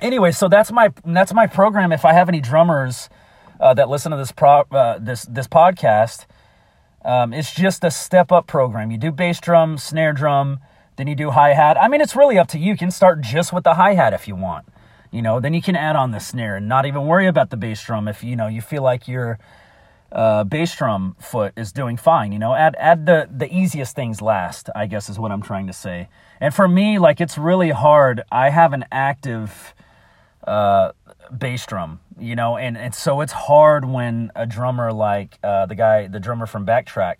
anyway, 0.00 0.32
so 0.32 0.48
that's 0.48 0.72
my 0.72 0.92
that's 1.04 1.32
my 1.32 1.46
program. 1.46 1.92
If 1.92 2.04
I 2.04 2.12
have 2.12 2.28
any 2.28 2.40
drummers 2.40 3.08
uh, 3.60 3.72
that 3.74 3.88
listen 3.88 4.10
to 4.10 4.18
this 4.18 4.32
pro 4.32 4.62
uh, 4.72 4.98
this 4.98 5.22
this 5.22 5.46
podcast, 5.46 6.26
um, 7.04 7.32
it's 7.32 7.54
just 7.54 7.84
a 7.84 7.90
step 7.90 8.32
up 8.32 8.48
program. 8.48 8.90
You 8.90 8.98
do 8.98 9.12
bass 9.12 9.40
drum, 9.40 9.78
snare 9.78 10.12
drum, 10.12 10.58
then 10.96 11.06
you 11.06 11.14
do 11.14 11.30
hi 11.30 11.54
hat. 11.54 11.80
I 11.80 11.86
mean, 11.86 12.00
it's 12.00 12.16
really 12.16 12.36
up 12.36 12.48
to 12.48 12.58
you. 12.58 12.72
You 12.72 12.76
can 12.76 12.90
start 12.90 13.20
just 13.20 13.52
with 13.52 13.62
the 13.62 13.74
hi 13.74 13.94
hat 13.94 14.12
if 14.12 14.26
you 14.26 14.34
want 14.34 14.66
you 15.10 15.22
know 15.22 15.40
then 15.40 15.54
you 15.54 15.62
can 15.62 15.76
add 15.76 15.96
on 15.96 16.10
the 16.10 16.20
snare 16.20 16.56
and 16.56 16.68
not 16.68 16.86
even 16.86 17.06
worry 17.06 17.26
about 17.26 17.50
the 17.50 17.56
bass 17.56 17.82
drum 17.84 18.08
if 18.08 18.22
you 18.22 18.36
know 18.36 18.46
you 18.46 18.60
feel 18.60 18.82
like 18.82 19.08
your 19.08 19.38
uh, 20.12 20.42
bass 20.42 20.74
drum 20.74 21.16
foot 21.20 21.52
is 21.56 21.72
doing 21.72 21.96
fine 21.96 22.32
you 22.32 22.38
know? 22.38 22.54
Add 22.54 22.74
add 22.78 23.06
the 23.06 23.28
the 23.30 23.52
easiest 23.52 23.94
things 23.94 24.20
last 24.20 24.68
i 24.74 24.86
guess 24.86 25.08
is 25.08 25.18
what 25.18 25.30
i'm 25.30 25.42
trying 25.42 25.66
to 25.68 25.72
say. 25.72 26.08
And 26.40 26.54
for 26.54 26.66
me 26.66 26.98
like 26.98 27.20
it's 27.20 27.38
really 27.38 27.70
hard. 27.70 28.22
I 28.32 28.50
have 28.50 28.72
an 28.72 28.84
active 28.90 29.74
uh, 30.44 30.92
bass 31.36 31.64
drum 31.66 32.00
you 32.18 32.36
know? 32.36 32.56
And, 32.56 32.76
and 32.76 32.94
so 32.94 33.20
it's 33.20 33.32
hard 33.32 33.84
when 33.84 34.30
a 34.34 34.46
drummer 34.46 34.92
like 34.92 35.38
uh, 35.42 35.66
the 35.66 35.74
guy 35.74 36.08
the 36.08 36.20
drummer 36.20 36.46
from 36.46 36.66
backtrack 36.66 37.18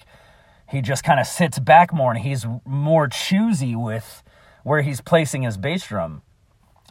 he 0.69 0.81
just 0.81 1.03
kind 1.03 1.19
of 1.19 1.27
sits 1.27 1.59
back 1.59 1.93
more 1.93 2.13
and 2.13 2.21
he's 2.21 2.47
more 2.65 3.09
choosy 3.09 3.75
with 3.75 4.23
where 4.63 4.83
he's 4.83 5.01
placing 5.01 5.43
his 5.43 5.57
bass 5.57 5.87
drum 5.87 6.23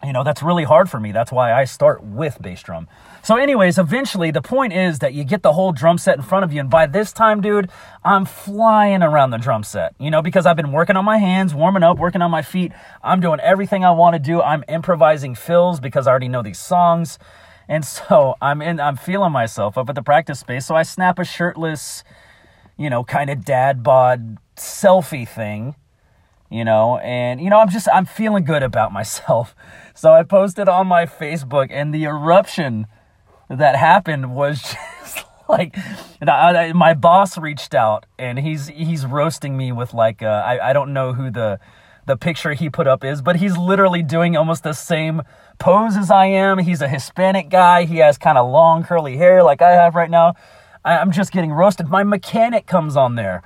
you 0.03 0.13
know 0.13 0.23
that's 0.23 0.41
really 0.41 0.63
hard 0.63 0.89
for 0.89 0.99
me. 0.99 1.11
That's 1.11 1.31
why 1.31 1.53
i 1.53 1.65
start 1.65 2.03
with 2.03 2.41
bass 2.41 2.63
drum. 2.63 2.87
So 3.21 3.35
anyways 3.35 3.77
eventually 3.77 4.31
the 4.31 4.41
point 4.41 4.73
is 4.73 4.99
that 4.99 5.13
you 5.13 5.23
get 5.23 5.43
the 5.43 5.53
whole 5.53 5.71
drum 5.71 5.97
set 5.97 6.17
in 6.17 6.23
front 6.23 6.45
of 6.45 6.53
you 6.53 6.59
and 6.61 6.69
by 6.69 6.85
this 6.85 7.11
time 7.11 7.41
dude 7.41 7.69
i'm 8.03 8.25
flying 8.25 9.03
around 9.03 9.31
the 9.31 9.37
drum 9.37 9.63
set 9.63 9.93
you 9.99 10.09
know 10.09 10.21
because 10.21 10.45
i've 10.45 10.55
been 10.55 10.71
working 10.71 10.95
on 10.95 11.03
my 11.03 11.17
hands 11.17 11.53
warming 11.53 11.83
up 11.83 11.97
working 11.97 12.21
on 12.21 12.31
my 12.31 12.41
feet. 12.41 12.71
I'm 13.03 13.19
doing 13.19 13.39
everything 13.41 13.83
i 13.83 13.91
want 13.91 14.13
to 14.13 14.19
do. 14.19 14.41
I'm 14.41 14.63
improvising 14.67 15.35
fills 15.35 15.79
because 15.79 16.07
i 16.07 16.11
already 16.11 16.29
know 16.29 16.41
these 16.41 16.59
songs. 16.59 17.19
And 17.67 17.85
so 17.85 18.35
i'm 18.41 18.61
in 18.61 18.79
i'm 18.79 18.95
feeling 18.95 19.31
myself 19.31 19.77
up 19.77 19.89
at 19.89 19.95
the 19.95 20.03
practice 20.03 20.39
space. 20.39 20.65
So 20.65 20.75
i 20.75 20.83
snap 20.83 21.19
a 21.19 21.25
shirtless 21.25 22.03
you 22.79 22.89
know 22.89 23.03
kind 23.03 23.29
of 23.29 23.43
dad 23.43 23.83
bod 23.83 24.37
selfie 24.55 25.27
thing 25.27 25.75
you 26.49 26.63
know 26.63 26.97
and 26.99 27.41
you 27.41 27.49
know 27.49 27.59
i'm 27.59 27.69
just 27.69 27.87
i'm 27.93 28.05
feeling 28.05 28.43
good 28.43 28.63
about 28.63 28.91
myself 28.99 29.53
so 29.99 30.13
i 30.13 30.23
posted 30.23 30.69
on 30.69 30.87
my 30.87 31.05
facebook 31.05 31.67
and 31.69 31.93
the 31.93 32.05
eruption 32.05 32.87
that 33.49 33.75
happened 33.75 34.33
was 34.33 34.61
just 35.01 35.25
like 35.49 35.75
I, 36.25 36.71
my 36.73 36.93
boss 36.93 37.37
reached 37.37 37.73
out 37.73 38.05
and 38.17 38.39
he's 38.39 38.67
he's 38.67 39.05
roasting 39.05 39.57
me 39.57 39.71
with 39.71 39.93
like 39.93 40.21
uh, 40.21 40.43
I, 40.45 40.69
I 40.69 40.73
don't 40.73 40.93
know 40.93 41.13
who 41.13 41.31
the 41.31 41.59
the 42.05 42.15
picture 42.15 42.53
he 42.53 42.69
put 42.69 42.87
up 42.87 43.03
is 43.03 43.21
but 43.21 43.37
he's 43.37 43.57
literally 43.57 44.03
doing 44.03 44.37
almost 44.37 44.63
the 44.63 44.73
same 44.73 45.21
pose 45.57 45.97
as 45.97 46.09
i 46.11 46.25
am. 46.27 46.59
He's 46.59 46.81
a 46.81 46.87
hispanic 46.87 47.49
guy. 47.49 47.83
He 47.85 47.97
has 47.97 48.17
kind 48.17 48.37
of 48.37 48.49
long 48.49 48.83
curly 48.83 49.17
hair 49.17 49.43
like 49.43 49.61
i 49.61 49.71
have 49.71 49.95
right 49.95 50.09
now. 50.09 50.35
I, 50.85 50.97
i'm 50.97 51.11
just 51.11 51.31
getting 51.31 51.51
roasted. 51.51 51.87
My 51.89 52.03
mechanic 52.03 52.67
comes 52.67 52.95
on 52.95 53.15
there 53.15 53.41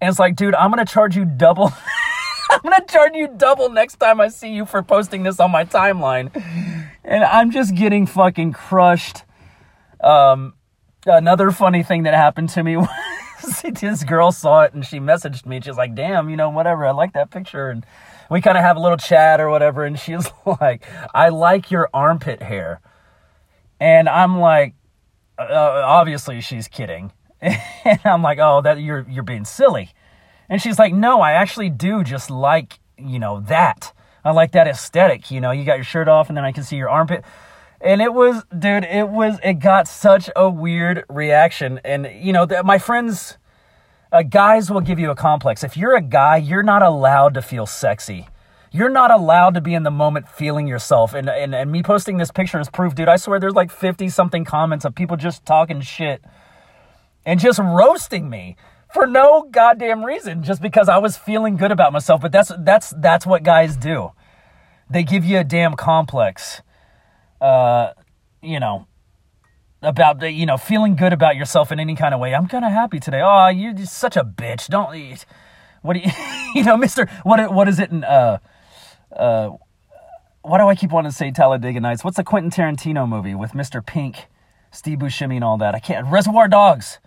and 0.00 0.10
it's 0.10 0.18
like 0.18 0.36
dude 0.36 0.54
i'm 0.56 0.70
gonna 0.70 0.84
charge 0.84 1.16
you 1.16 1.24
double 1.24 1.72
I'm 2.50 2.60
gonna 2.62 2.84
charge 2.88 3.14
you 3.14 3.28
double 3.28 3.68
next 3.70 3.96
time 3.96 4.20
I 4.20 4.28
see 4.28 4.52
you 4.52 4.66
for 4.66 4.82
posting 4.82 5.22
this 5.22 5.40
on 5.40 5.50
my 5.50 5.64
timeline. 5.64 6.30
And 7.04 7.24
I'm 7.24 7.50
just 7.50 7.74
getting 7.74 8.06
fucking 8.06 8.52
crushed. 8.52 9.22
Um, 10.00 10.54
another 11.06 11.50
funny 11.50 11.82
thing 11.82 12.04
that 12.04 12.14
happened 12.14 12.50
to 12.50 12.62
me 12.62 12.76
was 12.76 13.62
this 13.80 14.04
girl 14.04 14.32
saw 14.32 14.62
it 14.62 14.74
and 14.74 14.84
she 14.84 14.98
messaged 14.98 15.46
me. 15.46 15.60
She's 15.60 15.76
like, 15.76 15.94
damn, 15.94 16.30
you 16.30 16.36
know, 16.36 16.50
whatever, 16.50 16.86
I 16.86 16.92
like 16.92 17.12
that 17.14 17.30
picture. 17.30 17.70
And 17.70 17.84
we 18.30 18.40
kind 18.40 18.56
of 18.58 18.64
have 18.64 18.76
a 18.76 18.80
little 18.80 18.98
chat 18.98 19.40
or 19.40 19.50
whatever. 19.50 19.84
And 19.84 19.98
she's 19.98 20.28
like, 20.60 20.84
I 21.14 21.28
like 21.28 21.70
your 21.70 21.88
armpit 21.94 22.42
hair. 22.42 22.80
And 23.80 24.08
I'm 24.08 24.38
like, 24.38 24.74
uh, 25.38 25.82
obviously 25.84 26.40
she's 26.40 26.68
kidding. 26.68 27.12
and 27.40 28.00
I'm 28.04 28.22
like, 28.22 28.38
oh, 28.40 28.62
that 28.62 28.80
you're 28.80 29.06
you're 29.08 29.22
being 29.22 29.44
silly. 29.44 29.90
And 30.48 30.60
she's 30.62 30.78
like, 30.78 30.94
no, 30.94 31.20
I 31.20 31.32
actually 31.32 31.70
do 31.70 32.04
just 32.04 32.30
like, 32.30 32.78
you 32.96 33.18
know, 33.18 33.40
that. 33.40 33.92
I 34.24 34.32
like 34.32 34.52
that 34.52 34.66
aesthetic. 34.66 35.30
You 35.30 35.40
know, 35.40 35.50
you 35.50 35.64
got 35.64 35.76
your 35.76 35.84
shirt 35.84 36.08
off 36.08 36.28
and 36.28 36.36
then 36.36 36.44
I 36.44 36.52
can 36.52 36.64
see 36.64 36.76
your 36.76 36.90
armpit. 36.90 37.24
and 37.80 38.00
it 38.00 38.12
was, 38.12 38.42
dude, 38.56 38.84
it 38.84 39.08
was, 39.08 39.38
it 39.42 39.54
got 39.54 39.86
such 39.86 40.30
a 40.34 40.48
weird 40.48 41.04
reaction. 41.08 41.80
And, 41.84 42.10
you 42.20 42.32
know, 42.32 42.46
th- 42.46 42.64
my 42.64 42.78
friends, 42.78 43.38
uh, 44.12 44.22
guys 44.22 44.70
will 44.70 44.80
give 44.80 44.98
you 44.98 45.10
a 45.10 45.14
complex. 45.14 45.62
If 45.62 45.76
you're 45.76 45.96
a 45.96 46.00
guy, 46.00 46.36
you're 46.36 46.62
not 46.62 46.82
allowed 46.82 47.34
to 47.34 47.42
feel 47.42 47.66
sexy. 47.66 48.28
You're 48.72 48.90
not 48.90 49.10
allowed 49.10 49.54
to 49.54 49.60
be 49.60 49.74
in 49.74 49.84
the 49.84 49.90
moment 49.90 50.28
feeling 50.28 50.66
yourself. 50.66 51.14
And, 51.14 51.28
and, 51.28 51.54
and 51.54 51.70
me 51.70 51.82
posting 51.82 52.16
this 52.16 52.30
picture 52.30 52.60
is 52.60 52.68
proof, 52.68 52.94
dude. 52.94 53.08
I 53.08 53.16
swear 53.16 53.38
there's 53.40 53.54
like 53.54 53.70
50 53.70 54.08
something 54.08 54.44
comments 54.44 54.84
of 54.84 54.94
people 54.94 55.16
just 55.16 55.44
talking 55.44 55.80
shit 55.80 56.22
and 57.24 57.40
just 57.40 57.58
roasting 57.58 58.28
me 58.28 58.56
for 58.96 59.06
no 59.06 59.46
goddamn 59.50 60.02
reason 60.02 60.42
just 60.42 60.62
because 60.62 60.88
I 60.88 60.96
was 60.96 61.18
feeling 61.18 61.56
good 61.56 61.70
about 61.70 61.92
myself. 61.92 62.22
But 62.22 62.32
that's, 62.32 62.50
that's, 62.60 62.94
that's 62.96 63.26
what 63.26 63.42
guys 63.42 63.76
do. 63.76 64.12
They 64.88 65.02
give 65.02 65.22
you 65.22 65.38
a 65.38 65.44
damn 65.44 65.74
complex. 65.74 66.62
Uh, 67.38 67.90
you 68.42 68.58
know, 68.58 68.86
about 69.82 70.20
the, 70.20 70.30
you 70.32 70.46
know, 70.46 70.56
feeling 70.56 70.96
good 70.96 71.12
about 71.12 71.36
yourself 71.36 71.70
in 71.70 71.78
any 71.78 71.94
kind 71.94 72.14
of 72.14 72.20
way. 72.20 72.34
I'm 72.34 72.48
kind 72.48 72.64
of 72.64 72.72
happy 72.72 72.98
today. 72.98 73.20
Oh, 73.22 73.48
you're 73.48 73.76
such 73.84 74.16
a 74.16 74.24
bitch. 74.24 74.68
Don't 74.68 74.94
eat. 74.94 75.26
What 75.82 75.92
do 75.92 76.00
you, 76.00 76.10
you 76.54 76.64
know, 76.64 76.78
Mister? 76.78 77.06
What 77.22 77.52
what 77.52 77.68
is 77.68 77.78
it 77.78 77.90
in 77.90 78.02
uh 78.02 78.38
uh? 79.14 79.50
Why 80.40 80.58
do 80.58 80.68
I 80.68 80.74
keep 80.74 80.90
wanting 80.90 81.10
to 81.10 81.16
say 81.16 81.30
Talladega 81.30 81.80
Nights? 81.80 82.02
What's 82.02 82.16
the 82.16 82.24
Quentin 82.24 82.50
Tarantino 82.50 83.06
movie 83.06 83.34
with 83.34 83.52
Mr. 83.52 83.84
Pink, 83.84 84.26
Steve 84.70 84.98
Buscemi, 84.98 85.34
and 85.34 85.44
all 85.44 85.58
that? 85.58 85.74
I 85.74 85.80
can't. 85.80 86.06
Reservoir 86.06 86.48
Dogs. 86.48 86.98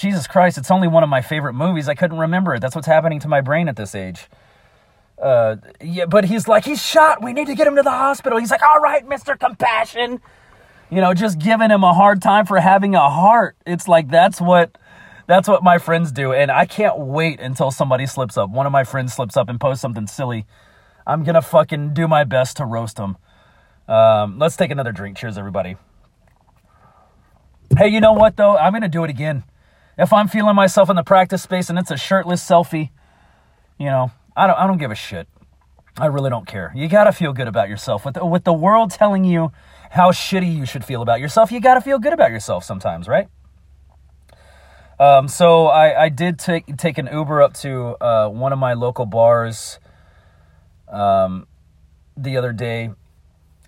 Jesus 0.00 0.26
Christ, 0.26 0.56
it's 0.56 0.70
only 0.70 0.88
one 0.88 1.02
of 1.02 1.10
my 1.10 1.20
favorite 1.20 1.52
movies. 1.52 1.86
I 1.86 1.94
couldn't 1.94 2.18
remember 2.18 2.54
it. 2.54 2.60
That's 2.60 2.74
what's 2.74 2.86
happening 2.86 3.20
to 3.20 3.28
my 3.28 3.42
brain 3.42 3.68
at 3.68 3.76
this 3.76 3.94
age. 3.94 4.28
Uh, 5.20 5.56
yeah, 5.78 6.06
but 6.06 6.24
he's 6.24 6.48
like, 6.48 6.64
he's 6.64 6.82
shot. 6.82 7.22
We 7.22 7.34
need 7.34 7.48
to 7.48 7.54
get 7.54 7.66
him 7.66 7.76
to 7.76 7.82
the 7.82 7.90
hospital. 7.90 8.38
He's 8.38 8.50
like, 8.50 8.62
all 8.62 8.80
right, 8.80 9.06
Mr. 9.06 9.38
Compassion. 9.38 10.22
You 10.90 11.02
know, 11.02 11.12
just 11.12 11.38
giving 11.38 11.70
him 11.70 11.84
a 11.84 11.92
hard 11.92 12.22
time 12.22 12.46
for 12.46 12.58
having 12.58 12.94
a 12.94 13.10
heart. 13.10 13.56
It's 13.66 13.86
like, 13.86 14.08
that's 14.08 14.40
what, 14.40 14.78
that's 15.26 15.46
what 15.46 15.62
my 15.62 15.76
friends 15.76 16.12
do. 16.12 16.32
And 16.32 16.50
I 16.50 16.64
can't 16.64 16.98
wait 16.98 17.38
until 17.38 17.70
somebody 17.70 18.06
slips 18.06 18.38
up. 18.38 18.48
One 18.48 18.64
of 18.64 18.72
my 18.72 18.84
friends 18.84 19.12
slips 19.12 19.36
up 19.36 19.50
and 19.50 19.60
posts 19.60 19.82
something 19.82 20.06
silly. 20.06 20.46
I'm 21.06 21.24
going 21.24 21.34
to 21.34 21.42
fucking 21.42 21.92
do 21.92 22.08
my 22.08 22.24
best 22.24 22.56
to 22.56 22.64
roast 22.64 22.96
them. 22.96 23.18
Um, 23.86 24.38
let's 24.38 24.56
take 24.56 24.70
another 24.70 24.92
drink. 24.92 25.18
Cheers, 25.18 25.36
everybody. 25.36 25.76
Hey, 27.76 27.88
you 27.88 28.00
know 28.00 28.14
what, 28.14 28.38
though? 28.38 28.56
I'm 28.56 28.72
going 28.72 28.80
to 28.80 28.88
do 28.88 29.04
it 29.04 29.10
again. 29.10 29.44
If 29.98 30.12
I'm 30.12 30.28
feeling 30.28 30.54
myself 30.54 30.88
in 30.88 30.96
the 30.96 31.02
practice 31.02 31.42
space 31.42 31.68
and 31.68 31.78
it's 31.78 31.90
a 31.90 31.96
shirtless 31.96 32.42
selfie, 32.46 32.90
you 33.78 33.86
know, 33.86 34.10
I 34.36 34.46
don't, 34.46 34.56
I 34.56 34.66
don't 34.66 34.78
give 34.78 34.90
a 34.90 34.94
shit. 34.94 35.28
I 35.98 36.06
really 36.06 36.30
don't 36.30 36.46
care. 36.46 36.72
You 36.74 36.88
got 36.88 37.04
to 37.04 37.12
feel 37.12 37.32
good 37.32 37.48
about 37.48 37.68
yourself. 37.68 38.04
With 38.04 38.14
the, 38.14 38.24
with 38.24 38.44
the 38.44 38.52
world 38.52 38.90
telling 38.90 39.24
you 39.24 39.52
how 39.90 40.12
shitty 40.12 40.54
you 40.54 40.64
should 40.64 40.84
feel 40.84 41.02
about 41.02 41.20
yourself, 41.20 41.52
you 41.52 41.60
got 41.60 41.74
to 41.74 41.80
feel 41.80 41.98
good 41.98 42.12
about 42.12 42.30
yourself 42.30 42.64
sometimes, 42.64 43.08
right? 43.08 43.28
Um, 45.00 45.28
so 45.28 45.66
I, 45.66 46.04
I 46.04 46.08
did 46.10 46.38
take 46.38 46.76
take 46.76 46.98
an 46.98 47.08
Uber 47.10 47.40
up 47.40 47.54
to 47.54 47.96
uh, 48.02 48.28
one 48.28 48.52
of 48.52 48.58
my 48.58 48.74
local 48.74 49.06
bars 49.06 49.78
um, 50.88 51.46
the 52.18 52.36
other 52.36 52.52
day. 52.52 52.90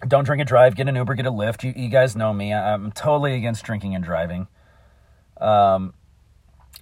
Don't 0.06 0.24
drink 0.24 0.40
and 0.40 0.48
drive. 0.48 0.76
Get 0.76 0.88
an 0.88 0.96
Uber. 0.96 1.14
Get 1.14 1.24
a 1.24 1.32
Lyft. 1.32 1.64
You, 1.64 1.72
you 1.74 1.88
guys 1.88 2.14
know 2.14 2.34
me. 2.34 2.52
I'm 2.52 2.92
totally 2.92 3.34
against 3.34 3.64
drinking 3.64 3.94
and 3.94 4.04
driving. 4.04 4.46
Um, 5.40 5.94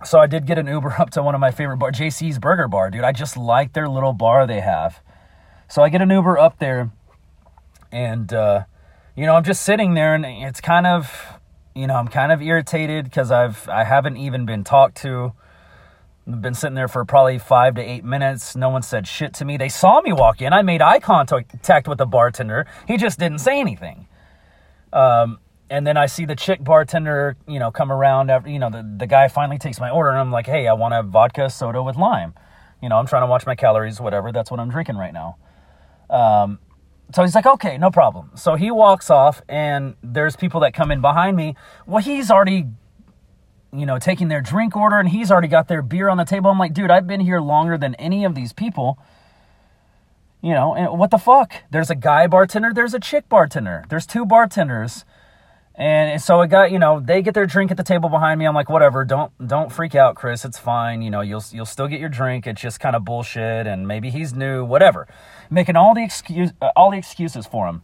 so 0.04 0.18
I 0.18 0.26
did 0.26 0.46
get 0.46 0.58
an 0.58 0.66
Uber 0.66 0.96
up 0.98 1.10
to 1.10 1.22
one 1.22 1.34
of 1.34 1.40
my 1.40 1.50
favorite 1.50 1.78
bar, 1.78 1.92
JC's 1.92 2.38
Burger 2.38 2.68
Bar, 2.68 2.90
dude. 2.90 3.04
I 3.04 3.12
just 3.12 3.36
like 3.36 3.72
their 3.72 3.88
little 3.88 4.12
bar 4.12 4.46
they 4.46 4.60
have. 4.60 5.00
So 5.68 5.82
I 5.82 5.88
get 5.88 6.02
an 6.02 6.10
Uber 6.10 6.36
up 6.38 6.58
there, 6.58 6.90
and 7.92 8.32
uh, 8.32 8.64
you 9.14 9.26
know 9.26 9.34
I'm 9.34 9.44
just 9.44 9.62
sitting 9.62 9.94
there, 9.94 10.14
and 10.14 10.26
it's 10.26 10.60
kind 10.60 10.86
of, 10.86 11.38
you 11.74 11.86
know, 11.86 11.94
I'm 11.94 12.08
kind 12.08 12.32
of 12.32 12.42
irritated 12.42 13.04
because 13.04 13.30
I've 13.30 13.68
I 13.68 13.84
haven't 13.84 14.16
even 14.16 14.46
been 14.46 14.64
talked 14.64 14.96
to. 15.02 15.32
I've 16.26 16.42
been 16.42 16.54
sitting 16.54 16.74
there 16.74 16.88
for 16.88 17.04
probably 17.04 17.38
five 17.38 17.76
to 17.76 17.82
eight 17.82 18.04
minutes. 18.04 18.56
No 18.56 18.68
one 18.68 18.82
said 18.82 19.06
shit 19.06 19.32
to 19.34 19.44
me. 19.44 19.56
They 19.56 19.68
saw 19.68 20.00
me 20.00 20.12
walk 20.12 20.42
in. 20.42 20.52
I 20.52 20.62
made 20.62 20.82
eye 20.82 20.98
contact 21.00 21.88
with 21.88 21.98
the 21.98 22.06
bartender. 22.06 22.66
He 22.86 22.96
just 22.96 23.18
didn't 23.18 23.38
say 23.38 23.60
anything. 23.60 24.06
Um, 24.92 25.38
and 25.70 25.86
then 25.86 25.96
I 25.96 26.06
see 26.06 26.24
the 26.24 26.34
chick 26.34 26.62
bartender, 26.62 27.36
you 27.46 27.60
know, 27.60 27.70
come 27.70 27.92
around 27.92 28.28
after, 28.28 28.50
you 28.50 28.58
know, 28.58 28.70
the, 28.70 28.82
the 28.98 29.06
guy 29.06 29.28
finally 29.28 29.56
takes 29.56 29.78
my 29.78 29.88
order 29.88 30.10
and 30.10 30.18
I'm 30.18 30.32
like, 30.32 30.46
hey, 30.46 30.66
I 30.66 30.72
want 30.72 30.94
a 30.94 31.02
vodka 31.04 31.48
soda 31.48 31.80
with 31.80 31.96
lime. 31.96 32.34
You 32.82 32.88
know, 32.88 32.96
I'm 32.96 33.06
trying 33.06 33.22
to 33.22 33.26
watch 33.26 33.46
my 33.46 33.54
calories, 33.54 34.00
whatever. 34.00 34.32
That's 34.32 34.50
what 34.50 34.58
I'm 34.58 34.68
drinking 34.68 34.96
right 34.96 35.12
now. 35.12 35.36
Um, 36.10 36.58
so 37.14 37.22
he's 37.22 37.36
like, 37.36 37.46
okay, 37.46 37.78
no 37.78 37.90
problem. 37.90 38.32
So 38.34 38.56
he 38.56 38.72
walks 38.72 39.10
off 39.10 39.42
and 39.48 39.94
there's 40.02 40.34
people 40.34 40.60
that 40.60 40.74
come 40.74 40.90
in 40.90 41.00
behind 41.00 41.36
me. 41.36 41.54
Well, 41.86 42.02
he's 42.02 42.32
already, 42.32 42.66
you 43.72 43.86
know, 43.86 44.00
taking 44.00 44.26
their 44.26 44.40
drink 44.40 44.74
order 44.76 44.98
and 44.98 45.08
he's 45.08 45.30
already 45.30 45.48
got 45.48 45.68
their 45.68 45.82
beer 45.82 46.08
on 46.08 46.16
the 46.16 46.24
table. 46.24 46.50
I'm 46.50 46.58
like, 46.58 46.74
dude, 46.74 46.90
I've 46.90 47.06
been 47.06 47.20
here 47.20 47.40
longer 47.40 47.78
than 47.78 47.94
any 47.94 48.24
of 48.24 48.34
these 48.34 48.52
people. 48.52 48.98
You 50.42 50.54
know, 50.54 50.74
and 50.74 50.98
what 50.98 51.12
the 51.12 51.18
fuck? 51.18 51.52
There's 51.70 51.90
a 51.90 51.94
guy 51.94 52.26
bartender, 52.26 52.72
there's 52.74 52.94
a 52.94 53.00
chick 53.00 53.28
bartender, 53.28 53.84
there's 53.90 54.06
two 54.06 54.24
bartenders 54.24 55.04
and 55.80 56.20
so 56.20 56.42
it 56.42 56.48
got, 56.48 56.70
you 56.70 56.78
know, 56.78 57.00
they 57.00 57.22
get 57.22 57.32
their 57.32 57.46
drink 57.46 57.70
at 57.70 57.78
the 57.78 57.82
table 57.82 58.10
behind 58.10 58.38
me. 58.38 58.44
I'm 58.44 58.54
like, 58.54 58.68
whatever, 58.68 59.02
don't 59.02 59.32
don't 59.48 59.72
freak 59.72 59.94
out, 59.94 60.14
Chris. 60.14 60.44
It's 60.44 60.58
fine. 60.58 61.00
You 61.00 61.10
know, 61.10 61.22
you'll 61.22 61.42
you'll 61.52 61.64
still 61.64 61.88
get 61.88 62.00
your 62.00 62.10
drink. 62.10 62.46
It's 62.46 62.60
just 62.60 62.80
kind 62.80 62.94
of 62.94 63.02
bullshit, 63.02 63.66
and 63.66 63.88
maybe 63.88 64.10
he's 64.10 64.34
new, 64.34 64.62
whatever. 64.62 65.08
Making 65.48 65.76
all 65.76 65.94
the 65.94 66.04
excuse 66.04 66.52
uh, 66.60 66.68
all 66.76 66.90
the 66.90 66.98
excuses 66.98 67.46
for 67.46 67.66
him. 67.66 67.80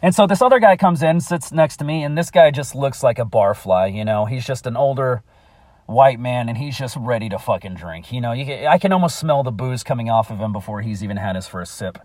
And 0.00 0.14
so 0.14 0.26
this 0.26 0.40
other 0.40 0.58
guy 0.58 0.78
comes 0.78 1.02
in, 1.02 1.20
sits 1.20 1.52
next 1.52 1.76
to 1.78 1.84
me, 1.84 2.02
and 2.02 2.16
this 2.16 2.30
guy 2.30 2.50
just 2.50 2.74
looks 2.74 3.02
like 3.02 3.18
a 3.18 3.26
barfly. 3.26 3.94
You 3.94 4.06
know, 4.06 4.24
he's 4.24 4.46
just 4.46 4.66
an 4.66 4.74
older 4.74 5.22
white 5.84 6.18
man, 6.18 6.48
and 6.48 6.56
he's 6.56 6.78
just 6.78 6.96
ready 6.96 7.28
to 7.28 7.38
fucking 7.38 7.74
drink. 7.74 8.10
You 8.10 8.22
know, 8.22 8.32
you 8.32 8.66
I 8.66 8.78
can 8.78 8.92
almost 8.92 9.18
smell 9.18 9.42
the 9.42 9.52
booze 9.52 9.82
coming 9.82 10.08
off 10.08 10.30
of 10.30 10.38
him 10.38 10.54
before 10.54 10.80
he's 10.80 11.04
even 11.04 11.18
had 11.18 11.36
his 11.36 11.46
first 11.46 11.74
sip, 11.74 11.98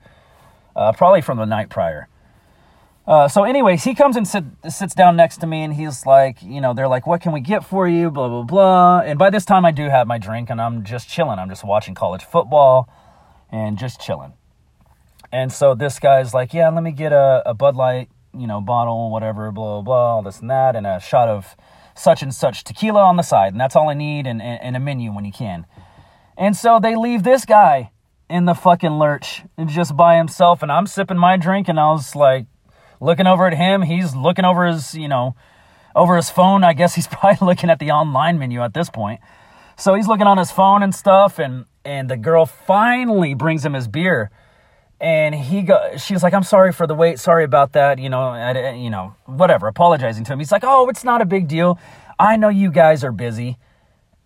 uh, 0.75 0.91
probably 0.91 1.21
from 1.21 1.37
the 1.37 1.45
night 1.45 1.69
prior. 1.69 2.09
Uh, 3.07 3.27
so, 3.27 3.43
anyways, 3.43 3.83
he 3.83 3.95
comes 3.95 4.15
and 4.15 4.27
sit, 4.27 4.43
sits 4.69 4.93
down 4.93 5.15
next 5.15 5.37
to 5.37 5.47
me, 5.47 5.63
and 5.63 5.73
he's 5.73 6.05
like, 6.05 6.41
you 6.43 6.61
know, 6.61 6.73
they're 6.73 6.87
like, 6.87 7.07
"What 7.07 7.19
can 7.19 7.31
we 7.31 7.39
get 7.39 7.65
for 7.65 7.87
you?" 7.87 8.11
Blah 8.11 8.29
blah 8.29 8.43
blah. 8.43 8.99
And 8.99 9.17
by 9.17 9.31
this 9.31 9.43
time, 9.43 9.65
I 9.65 9.71
do 9.71 9.89
have 9.89 10.05
my 10.05 10.19
drink, 10.19 10.51
and 10.51 10.61
I'm 10.61 10.83
just 10.83 11.09
chilling. 11.09 11.39
I'm 11.39 11.49
just 11.49 11.63
watching 11.63 11.95
college 11.95 12.23
football, 12.23 12.87
and 13.51 13.77
just 13.77 13.99
chilling. 13.99 14.33
And 15.31 15.51
so 15.51 15.73
this 15.73 15.99
guy's 15.99 16.33
like, 16.33 16.53
"Yeah, 16.53 16.69
let 16.69 16.83
me 16.83 16.91
get 16.91 17.11
a, 17.11 17.41
a 17.43 17.55
Bud 17.55 17.75
Light, 17.75 18.09
you 18.37 18.45
know, 18.45 18.61
bottle, 18.61 19.09
whatever, 19.09 19.51
blah 19.51 19.81
blah 19.81 19.81
blah, 19.81 20.15
all 20.15 20.21
this 20.21 20.39
and 20.39 20.49
that, 20.51 20.75
and 20.75 20.85
a 20.85 20.99
shot 20.99 21.27
of 21.27 21.55
such 21.95 22.21
and 22.21 22.33
such 22.33 22.63
tequila 22.63 23.01
on 23.01 23.17
the 23.17 23.23
side, 23.23 23.51
and 23.51 23.59
that's 23.59 23.75
all 23.75 23.89
I 23.89 23.95
need, 23.95 24.27
and, 24.27 24.41
and, 24.41 24.61
and 24.61 24.75
a 24.75 24.79
menu 24.79 25.11
when 25.11 25.25
you 25.25 25.31
can." 25.31 25.65
And 26.37 26.55
so 26.55 26.79
they 26.79 26.95
leave 26.95 27.23
this 27.23 27.45
guy 27.45 27.91
in 28.29 28.45
the 28.45 28.53
fucking 28.53 28.91
lurch 28.91 29.41
and 29.57 29.69
just 29.69 29.97
by 29.97 30.17
himself, 30.17 30.61
and 30.61 30.71
I'm 30.71 30.85
sipping 30.85 31.17
my 31.17 31.35
drink, 31.35 31.67
and 31.67 31.79
I 31.79 31.91
was 31.91 32.15
like 32.15 32.45
looking 33.01 33.27
over 33.27 33.47
at 33.47 33.53
him. 33.53 33.81
He's 33.81 34.15
looking 34.15 34.45
over 34.45 34.65
his, 34.67 34.95
you 34.95 35.09
know, 35.09 35.35
over 35.93 36.15
his 36.15 36.29
phone. 36.29 36.63
I 36.63 36.71
guess 36.71 36.95
he's 36.95 37.07
probably 37.11 37.45
looking 37.45 37.69
at 37.69 37.79
the 37.79 37.91
online 37.91 38.39
menu 38.39 38.61
at 38.61 38.73
this 38.73 38.89
point. 38.89 39.19
So 39.75 39.95
he's 39.95 40.07
looking 40.07 40.27
on 40.27 40.37
his 40.37 40.51
phone 40.51 40.83
and 40.83 40.95
stuff, 40.95 41.39
and 41.39 41.65
and 41.83 42.09
the 42.09 42.17
girl 42.17 42.45
finally 42.45 43.33
brings 43.33 43.65
him 43.65 43.73
his 43.73 43.87
beer, 43.87 44.29
and 44.99 45.33
he 45.33 45.63
go. 45.63 45.97
She's 45.97 46.21
like, 46.21 46.33
"I'm 46.33 46.43
sorry 46.43 46.71
for 46.71 46.85
the 46.85 46.93
wait. 46.93 47.19
Sorry 47.19 47.43
about 47.43 47.73
that. 47.73 47.97
You 47.97 48.09
know, 48.09 48.21
I, 48.21 48.73
you 48.73 48.91
know, 48.91 49.15
whatever." 49.25 49.67
Apologizing 49.67 50.23
to 50.25 50.33
him. 50.33 50.39
He's 50.39 50.51
like, 50.51 50.63
"Oh, 50.63 50.87
it's 50.89 51.03
not 51.03 51.21
a 51.21 51.25
big 51.25 51.47
deal. 51.47 51.79
I 52.19 52.37
know 52.37 52.49
you 52.49 52.71
guys 52.71 53.03
are 53.03 53.11
busy." 53.11 53.57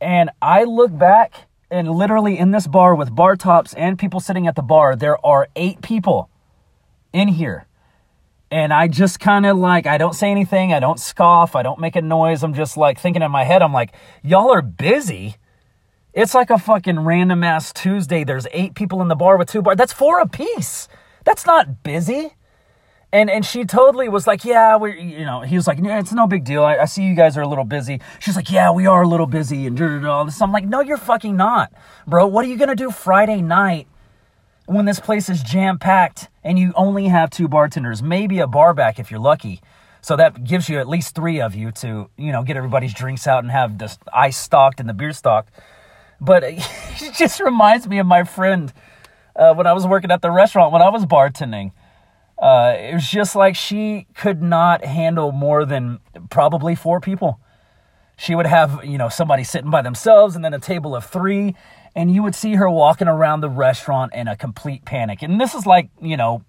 And 0.01 0.29
I 0.41 0.65
look 0.65 0.95
back, 0.95 1.47
and 1.71 1.89
literally 1.89 2.37
in 2.37 2.51
this 2.51 2.67
bar 2.67 2.93
with 2.93 3.15
bar 3.15 3.37
tops 3.37 3.73
and 3.75 3.97
people 3.97 4.19
sitting 4.19 4.45
at 4.45 4.55
the 4.55 4.61
bar, 4.61 4.97
there 4.97 5.25
are 5.25 5.47
eight 5.55 5.81
people 5.81 6.29
in 7.13 7.29
here 7.29 7.65
and 8.51 8.71
I 8.71 8.87
just 8.87 9.19
kind 9.19 9.45
of 9.45 9.57
like, 9.57 9.87
I 9.87 9.97
don't 9.97 10.13
say 10.13 10.29
anything. 10.29 10.71
I 10.73 10.79
don't 10.79 10.99
scoff. 10.99 11.55
I 11.55 11.63
don't 11.63 11.79
make 11.79 11.95
a 11.95 12.01
noise. 12.01 12.43
I'm 12.43 12.53
just 12.53 12.77
like 12.77 12.99
thinking 12.99 13.21
in 13.21 13.31
my 13.31 13.43
head, 13.43 13.61
I'm 13.61 13.73
like, 13.73 13.93
y'all 14.23 14.51
are 14.51 14.61
busy. 14.61 15.35
It's 16.13 16.33
like 16.33 16.49
a 16.49 16.57
fucking 16.57 16.99
random 16.99 17.43
ass 17.43 17.73
Tuesday. 17.73 18.23
There's 18.23 18.47
eight 18.51 18.75
people 18.75 19.01
in 19.01 19.07
the 19.07 19.15
bar 19.15 19.37
with 19.37 19.49
two 19.49 19.61
bars. 19.61 19.77
That's 19.77 19.91
four 19.91 20.19
apiece. 20.19 20.87
That's 21.25 21.45
not 21.45 21.83
busy. 21.83 22.35
And 23.11 23.29
and 23.29 23.45
she 23.45 23.65
totally 23.65 24.09
was 24.09 24.27
like, 24.27 24.45
yeah, 24.45 24.77
we 24.77 24.99
you 25.01 25.25
know, 25.25 25.41
he 25.41 25.55
was 25.55 25.67
like, 25.67 25.79
yeah, 25.81 25.99
it's 25.99 26.13
no 26.13 26.27
big 26.27 26.43
deal. 26.43 26.63
I, 26.63 26.77
I, 26.77 26.85
see 26.85 27.03
you 27.03 27.15
guys 27.15 27.37
are 27.37 27.41
a 27.41 27.47
little 27.47 27.63
busy. 27.63 28.01
She's 28.19 28.35
like, 28.35 28.51
yeah, 28.51 28.71
we 28.71 28.87
are 28.87 29.03
a 29.03 29.07
little 29.07 29.25
busy 29.25 29.65
and 29.67 30.05
all 30.05 30.25
this. 30.25 30.41
I'm 30.41 30.51
like, 30.51 30.65
no, 30.65 30.81
you're 30.81 30.97
fucking 30.97 31.35
not, 31.35 31.71
bro. 32.05 32.27
What 32.27 32.45
are 32.45 32.47
you 32.47 32.57
gonna 32.57 32.75
do 32.75 32.91
Friday 32.91 33.41
night 33.41 33.87
when 34.65 34.85
this 34.85 34.99
place 34.99 35.29
is 35.29 35.43
jam 35.43 35.77
packed 35.77 36.29
and 36.43 36.57
you 36.57 36.73
only 36.75 37.07
have 37.07 37.29
two 37.29 37.47
bartenders, 37.47 38.01
maybe 38.01 38.39
a 38.39 38.47
bar 38.47 38.73
back 38.73 38.99
if 38.99 39.11
you're 39.11 39.19
lucky. 39.19 39.61
So 40.01 40.15
that 40.15 40.43
gives 40.43 40.69
you 40.69 40.79
at 40.79 40.87
least 40.87 41.15
three 41.15 41.41
of 41.41 41.55
you 41.55 41.71
to, 41.73 42.09
you 42.17 42.31
know, 42.31 42.43
get 42.43 42.57
everybody's 42.57 42.93
drinks 42.93 43.25
out 43.25 43.43
and 43.43 43.51
have 43.51 43.77
the 43.77 43.95
ice 44.13 44.37
stocked 44.37 44.79
and 44.79 44.87
the 44.87 44.93
beer 44.93 45.13
stocked. 45.13 45.51
But 46.21 46.43
it 46.43 47.13
just 47.17 47.39
reminds 47.39 47.87
me 47.87 47.99
of 47.99 48.05
my 48.05 48.23
friend 48.23 48.71
uh, 49.35 49.53
when 49.53 49.67
I 49.67 49.73
was 49.73 49.85
working 49.85 50.11
at 50.11 50.21
the 50.21 50.31
restaurant 50.31 50.71
when 50.71 50.81
I 50.81 50.89
was 50.89 51.05
bartending. 51.05 51.71
Uh, 52.37 52.75
it 52.77 52.93
was 52.93 53.09
just 53.09 53.35
like 53.35 53.55
she 53.55 54.07
could 54.13 54.41
not 54.41 54.83
handle 54.83 55.31
more 55.31 55.65
than 55.65 55.99
probably 56.29 56.75
four 56.75 56.99
people. 56.99 57.39
She 58.17 58.35
would 58.35 58.45
have, 58.45 58.83
you 58.83 58.97
know, 58.97 59.09
somebody 59.09 59.43
sitting 59.43 59.71
by 59.71 59.81
themselves 59.81 60.35
and 60.35 60.43
then 60.43 60.53
a 60.53 60.59
table 60.59 60.95
of 60.95 61.05
three, 61.05 61.55
and 61.95 62.13
you 62.13 62.21
would 62.21 62.35
see 62.35 62.55
her 62.55 62.69
walking 62.69 63.07
around 63.07 63.41
the 63.41 63.49
restaurant 63.49 64.13
in 64.13 64.27
a 64.27 64.35
complete 64.35 64.85
panic. 64.85 65.21
And 65.21 65.39
this 65.39 65.55
is 65.55 65.65
like, 65.65 65.89
you 66.01 66.17
know, 66.17 66.43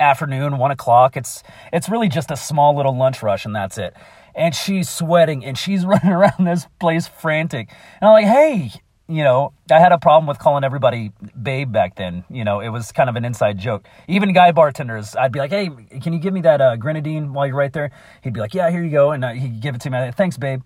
afternoon, 0.00 0.58
one 0.58 0.70
o'clock. 0.70 1.16
It's 1.16 1.42
it's 1.72 1.88
really 1.88 2.08
just 2.08 2.30
a 2.30 2.36
small 2.36 2.76
little 2.76 2.96
lunch 2.96 3.22
rush, 3.22 3.44
and 3.44 3.54
that's 3.54 3.78
it. 3.78 3.94
And 4.34 4.54
she's 4.54 4.88
sweating 4.88 5.44
and 5.44 5.56
she's 5.56 5.84
running 5.86 6.10
around 6.10 6.44
this 6.44 6.66
place 6.80 7.06
frantic. 7.06 7.70
And 8.00 8.08
I'm 8.08 8.12
like, 8.12 8.26
hey, 8.26 8.72
you 9.08 9.22
know, 9.22 9.52
I 9.70 9.78
had 9.78 9.92
a 9.92 9.98
problem 9.98 10.26
with 10.26 10.38
calling 10.38 10.64
everybody 10.64 11.12
babe 11.40 11.72
back 11.72 11.94
then. 11.96 12.24
You 12.28 12.44
know, 12.44 12.60
it 12.60 12.70
was 12.70 12.90
kind 12.92 13.08
of 13.08 13.16
an 13.16 13.24
inside 13.24 13.58
joke. 13.58 13.86
Even 14.08 14.32
guy 14.32 14.50
bartenders, 14.52 15.14
I'd 15.14 15.32
be 15.32 15.38
like, 15.38 15.50
hey, 15.50 15.70
can 16.02 16.12
you 16.12 16.18
give 16.18 16.34
me 16.34 16.40
that 16.42 16.60
uh, 16.60 16.76
grenadine 16.76 17.32
while 17.32 17.46
you're 17.46 17.56
right 17.56 17.72
there? 17.72 17.92
He'd 18.22 18.32
be 18.32 18.40
like, 18.40 18.54
yeah, 18.54 18.70
here 18.70 18.82
you 18.82 18.90
go. 18.90 19.12
And 19.12 19.24
uh, 19.24 19.30
he'd 19.32 19.60
give 19.60 19.74
it 19.74 19.80
to 19.82 19.90
me. 19.90 19.98
Like, 19.98 20.16
Thanks, 20.16 20.36
babe. 20.36 20.62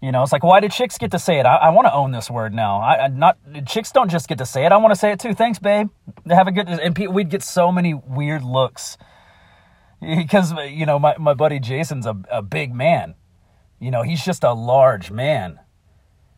You 0.00 0.12
know, 0.12 0.22
it's 0.22 0.30
like, 0.30 0.44
why 0.44 0.60
did 0.60 0.70
chicks 0.70 0.96
get 0.96 1.10
to 1.10 1.18
say 1.18 1.40
it? 1.40 1.46
I, 1.46 1.56
I 1.56 1.68
want 1.70 1.86
to 1.86 1.92
own 1.92 2.12
this 2.12 2.30
word 2.30 2.54
now. 2.54 2.78
I, 2.78 3.04
I, 3.04 3.08
not 3.08 3.36
chicks 3.66 3.90
don't 3.90 4.08
just 4.08 4.28
get 4.28 4.38
to 4.38 4.46
say 4.46 4.64
it. 4.64 4.70
I 4.70 4.76
want 4.76 4.92
to 4.92 4.98
say 4.98 5.10
it 5.10 5.18
too. 5.18 5.34
Thanks, 5.34 5.58
babe. 5.58 5.88
Have 6.28 6.46
a 6.46 6.52
good. 6.52 6.68
And 6.68 6.96
we'd 7.12 7.30
get 7.30 7.42
so 7.42 7.72
many 7.72 7.94
weird 7.94 8.44
looks 8.44 8.96
because 10.00 10.52
you 10.68 10.86
know 10.86 11.00
my 11.00 11.16
my 11.18 11.34
buddy 11.34 11.58
Jason's 11.58 12.06
a, 12.06 12.16
a 12.30 12.42
big 12.42 12.72
man. 12.72 13.14
You 13.80 13.90
know, 13.90 14.02
he's 14.02 14.24
just 14.24 14.44
a 14.44 14.52
large 14.52 15.10
man, 15.10 15.58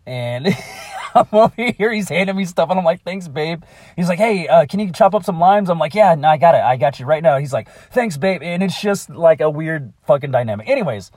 and 0.07 0.47
I'm 1.15 1.27
over 1.31 1.53
here. 1.57 1.93
He's 1.93 2.09
handing 2.09 2.37
me 2.37 2.47
stuff, 2.47 2.71
and 2.71 2.79
I'm 2.79 2.85
like, 2.85 3.03
"Thanks, 3.03 3.29
babe." 3.29 3.63
He's 3.95 4.09
like, 4.09 4.19
"Hey, 4.19 4.49
uh, 4.49 4.65
can 4.65 4.81
you 4.81 4.91
chop 4.91 5.15
up 5.15 5.25
some 5.25 5.39
limes?" 5.39 5.69
I'm 5.69 5.79
like, 5.79 5.95
"Yeah, 5.95 6.15
no, 6.15 6.29
I 6.29 6.39
got 6.39 6.55
it. 6.55 6.63
I 6.63 6.79
got 6.79 6.99
you 6.99 7.05
right 7.05 7.23
now." 7.23 7.37
He's 7.37 7.53
like, 7.53 7.69
"Thanks, 7.91 8.17
babe," 8.17 8.43
and 8.43 8.63
it's 8.63 8.81
just 8.81 9.11
like 9.11 9.43
a 9.43 9.51
weird 9.51 9.93
fucking 10.07 10.31
dynamic. 10.31 10.67
Anyways 10.67 11.11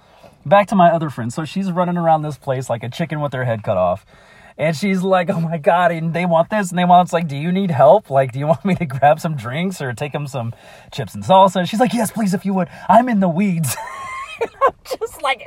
back 0.45 0.67
to 0.67 0.75
my 0.75 0.89
other 0.89 1.09
friend. 1.09 1.31
So 1.31 1.45
she's 1.45 1.71
running 1.71 1.97
around 1.97 2.21
this 2.21 2.37
place 2.37 2.69
like 2.69 2.83
a 2.83 2.89
chicken 2.89 3.21
with 3.21 3.33
her 3.33 3.43
head 3.43 3.63
cut 3.63 3.77
off. 3.77 4.05
And 4.57 4.75
she's 4.75 5.01
like, 5.01 5.29
oh 5.29 5.39
my 5.39 5.57
God, 5.57 5.91
and 5.91 6.13
they 6.13 6.25
want 6.25 6.49
this. 6.49 6.69
And 6.69 6.77
they 6.77 6.85
want, 6.85 7.07
it's 7.07 7.13
like, 7.13 7.27
do 7.27 7.35
you 7.35 7.51
need 7.51 7.71
help? 7.71 8.09
Like, 8.09 8.31
do 8.31 8.39
you 8.39 8.47
want 8.53 8.63
me 8.63 8.75
to 8.75 8.85
grab 8.85 9.19
some 9.19 9.35
drinks 9.35 9.81
or 9.81 9.93
take 9.93 10.11
them 10.11 10.27
some 10.27 10.53
chips 10.91 11.15
and 11.15 11.23
salsa? 11.23 11.67
She's 11.67 11.79
like, 11.79 11.93
yes, 11.93 12.11
please, 12.11 12.33
if 12.33 12.45
you 12.45 12.53
would. 12.53 12.69
I'm 12.87 13.09
in 13.09 13.19
the 13.19 13.29
weeds. 13.29 13.75
I'm 14.41 14.73
just 14.83 15.21
like, 15.21 15.43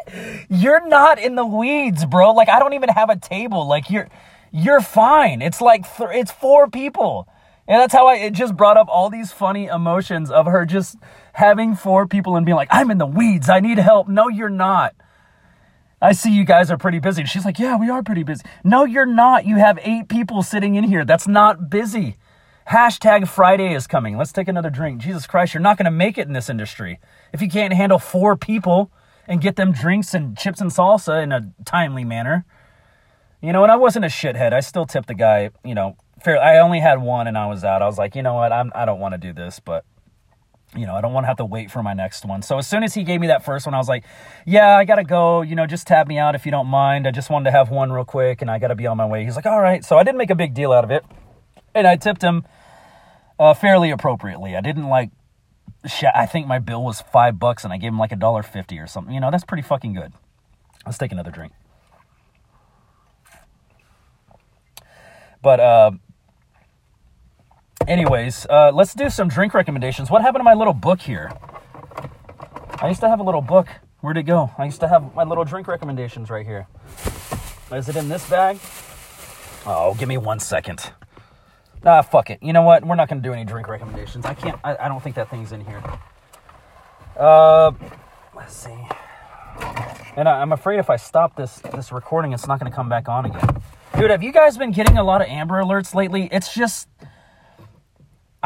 you're 0.48 0.87
not 0.88 1.18
in 1.18 1.35
the 1.35 1.46
weeds, 1.46 2.04
bro. 2.04 2.32
Like, 2.32 2.48
I 2.48 2.59
don't 2.59 2.72
even 2.72 2.88
have 2.88 3.11
a 3.11 3.16
table. 3.16 3.66
Like, 3.66 3.90
you're, 3.90 4.09
you're 4.50 4.80
fine. 4.80 5.42
It's 5.42 5.61
like, 5.61 5.82
th- 5.96 6.11
it's 6.12 6.32
four 6.32 6.68
people. 6.68 7.28
And 7.68 7.80
that's 7.80 7.92
how 7.92 8.06
I, 8.06 8.16
it 8.16 8.32
just 8.32 8.56
brought 8.56 8.76
up 8.76 8.88
all 8.88 9.11
these 9.11 9.32
funny 9.32 9.66
emotions 9.66 10.30
of 10.30 10.46
her 10.46 10.64
just 10.64 10.96
having 11.37 11.77
four 11.77 12.07
people 12.07 12.35
and 12.35 12.46
being 12.46 12.57
like, 12.57 12.68
I'm 12.70 12.90
in 12.90 12.96
the 12.96 13.07
weeds. 13.07 13.51
I 13.51 13.61
need 13.61 13.77
help. 13.77 14.09
No, 14.09 14.29
you're 14.29 14.49
not. 14.49 14.94
I 16.01 16.12
see 16.12 16.35
you 16.35 16.46
guys 16.46 16.70
are 16.70 16.79
pretty 16.79 16.99
busy. 16.99 17.25
She's 17.25 17.44
like, 17.44 17.59
Yeah, 17.59 17.77
we 17.77 17.90
are 17.90 18.03
pretty 18.03 18.22
busy. 18.22 18.42
No, 18.64 18.85
you're 18.85 19.05
not. 19.05 19.44
You 19.44 19.57
have 19.57 19.79
eight 19.83 20.09
people 20.09 20.42
sitting 20.42 20.77
in 20.77 20.85
here. 20.85 21.05
That's 21.05 21.29
not 21.29 21.68
busy. 21.68 22.16
Hashtag 22.70 23.29
Friday 23.29 23.75
is 23.75 23.87
coming. 23.87 24.16
Let's 24.16 24.33
take 24.33 24.49
another 24.49 24.70
drink. 24.70 25.03
Jesus 25.03 25.27
Christ, 25.27 25.53
you're 25.53 25.61
not 25.61 25.77
going 25.77 25.85
to 25.85 25.90
make 25.90 26.16
it 26.16 26.27
in 26.27 26.33
this 26.33 26.49
industry. 26.49 27.01
If 27.35 27.42
you 27.42 27.51
can't 27.51 27.75
handle 27.75 27.99
four 27.99 28.35
people 28.35 28.90
and 29.29 29.42
get 29.42 29.57
them 29.57 29.72
drinks 29.72 30.14
and 30.14 30.38
chips 30.38 30.62
and 30.62 30.70
salsa 30.70 31.22
in 31.22 31.33
a 31.33 31.53
timely 31.66 32.05
manner. 32.05 32.46
You 33.42 33.53
know, 33.53 33.62
and 33.62 33.70
I 33.70 33.77
wasn't 33.77 34.07
a 34.07 34.09
shithead. 34.09 34.55
I 34.55 34.61
still 34.61 34.87
tipped 34.87 35.09
the 35.09 35.14
guy, 35.14 35.51
you 35.62 35.75
know, 35.75 35.96
fair. 36.25 36.42
I 36.42 36.59
only 36.61 36.81
had 36.81 37.03
one 37.03 37.27
and 37.27 37.37
I 37.37 37.46
was 37.46 37.62
out. 37.62 37.83
I 37.83 37.87
was 37.87 37.99
like, 37.99 38.16
you 38.16 38.22
know 38.22 38.35
what? 38.35 38.53
I'm, 38.53 38.72
I 38.75 38.87
don't 38.87 39.01
want 39.01 39.12
to 39.12 39.18
do 39.18 39.35
this, 39.35 39.61
but 39.61 39.85
you 40.74 40.87
know, 40.87 40.94
I 40.94 41.00
don't 41.00 41.12
want 41.12 41.24
to 41.24 41.29
have 41.29 41.37
to 41.38 41.44
wait 41.44 41.70
for 41.70 41.83
my 41.83 41.94
next 41.94 42.24
one. 42.24 42.42
So 42.42 42.59
as 42.59 42.66
soon 42.66 42.83
as 42.83 42.92
he 42.92 43.05
gave 43.05 43.20
me 43.20 43.29
that 43.29 43.44
first 43.44 43.66
one, 43.66 43.74
I 43.74 43.79
was 43.79 43.88
like, 43.88 44.05
yeah, 44.44 44.76
I 44.76 44.85
got 44.85 44.96
to 44.96 45.05
go. 45.05 45.42
You 45.42 45.55
know, 45.55 45.66
just 45.66 45.87
tab 45.87 46.09
me 46.09 46.18
out 46.18 46.35
if 46.35 46.44
you 46.44 46.50
don't 46.50 46.66
mind. 46.66 47.07
I 47.07 47.12
just 47.12 47.31
wanted 47.31 47.44
to 47.44 47.50
have 47.52 47.70
one 47.70 47.92
real 47.92 48.05
quick 48.05 48.42
and 48.42 48.50
I 48.50 48.59
got 48.59 48.68
to 48.68 48.74
be 48.74 48.87
on 48.87 48.96
my 48.96 49.07
way. 49.07 49.24
He's 49.24 49.37
like, 49.37 49.46
all 49.46 49.61
right. 49.61 49.85
So 49.85 49.96
I 49.96 50.02
didn't 50.02 50.18
make 50.18 50.31
a 50.31 50.35
big 50.35 50.55
deal 50.55 50.72
out 50.72 50.85
of 50.85 50.90
it. 50.90 51.05
And 51.74 51.87
I 51.87 51.96
tipped 51.96 52.22
him 52.22 52.44
uh, 53.38 53.55
fairly 53.55 53.90
appropriately. 53.90 54.57
I 54.57 54.61
didn't 54.61 54.88
like, 54.88 55.11
I 56.14 56.26
think 56.26 56.46
my 56.46 56.59
bill 56.59 56.83
was 56.83 57.00
five 57.00 57.38
bucks 57.38 57.62
and 57.62 57.72
I 57.72 57.76
gave 57.76 57.88
him 57.88 57.98
like 57.98 58.12
a 58.12 58.16
dollar 58.16 58.42
fifty 58.42 58.79
or 58.79 58.87
something. 58.87 59.14
You 59.14 59.20
know, 59.20 59.31
that's 59.31 59.44
pretty 59.44 59.62
fucking 59.62 59.94
good. 59.94 60.12
Let's 60.85 60.98
take 60.98 61.12
another 61.12 61.31
drink. 61.31 61.52
But, 65.42 65.61
uh, 65.61 65.90
anyways, 67.87 68.47
uh, 68.49 68.71
let's 68.73 68.95
do 68.95 69.11
some 69.11 69.29
drink 69.29 69.55
recommendations. 69.55 70.11
What 70.11 70.23
happened 70.23 70.41
to 70.41 70.45
my 70.45 70.55
little 70.55 70.75
book 70.75 71.01
here? 71.01 71.33
I 72.81 72.89
used 72.89 73.01
to 73.01 73.09
have 73.09 73.21
a 73.21 73.23
little 73.23 73.43
book. 73.43 73.69
Where'd 74.01 74.17
it 74.19 74.25
go? 74.25 74.51
I 74.59 74.65
used 74.67 74.81
to 74.81 74.89
have 74.89 75.15
my 75.15 75.25
little 75.25 75.45
drink 75.45 75.67
recommendations 75.67 76.31
right 76.31 76.47
here. 76.47 76.67
Is 77.73 77.89
it 77.89 77.97
in 77.97 78.09
this 78.09 78.29
bag? 78.29 78.59
Oh, 79.67 79.95
give 79.99 80.09
me 80.09 80.19
one 80.19 80.39
second. 80.39 80.93
Ah, 81.85 82.03
fuck 82.03 82.31
it. 82.31 82.43
You 82.43 82.53
know 82.53 82.62
what? 82.62 82.85
We're 82.85 82.95
not 82.95 83.09
to 83.09 83.29
do 83.29 83.33
any 83.33 83.45
drink 83.45 83.69
recommendations. 83.69 84.25
I 84.25 84.35
can't, 84.35 84.59
I, 84.62 84.77
I 84.77 84.89
don't 84.89 85.03
think 85.03 85.17
that 85.17 85.31
thing's 85.31 85.53
in 85.53 85.61
here. 85.65 85.83
Uh, 87.17 87.73
let's 88.35 88.55
see. 88.55 88.77
And 90.17 90.29
I, 90.29 90.41
I'm 90.41 90.53
afraid 90.53 90.79
if 90.79 90.91
I 90.91 90.97
stop 90.97 91.37
this 91.37 91.59
this 91.75 91.93
recording, 91.93 92.33
it's 92.33 92.47
not 92.47 92.59
to 92.71 92.77
come 92.77 92.89
back 92.89 93.09
on 93.09 93.27
again. 93.27 93.62
Dude, 93.99 94.11
have 94.11 94.23
you 94.23 94.33
guys 94.33 94.59
been 94.59 94.73
getting 94.73 94.99
a 94.99 95.05
lot 95.05 95.23
of 95.23 95.29
Amber 95.29 95.62
Alerts 95.62 95.95
lately? 95.95 96.29
It's 96.31 96.55
just 96.55 96.89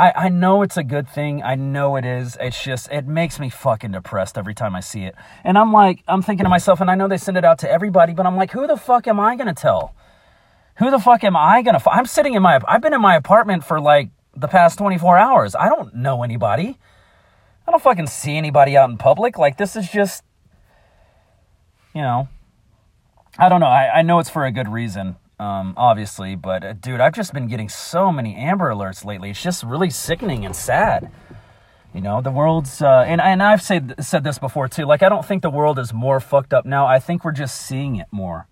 I, 0.00 0.12
I 0.16 0.28
know 0.30 0.62
it's 0.62 0.78
a 0.78 0.82
good 0.82 1.06
thing. 1.06 1.42
I 1.42 1.56
know 1.56 1.96
it 1.96 2.06
is. 2.06 2.38
It's 2.40 2.64
just, 2.64 2.90
it 2.90 3.06
makes 3.06 3.38
me 3.38 3.50
fucking 3.50 3.92
depressed 3.92 4.38
every 4.38 4.54
time 4.54 4.74
I 4.74 4.80
see 4.80 5.02
it. 5.02 5.14
And 5.44 5.58
I'm 5.58 5.74
like, 5.74 6.02
I'm 6.08 6.22
thinking 6.22 6.44
to 6.44 6.48
myself, 6.48 6.80
and 6.80 6.90
I 6.90 6.94
know 6.94 7.06
they 7.06 7.18
send 7.18 7.36
it 7.36 7.44
out 7.44 7.58
to 7.58 7.70
everybody, 7.70 8.14
but 8.14 8.24
I'm 8.24 8.34
like, 8.34 8.50
who 8.52 8.66
the 8.66 8.78
fuck 8.78 9.06
am 9.06 9.20
I 9.20 9.36
going 9.36 9.48
to 9.48 9.52
tell? 9.52 9.94
Who 10.78 10.90
the 10.90 10.98
fuck 10.98 11.22
am 11.22 11.36
I 11.36 11.60
going 11.60 11.78
to, 11.78 11.90
I'm 11.90 12.06
sitting 12.06 12.32
in 12.32 12.42
my, 12.42 12.58
I've 12.66 12.80
been 12.80 12.94
in 12.94 13.02
my 13.02 13.14
apartment 13.14 13.62
for 13.62 13.78
like 13.78 14.08
the 14.34 14.48
past 14.48 14.78
24 14.78 15.18
hours. 15.18 15.54
I 15.54 15.68
don't 15.68 15.94
know 15.94 16.22
anybody. 16.22 16.78
I 17.68 17.70
don't 17.70 17.82
fucking 17.82 18.06
see 18.06 18.38
anybody 18.38 18.78
out 18.78 18.88
in 18.88 18.96
public. 18.96 19.36
Like, 19.36 19.58
this 19.58 19.76
is 19.76 19.90
just, 19.90 20.24
you 21.94 22.00
know, 22.00 22.26
I 23.38 23.50
don't 23.50 23.60
know. 23.60 23.66
I, 23.66 23.98
I 23.98 24.02
know 24.02 24.18
it's 24.18 24.30
for 24.30 24.46
a 24.46 24.50
good 24.50 24.68
reason 24.68 25.16
um, 25.40 25.74
obviously. 25.76 26.37
But 26.37 26.62
uh, 26.62 26.72
dude, 26.74 27.00
I've 27.00 27.14
just 27.14 27.33
been 27.33 27.48
getting 27.48 27.68
so 27.68 28.12
many 28.12 28.37
Amber 28.37 28.70
Alerts 28.70 29.05
lately. 29.05 29.31
It's 29.31 29.42
just 29.42 29.64
really 29.64 29.90
sickening 29.90 30.44
and 30.44 30.55
sad. 30.55 31.11
You 31.94 32.00
know, 32.00 32.20
the 32.20 32.31
world's 32.31 32.83
uh, 32.83 33.05
and 33.07 33.20
and 33.20 33.42
I've 33.42 33.62
said 33.62 33.94
said 34.05 34.22
this 34.22 34.38
before 34.38 34.68
too. 34.68 34.85
Like, 34.85 35.03
I 35.03 35.09
don't 35.09 35.24
think 35.24 35.42
the 35.42 35.50
world 35.50 35.79
is 35.79 35.92
more 35.92 36.20
fucked 36.20 36.53
up 36.53 36.64
now. 36.64 36.87
I 36.87 37.00
think 37.00 37.24
we're 37.24 37.33
just 37.33 37.61
seeing 37.61 37.96
it 37.96 38.07
more. 38.12 38.46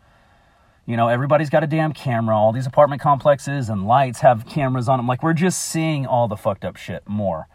You 0.87 0.96
know, 0.96 1.09
everybody's 1.09 1.51
got 1.51 1.62
a 1.62 1.66
damn 1.66 1.92
camera. 1.92 2.35
All 2.35 2.51
these 2.51 2.66
apartment 2.66 3.03
complexes 3.03 3.68
and 3.68 3.87
lights 3.87 4.20
have 4.20 4.46
cameras 4.46 4.88
on 4.88 4.98
them. 4.98 5.07
Like, 5.07 5.22
we're 5.22 5.35
just 5.35 5.62
seeing 5.62 6.07
all 6.07 6.29
the 6.29 6.37
fucked 6.37 6.64
up 6.64 6.77
shit 6.77 7.07
more. 7.07 7.46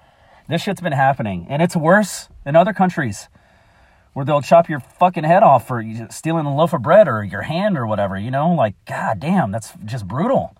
This 0.48 0.62
shit's 0.62 0.82
been 0.82 0.93
happening, 0.93 1.48
and 1.50 1.62
it's 1.62 1.76
worse 1.76 2.30
in 2.46 2.56
other 2.56 2.74
countries 2.74 3.30
where 4.13 4.26
they'll 4.26 4.41
chop 4.41 4.69
your 4.69 4.80
fucking 4.80 5.23
head 5.23 5.43
off 5.43 5.67
for 5.67 5.84
stealing 6.10 6.45
a 6.45 6.56
loaf 6.56 6.73
of 6.73 6.82
bread 6.82 7.08
or 7.08 7.23
your 7.23 7.41
hand 7.41 7.78
or 7.78 7.86
whatever, 7.86 8.17
you 8.17 8.32
know? 8.32 8.52
Like, 8.52 8.76
god 8.86 9.19
damn, 9.19 9.52
that's 9.52 9.73
just 9.86 10.08
brutal. 10.08 10.56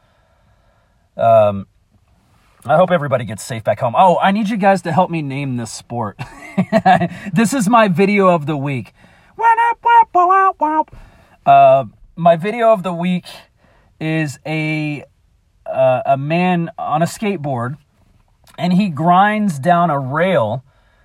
Um, 1.16 1.68
I 2.66 2.78
hope 2.78 2.92
everybody 2.92 3.26
gets 3.26 3.44
safe 3.44 3.64
back 3.64 3.80
home. 3.80 3.94
Oh, 3.98 4.18
I 4.20 4.32
need 4.32 4.50
you 4.50 4.58
guys 4.58 4.82
to 4.84 4.92
help 4.92 5.12
me 5.12 5.22
name 5.22 5.58
this 5.58 5.72
sport. 5.72 6.18
this 7.34 7.54
is 7.54 7.70
my 7.70 7.88
video 7.88 8.30
of 8.30 8.46
the 8.46 8.58
week. 8.58 8.94
Uh, 11.46 11.86
my 12.16 12.36
video 12.36 12.72
of 12.72 12.84
the 12.84 12.94
week 12.94 13.26
is 14.00 14.40
a 14.46 15.04
uh, 15.66 16.02
a 16.06 16.18
man 16.18 16.70
on 16.78 17.02
a 17.02 17.06
skateboard, 17.06 17.78
and 18.58 18.74
he 18.74 18.90
grinds 18.90 19.60
down 19.60 19.90
a 19.90 20.00
rail 20.00 20.64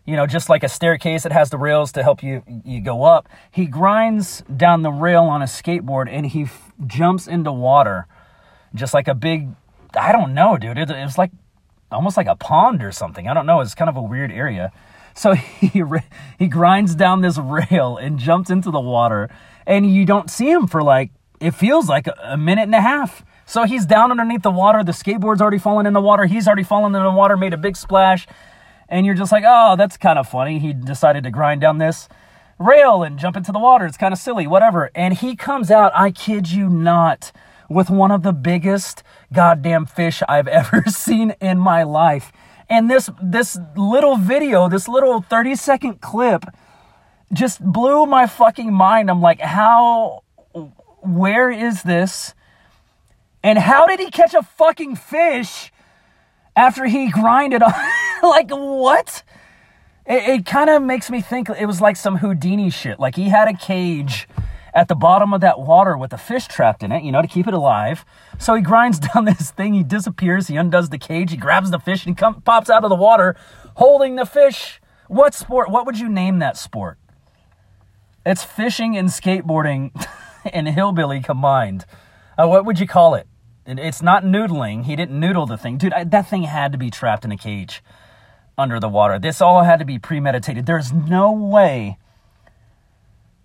you 0.09 0.17
know, 0.17 0.27
just 0.27 0.49
like 0.49 0.65
a 0.65 0.71
staircase 0.71 1.25
that 1.25 1.33
has 1.33 1.51
the 1.51 1.59
rails 1.59 1.93
to 1.93 2.03
help 2.03 2.23
you 2.23 2.43
you 2.65 2.81
go 2.81 3.03
up. 3.03 3.29
He 3.51 3.67
grinds 3.67 4.43
down 4.57 4.81
the 4.81 4.91
rail 4.91 5.25
on 5.25 5.43
a 5.43 5.45
skateboard 5.45 6.09
and 6.11 6.25
he 6.25 6.45
f- 6.45 6.73
jumps 6.87 7.27
into 7.27 7.53
water, 7.53 8.07
just 8.75 8.95
like 8.95 9.07
a 9.07 9.15
big. 9.15 9.51
I 9.95 10.13
don't 10.13 10.33
know, 10.33 10.57
dude. 10.57 10.79
It, 10.79 10.89
it 10.89 11.05
was 11.05 11.19
like 11.19 11.31
almost 11.93 12.17
like 12.17 12.27
a 12.27 12.37
pond 12.37 12.83
or 12.83 12.91
something. 12.91 13.29
I 13.29 13.35
don't 13.35 13.45
know. 13.45 13.61
It's 13.61 13.75
kind 13.75 13.91
of 13.91 13.99
a 13.99 14.03
weird 14.03 14.33
area. 14.33 14.73
So 15.15 15.35
he 15.35 15.83
he 16.39 16.47
grinds 16.47 16.95
down 16.95 17.21
this 17.21 17.37
rail 17.37 17.99
and 17.99 18.19
jumps 18.19 18.49
into 18.49 18.71
the 18.71 18.81
water, 18.81 19.29
and 19.67 19.95
you 19.95 20.07
don't 20.07 20.31
see 20.31 20.49
him 20.51 20.67
for 20.67 20.83
like 20.83 21.11
it 21.39 21.51
feels 21.51 21.87
like 21.87 22.09
a 22.23 22.39
minute 22.39 22.63
and 22.63 22.75
a 22.75 22.81
half. 22.81 23.27
So 23.45 23.65
he's 23.65 23.85
down 23.85 24.11
underneath 24.11 24.43
the 24.43 24.51
water. 24.51 24.83
The 24.83 24.93
skateboard's 24.93 25.43
already 25.43 25.59
fallen 25.59 25.85
in 25.85 25.93
the 25.93 26.01
water. 26.01 26.25
He's 26.25 26.47
already 26.47 26.63
fallen 26.63 26.95
in 26.95 27.03
the 27.03 27.11
water, 27.11 27.37
made 27.37 27.53
a 27.53 27.59
big 27.59 27.77
splash 27.77 28.27
and 28.89 29.05
you're 29.05 29.15
just 29.15 29.33
like, 29.33 29.45
oh, 29.47 29.77
that's 29.77 29.97
kind 29.97 30.19
of 30.19 30.29
funny. 30.29 30.59
He 30.59 30.73
decided 30.73 31.25
to 31.25 31.31
grind 31.31 31.61
down 31.61 31.79
this 31.79 32.09
rail 32.59 33.03
and 33.03 33.19
jump 33.19 33.37
into 33.37 33.53
the 33.53 33.59
water. 33.59 33.87
It's 33.87 33.97
kind 33.97 34.13
of 34.13 34.19
silly, 34.19 34.47
whatever. 34.47 34.91
And 34.95 35.15
he 35.15 35.37
comes 35.37 35.71
out, 35.71 35.93
I 35.95 36.11
kid 36.11 36.51
you 36.51 36.69
not, 36.69 37.33
with 37.69 37.91
one 37.91 38.11
of 38.11 38.23
the 38.23 38.33
biggest 38.33 39.03
goddamn 39.33 39.87
fish 39.87 40.23
I've 40.29 40.49
ever 40.49 40.85
seen 40.89 41.35
in 41.41 41.59
my 41.59 41.83
life. 41.83 42.33
And 42.71 42.91
this 42.91 43.09
this 43.23 43.59
little 43.77 44.17
video, 44.17 44.69
this 44.69 44.89
little 44.89 45.23
30 45.23 45.55
second 45.55 46.01
clip 46.01 46.45
just 47.33 47.63
blew 47.63 48.07
my 48.07 48.27
fucking 48.27 48.73
mind. 48.73 49.11
I'm 49.11 49.23
like, 49.23 49.41
how 49.41 50.23
where 51.03 51.51
is 51.51 51.83
this? 51.83 52.35
And 53.43 53.59
how 53.59 53.87
did 53.87 54.01
he 54.01 54.11
catch 54.11 54.35
a 54.35 54.43
fucking 54.43 54.97
fish 54.97 55.73
after 56.57 56.85
he 56.87 57.11
grinded 57.11 57.63
on 57.63 57.73
like 58.23 58.51
what? 58.51 59.23
It, 60.07 60.29
it 60.29 60.47
kind 60.47 60.71
of 60.71 60.83
makes 60.83 61.11
me 61.11 61.21
think 61.21 61.49
it 61.51 61.67
was 61.67 61.81
like 61.81 61.97
some 61.97 62.17
Houdini 62.17 62.71
shit. 62.71 62.99
Like 62.99 63.17
he 63.17 63.29
had 63.29 63.49
a 63.49 63.55
cage 63.55 64.29
at 64.75 64.89
the 64.89 64.95
bottom 64.95 65.35
of 65.35 65.41
that 65.41 65.61
water 65.61 65.97
with 65.97 66.13
a 66.13 66.19
fish 66.19 66.47
trapped 66.47 66.83
in 66.83 66.93
it, 66.93 67.03
you 67.03 67.11
know, 67.13 67.23
to 67.23 67.29
keep 67.29 67.47
it 67.47 67.55
alive. 67.55 68.05
So 68.39 68.55
he 68.55 68.63
grinds 68.63 68.99
down 69.15 69.25
this 69.25 69.51
thing, 69.51 69.75
he 69.75 69.83
disappears, 69.83 70.49
he 70.49 70.57
undoes 70.57 70.91
the 70.91 70.99
cage, 70.99 71.31
he 71.31 71.37
grabs 71.37 71.71
the 71.71 71.79
fish, 71.79 72.07
and 72.07 72.17
he 72.17 72.19
come, 72.19 72.43
pops 72.43 72.71
out 72.71 72.85
of 72.85 72.91
the 72.91 72.97
water 72.97 73.37
holding 73.77 74.17
the 74.17 74.27
fish. 74.27 74.81
What 75.09 75.35
sport? 75.35 75.71
What 75.71 75.87
would 75.87 75.99
you 75.99 76.09
name 76.09 76.39
that 76.41 76.57
sport? 76.57 76.99
It's 78.27 78.45
fishing 78.45 78.97
and 78.97 79.09
skateboarding 79.09 79.91
and 80.45 80.69
hillbilly 80.69 81.21
combined. 81.21 81.87
Uh, 82.37 82.47
what 82.47 82.65
would 82.65 82.79
you 82.79 82.87
call 82.87 83.15
it? 83.15 83.27
It's 83.67 84.01
not 84.03 84.25
noodling. 84.25 84.85
He 84.85 84.97
didn't 84.97 85.19
noodle 85.19 85.47
the 85.47 85.59
thing. 85.59 85.77
Dude, 85.77 85.93
I, 85.93 86.05
that 86.05 86.29
thing 86.29 86.45
had 86.45 86.73
to 86.73 86.79
be 86.79 86.91
trapped 86.91 87.25
in 87.25 87.33
a 87.33 87.37
cage 87.37 87.83
under 88.59 88.81
the 88.81 88.89
water. 88.89 89.19
This 89.19 89.41
all 89.41 89.63
had 89.63 89.79
to 89.79 89.85
be 89.85 89.99
premeditated. 89.99 90.67
There's 90.67 90.93
no 90.93 91.33
way 91.33 91.97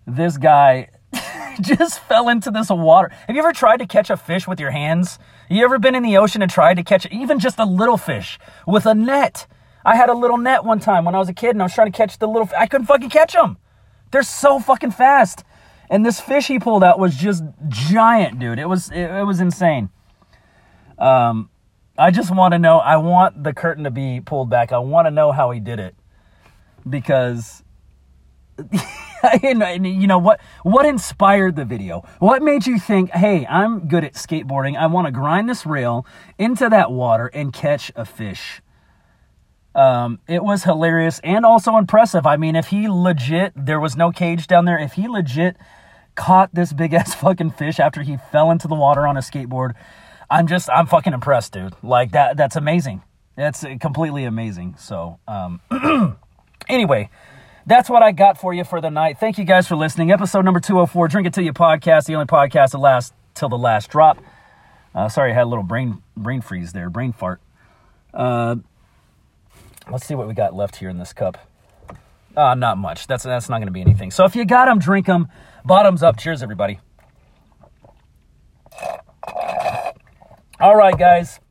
this 0.06 0.38
guy 0.38 0.90
just 1.62 2.00
fell 2.00 2.28
into 2.28 2.52
this 2.52 2.70
water. 2.70 3.10
Have 3.28 3.36
you 3.36 3.42
ever 3.42 3.54
tried 3.54 3.78
to 3.78 3.86
catch 3.86 4.10
a 4.10 4.18
fish 4.18 4.48
with 4.48 4.60
your 4.60 4.72
hands? 4.72 5.20
You 5.50 5.64
ever 5.64 5.78
been 5.78 5.96
in 5.96 6.04
the 6.04 6.18
ocean 6.18 6.42
and 6.42 6.52
tried 6.52 6.76
to 6.76 6.84
catch 6.84 7.06
even 7.12 7.40
just 7.40 7.60
a 7.60 7.66
little 7.66 7.98
fish 7.98 8.40
with 8.68 8.86
a 8.88 8.96
net? 8.96 9.46
I 9.86 9.96
had 9.96 10.10
a 10.10 10.14
little 10.14 10.38
net 10.38 10.66
one 10.66 10.80
time 10.80 11.06
when 11.06 11.14
I 11.14 11.20
was 11.20 11.30
a 11.30 11.34
kid 11.34 11.52
and 11.52 11.62
I 11.62 11.66
was 11.66 11.74
trying 11.74 11.92
to 11.92 11.98
catch 11.98 12.18
the 12.18 12.28
little 12.28 12.50
I 12.58 12.68
couldn't 12.68 12.88
fucking 12.88 13.10
catch 13.10 13.34
them. 13.34 13.58
They're 14.12 14.24
so 14.24 14.60
fucking 14.60 14.92
fast. 14.92 15.44
And 15.90 16.06
this 16.06 16.20
fish 16.20 16.48
he 16.48 16.58
pulled 16.58 16.84
out 16.84 16.98
was 16.98 17.16
just 17.16 17.44
giant, 17.68 18.40
dude. 18.40 18.58
It 18.58 18.68
was 18.68 18.90
it, 18.90 19.12
it 19.12 19.26
was 19.26 19.40
insane. 19.40 19.90
Um 20.98 21.50
I 21.98 22.10
just 22.10 22.36
want 22.36 22.54
to 22.54 22.60
know 22.60 22.80
I 22.80 22.98
want 22.98 23.44
the 23.44 23.54
curtain 23.54 23.84
to 23.84 23.92
be 23.92 24.20
pulled 24.20 24.50
back. 24.50 24.72
I 24.72 24.80
want 24.80 25.06
to 25.06 25.12
know 25.12 25.32
how 25.32 25.52
he 25.52 25.60
did 25.60 25.80
it. 25.80 25.96
Because 26.90 27.64
you 29.44 30.08
know 30.08 30.18
what 30.18 30.40
what 30.64 30.86
inspired 30.86 31.56
the 31.56 31.66
video 31.66 32.06
what 32.20 32.42
made 32.44 32.68
you 32.68 32.78
think 32.78 33.10
hey 33.12 33.48
i'm 33.48 33.88
good 33.88 34.04
at 34.04 34.14
skateboarding 34.14 34.78
i 34.78 34.86
want 34.86 35.08
to 35.08 35.12
grind 35.12 35.50
this 35.50 35.66
rail 35.66 36.06
into 36.38 36.70
that 36.70 36.92
water 36.92 37.28
and 37.34 37.52
catch 37.52 37.92
a 37.96 38.06
fish 38.06 38.62
um, 39.76 40.20
it 40.28 40.44
was 40.44 40.66
hilarious 40.66 41.20
and 41.24 41.46
also 41.46 41.78
impressive 41.78 42.28
i 42.28 42.38
mean 42.38 42.56
if 42.56 42.68
he 42.68 42.88
legit 42.88 43.54
there 43.56 43.80
was 43.80 43.96
no 43.96 44.12
cage 44.12 44.46
down 44.46 44.66
there 44.66 44.78
if 44.78 44.94
he 44.94 45.08
legit 45.08 45.58
caught 46.16 46.54
this 46.54 46.74
big 46.74 46.94
ass 46.94 47.16
fucking 47.20 47.50
fish 47.50 47.80
after 47.80 48.04
he 48.04 48.18
fell 48.32 48.52
into 48.52 48.68
the 48.68 48.76
water 48.76 49.08
on 49.08 49.18
a 49.18 49.22
skateboard 49.22 49.74
i'm 50.34 50.48
just 50.48 50.70
i'm 50.70 50.86
fucking 50.86 51.14
impressed 51.14 51.54
dude 51.54 51.74
like 51.84 52.12
that 52.12 52.36
that's 52.38 52.56
amazing 52.56 53.02
that's 53.36 53.64
completely 53.80 54.26
amazing 54.26 54.76
so 54.78 55.20
um 55.28 55.62
anyway 56.70 57.10
that's 57.66 57.90
what 57.90 58.04
I 58.04 58.12
got 58.12 58.38
for 58.38 58.54
you 58.54 58.64
for 58.64 58.82
the 58.82 58.90
night. 58.90 59.20
Thank 59.20 59.38
you 59.38 59.46
guys 59.46 59.68
for 59.68 59.76
listening. 59.76 60.12
Episode 60.12 60.44
number 60.44 60.60
204, 60.60 61.08
Drink 61.08 61.28
It 61.28 61.34
Till 61.34 61.46
You 61.46 61.54
podcast, 61.54 62.06
the 62.06 62.16
only 62.16 62.26
podcast 62.26 62.72
that 62.72 62.80
lasts 62.80 63.14
till 63.34 63.50
the 63.50 63.58
last 63.58 63.90
drop. 63.90 64.18
Uh, 64.94 65.10
sorry, 65.10 65.32
I 65.32 65.34
had 65.34 65.44
a 65.44 65.50
little 65.50 65.64
brain 65.64 66.04
brain 66.16 66.42
freeze 66.42 66.74
there, 66.74 66.90
brain 66.90 67.14
fart. 67.14 67.40
Uh, 68.14 68.58
let's 69.90 70.06
see 70.06 70.14
what 70.14 70.28
we 70.28 70.34
got 70.34 70.54
left 70.54 70.76
here 70.76 70.90
in 70.90 71.00
this 71.00 71.14
cup. 71.14 71.38
Uh, 72.36 72.54
not 72.56 72.78
much. 72.78 73.08
That's 73.08 73.24
that's 73.24 73.50
not 73.50 73.58
going 73.58 73.68
to 73.68 73.74
be 73.74 73.82
anything. 73.82 74.12
So 74.12 74.26
if 74.26 74.36
you 74.36 74.46
got 74.46 74.66
them, 74.66 74.80
drink 74.80 75.06
them. 75.06 75.30
Bottoms 75.66 76.04
up. 76.04 76.18
Cheers, 76.18 76.44
everybody. 76.44 76.80
All 80.64 80.78
right, 80.78 80.98
guys. 80.98 81.42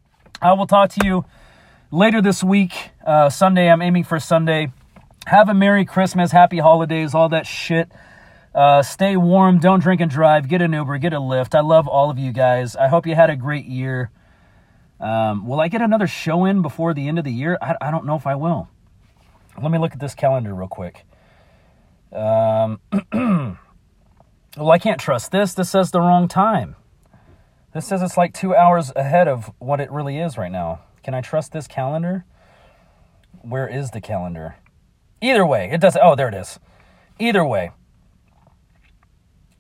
I 0.41 0.55
will 0.55 0.67
talk 0.67 0.89
to 0.93 1.05
you 1.07 1.27
later 1.91 2.23
this 2.23 2.43
week. 2.43 2.73
Uh, 3.05 3.29
Sunday. 3.29 3.69
I'm 3.71 3.83
aiming 3.83 4.05
for 4.05 4.19
Sunday. 4.19 4.73
Have 5.27 5.51
a 5.51 5.55
Merry 5.55 5.85
Christmas, 5.85 6.33
Happy 6.33 6.57
Holidays, 6.61 7.15
all 7.15 7.29
that 7.29 7.47
shit. 7.47 7.93
Uh, 8.55 8.81
stay 8.81 9.19
warm, 9.19 9.59
don't 9.59 9.81
drink 9.81 10.01
and 10.01 10.11
drive, 10.11 10.49
get 10.49 10.63
an 10.63 10.73
Uber, 10.73 10.97
get 10.97 11.13
a 11.13 11.19
Lyft. 11.19 11.55
I 11.55 11.61
love 11.61 11.87
all 11.87 12.09
of 12.09 12.19
you 12.19 12.33
guys. 12.33 12.75
I 12.75 12.89
hope 12.89 13.07
you 13.07 13.15
had 13.15 13.29
a 13.29 13.37
great 13.37 13.67
year. 13.67 14.11
Um, 14.99 15.47
will 15.47 15.61
I 15.61 15.69
get 15.69 15.83
another 15.83 16.07
show 16.07 16.47
in 16.47 16.63
before 16.63 16.95
the 16.95 17.07
end 17.07 17.19
of 17.19 17.25
the 17.25 17.33
year? 17.33 17.59
I, 17.61 17.77
I 17.83 17.91
don't 17.91 18.07
know 18.07 18.17
if 18.17 18.27
I 18.27 18.37
will. 18.37 18.71
Let 19.61 19.71
me 19.71 19.77
look 19.77 19.93
at 19.93 20.01
this 20.01 20.15
calendar 20.15 20.55
real 20.55 20.69
quick. 20.69 21.05
Um, 22.13 22.81
well, 24.57 24.71
I 24.71 24.79
can't 24.79 24.99
trust 24.99 25.33
this. 25.33 25.53
This 25.53 25.69
says 25.69 25.91
the 25.91 26.01
wrong 26.01 26.29
time. 26.29 26.77
This 27.75 27.87
says 27.87 28.03
it's 28.03 28.17
like 28.19 28.35
two 28.35 28.55
hours 28.55 28.93
ahead 28.95 29.29
of 29.29 29.51
what 29.59 29.81
it 29.81 29.91
really 29.91 30.19
is 30.19 30.37
right 30.37 30.53
now. 30.53 30.81
Can 31.03 31.15
I 31.15 31.21
trust 31.21 31.53
this 31.53 31.67
calendar? 31.67 32.25
Where 33.41 33.67
is 33.67 33.91
the 33.91 34.01
calendar? 34.01 34.57
Either 35.21 35.47
way, 35.47 35.71
it 35.73 35.81
doesn't. 35.81 36.03
Oh, 36.03 36.15
there 36.15 36.29
it 36.29 36.35
is. 36.35 36.59
Either 37.19 37.45
way. 37.45 37.71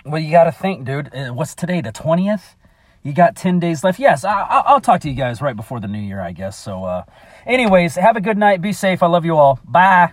Well, 0.05 0.21
you 0.21 0.31
got 0.31 0.45
to 0.45 0.53
think, 0.53 0.85
dude. 0.85 1.15
Uh, 1.15 1.33
what's 1.33 1.55
today? 1.55 1.81
The 1.81 1.93
20th? 1.93 2.55
You 3.03 3.13
got 3.13 3.35
10 3.35 3.59
days 3.59 3.83
left. 3.83 3.99
Yes, 3.99 4.25
I, 4.25 4.73
will 4.73 4.81
talk 4.81 5.01
to 5.01 5.09
you 5.09 5.15
guys 5.15 5.41
right 5.41 5.57
before 5.57 5.81
the 5.81 5.89
new 5.89 5.99
year, 5.99 6.21
I 6.21 6.33
guess. 6.33 6.57
So, 6.57 6.85
uh, 6.85 7.05
anyways, 7.47 7.97
have 7.97 8.17
a 8.17 8.21
good 8.21 8.39
night. 8.39 8.61
Be 8.61 8.73
safe. 8.73 9.03
I 9.03 9.07
love 9.07 9.25
you 9.25 9.37
all. 9.37 9.59
Bye. 9.65 10.13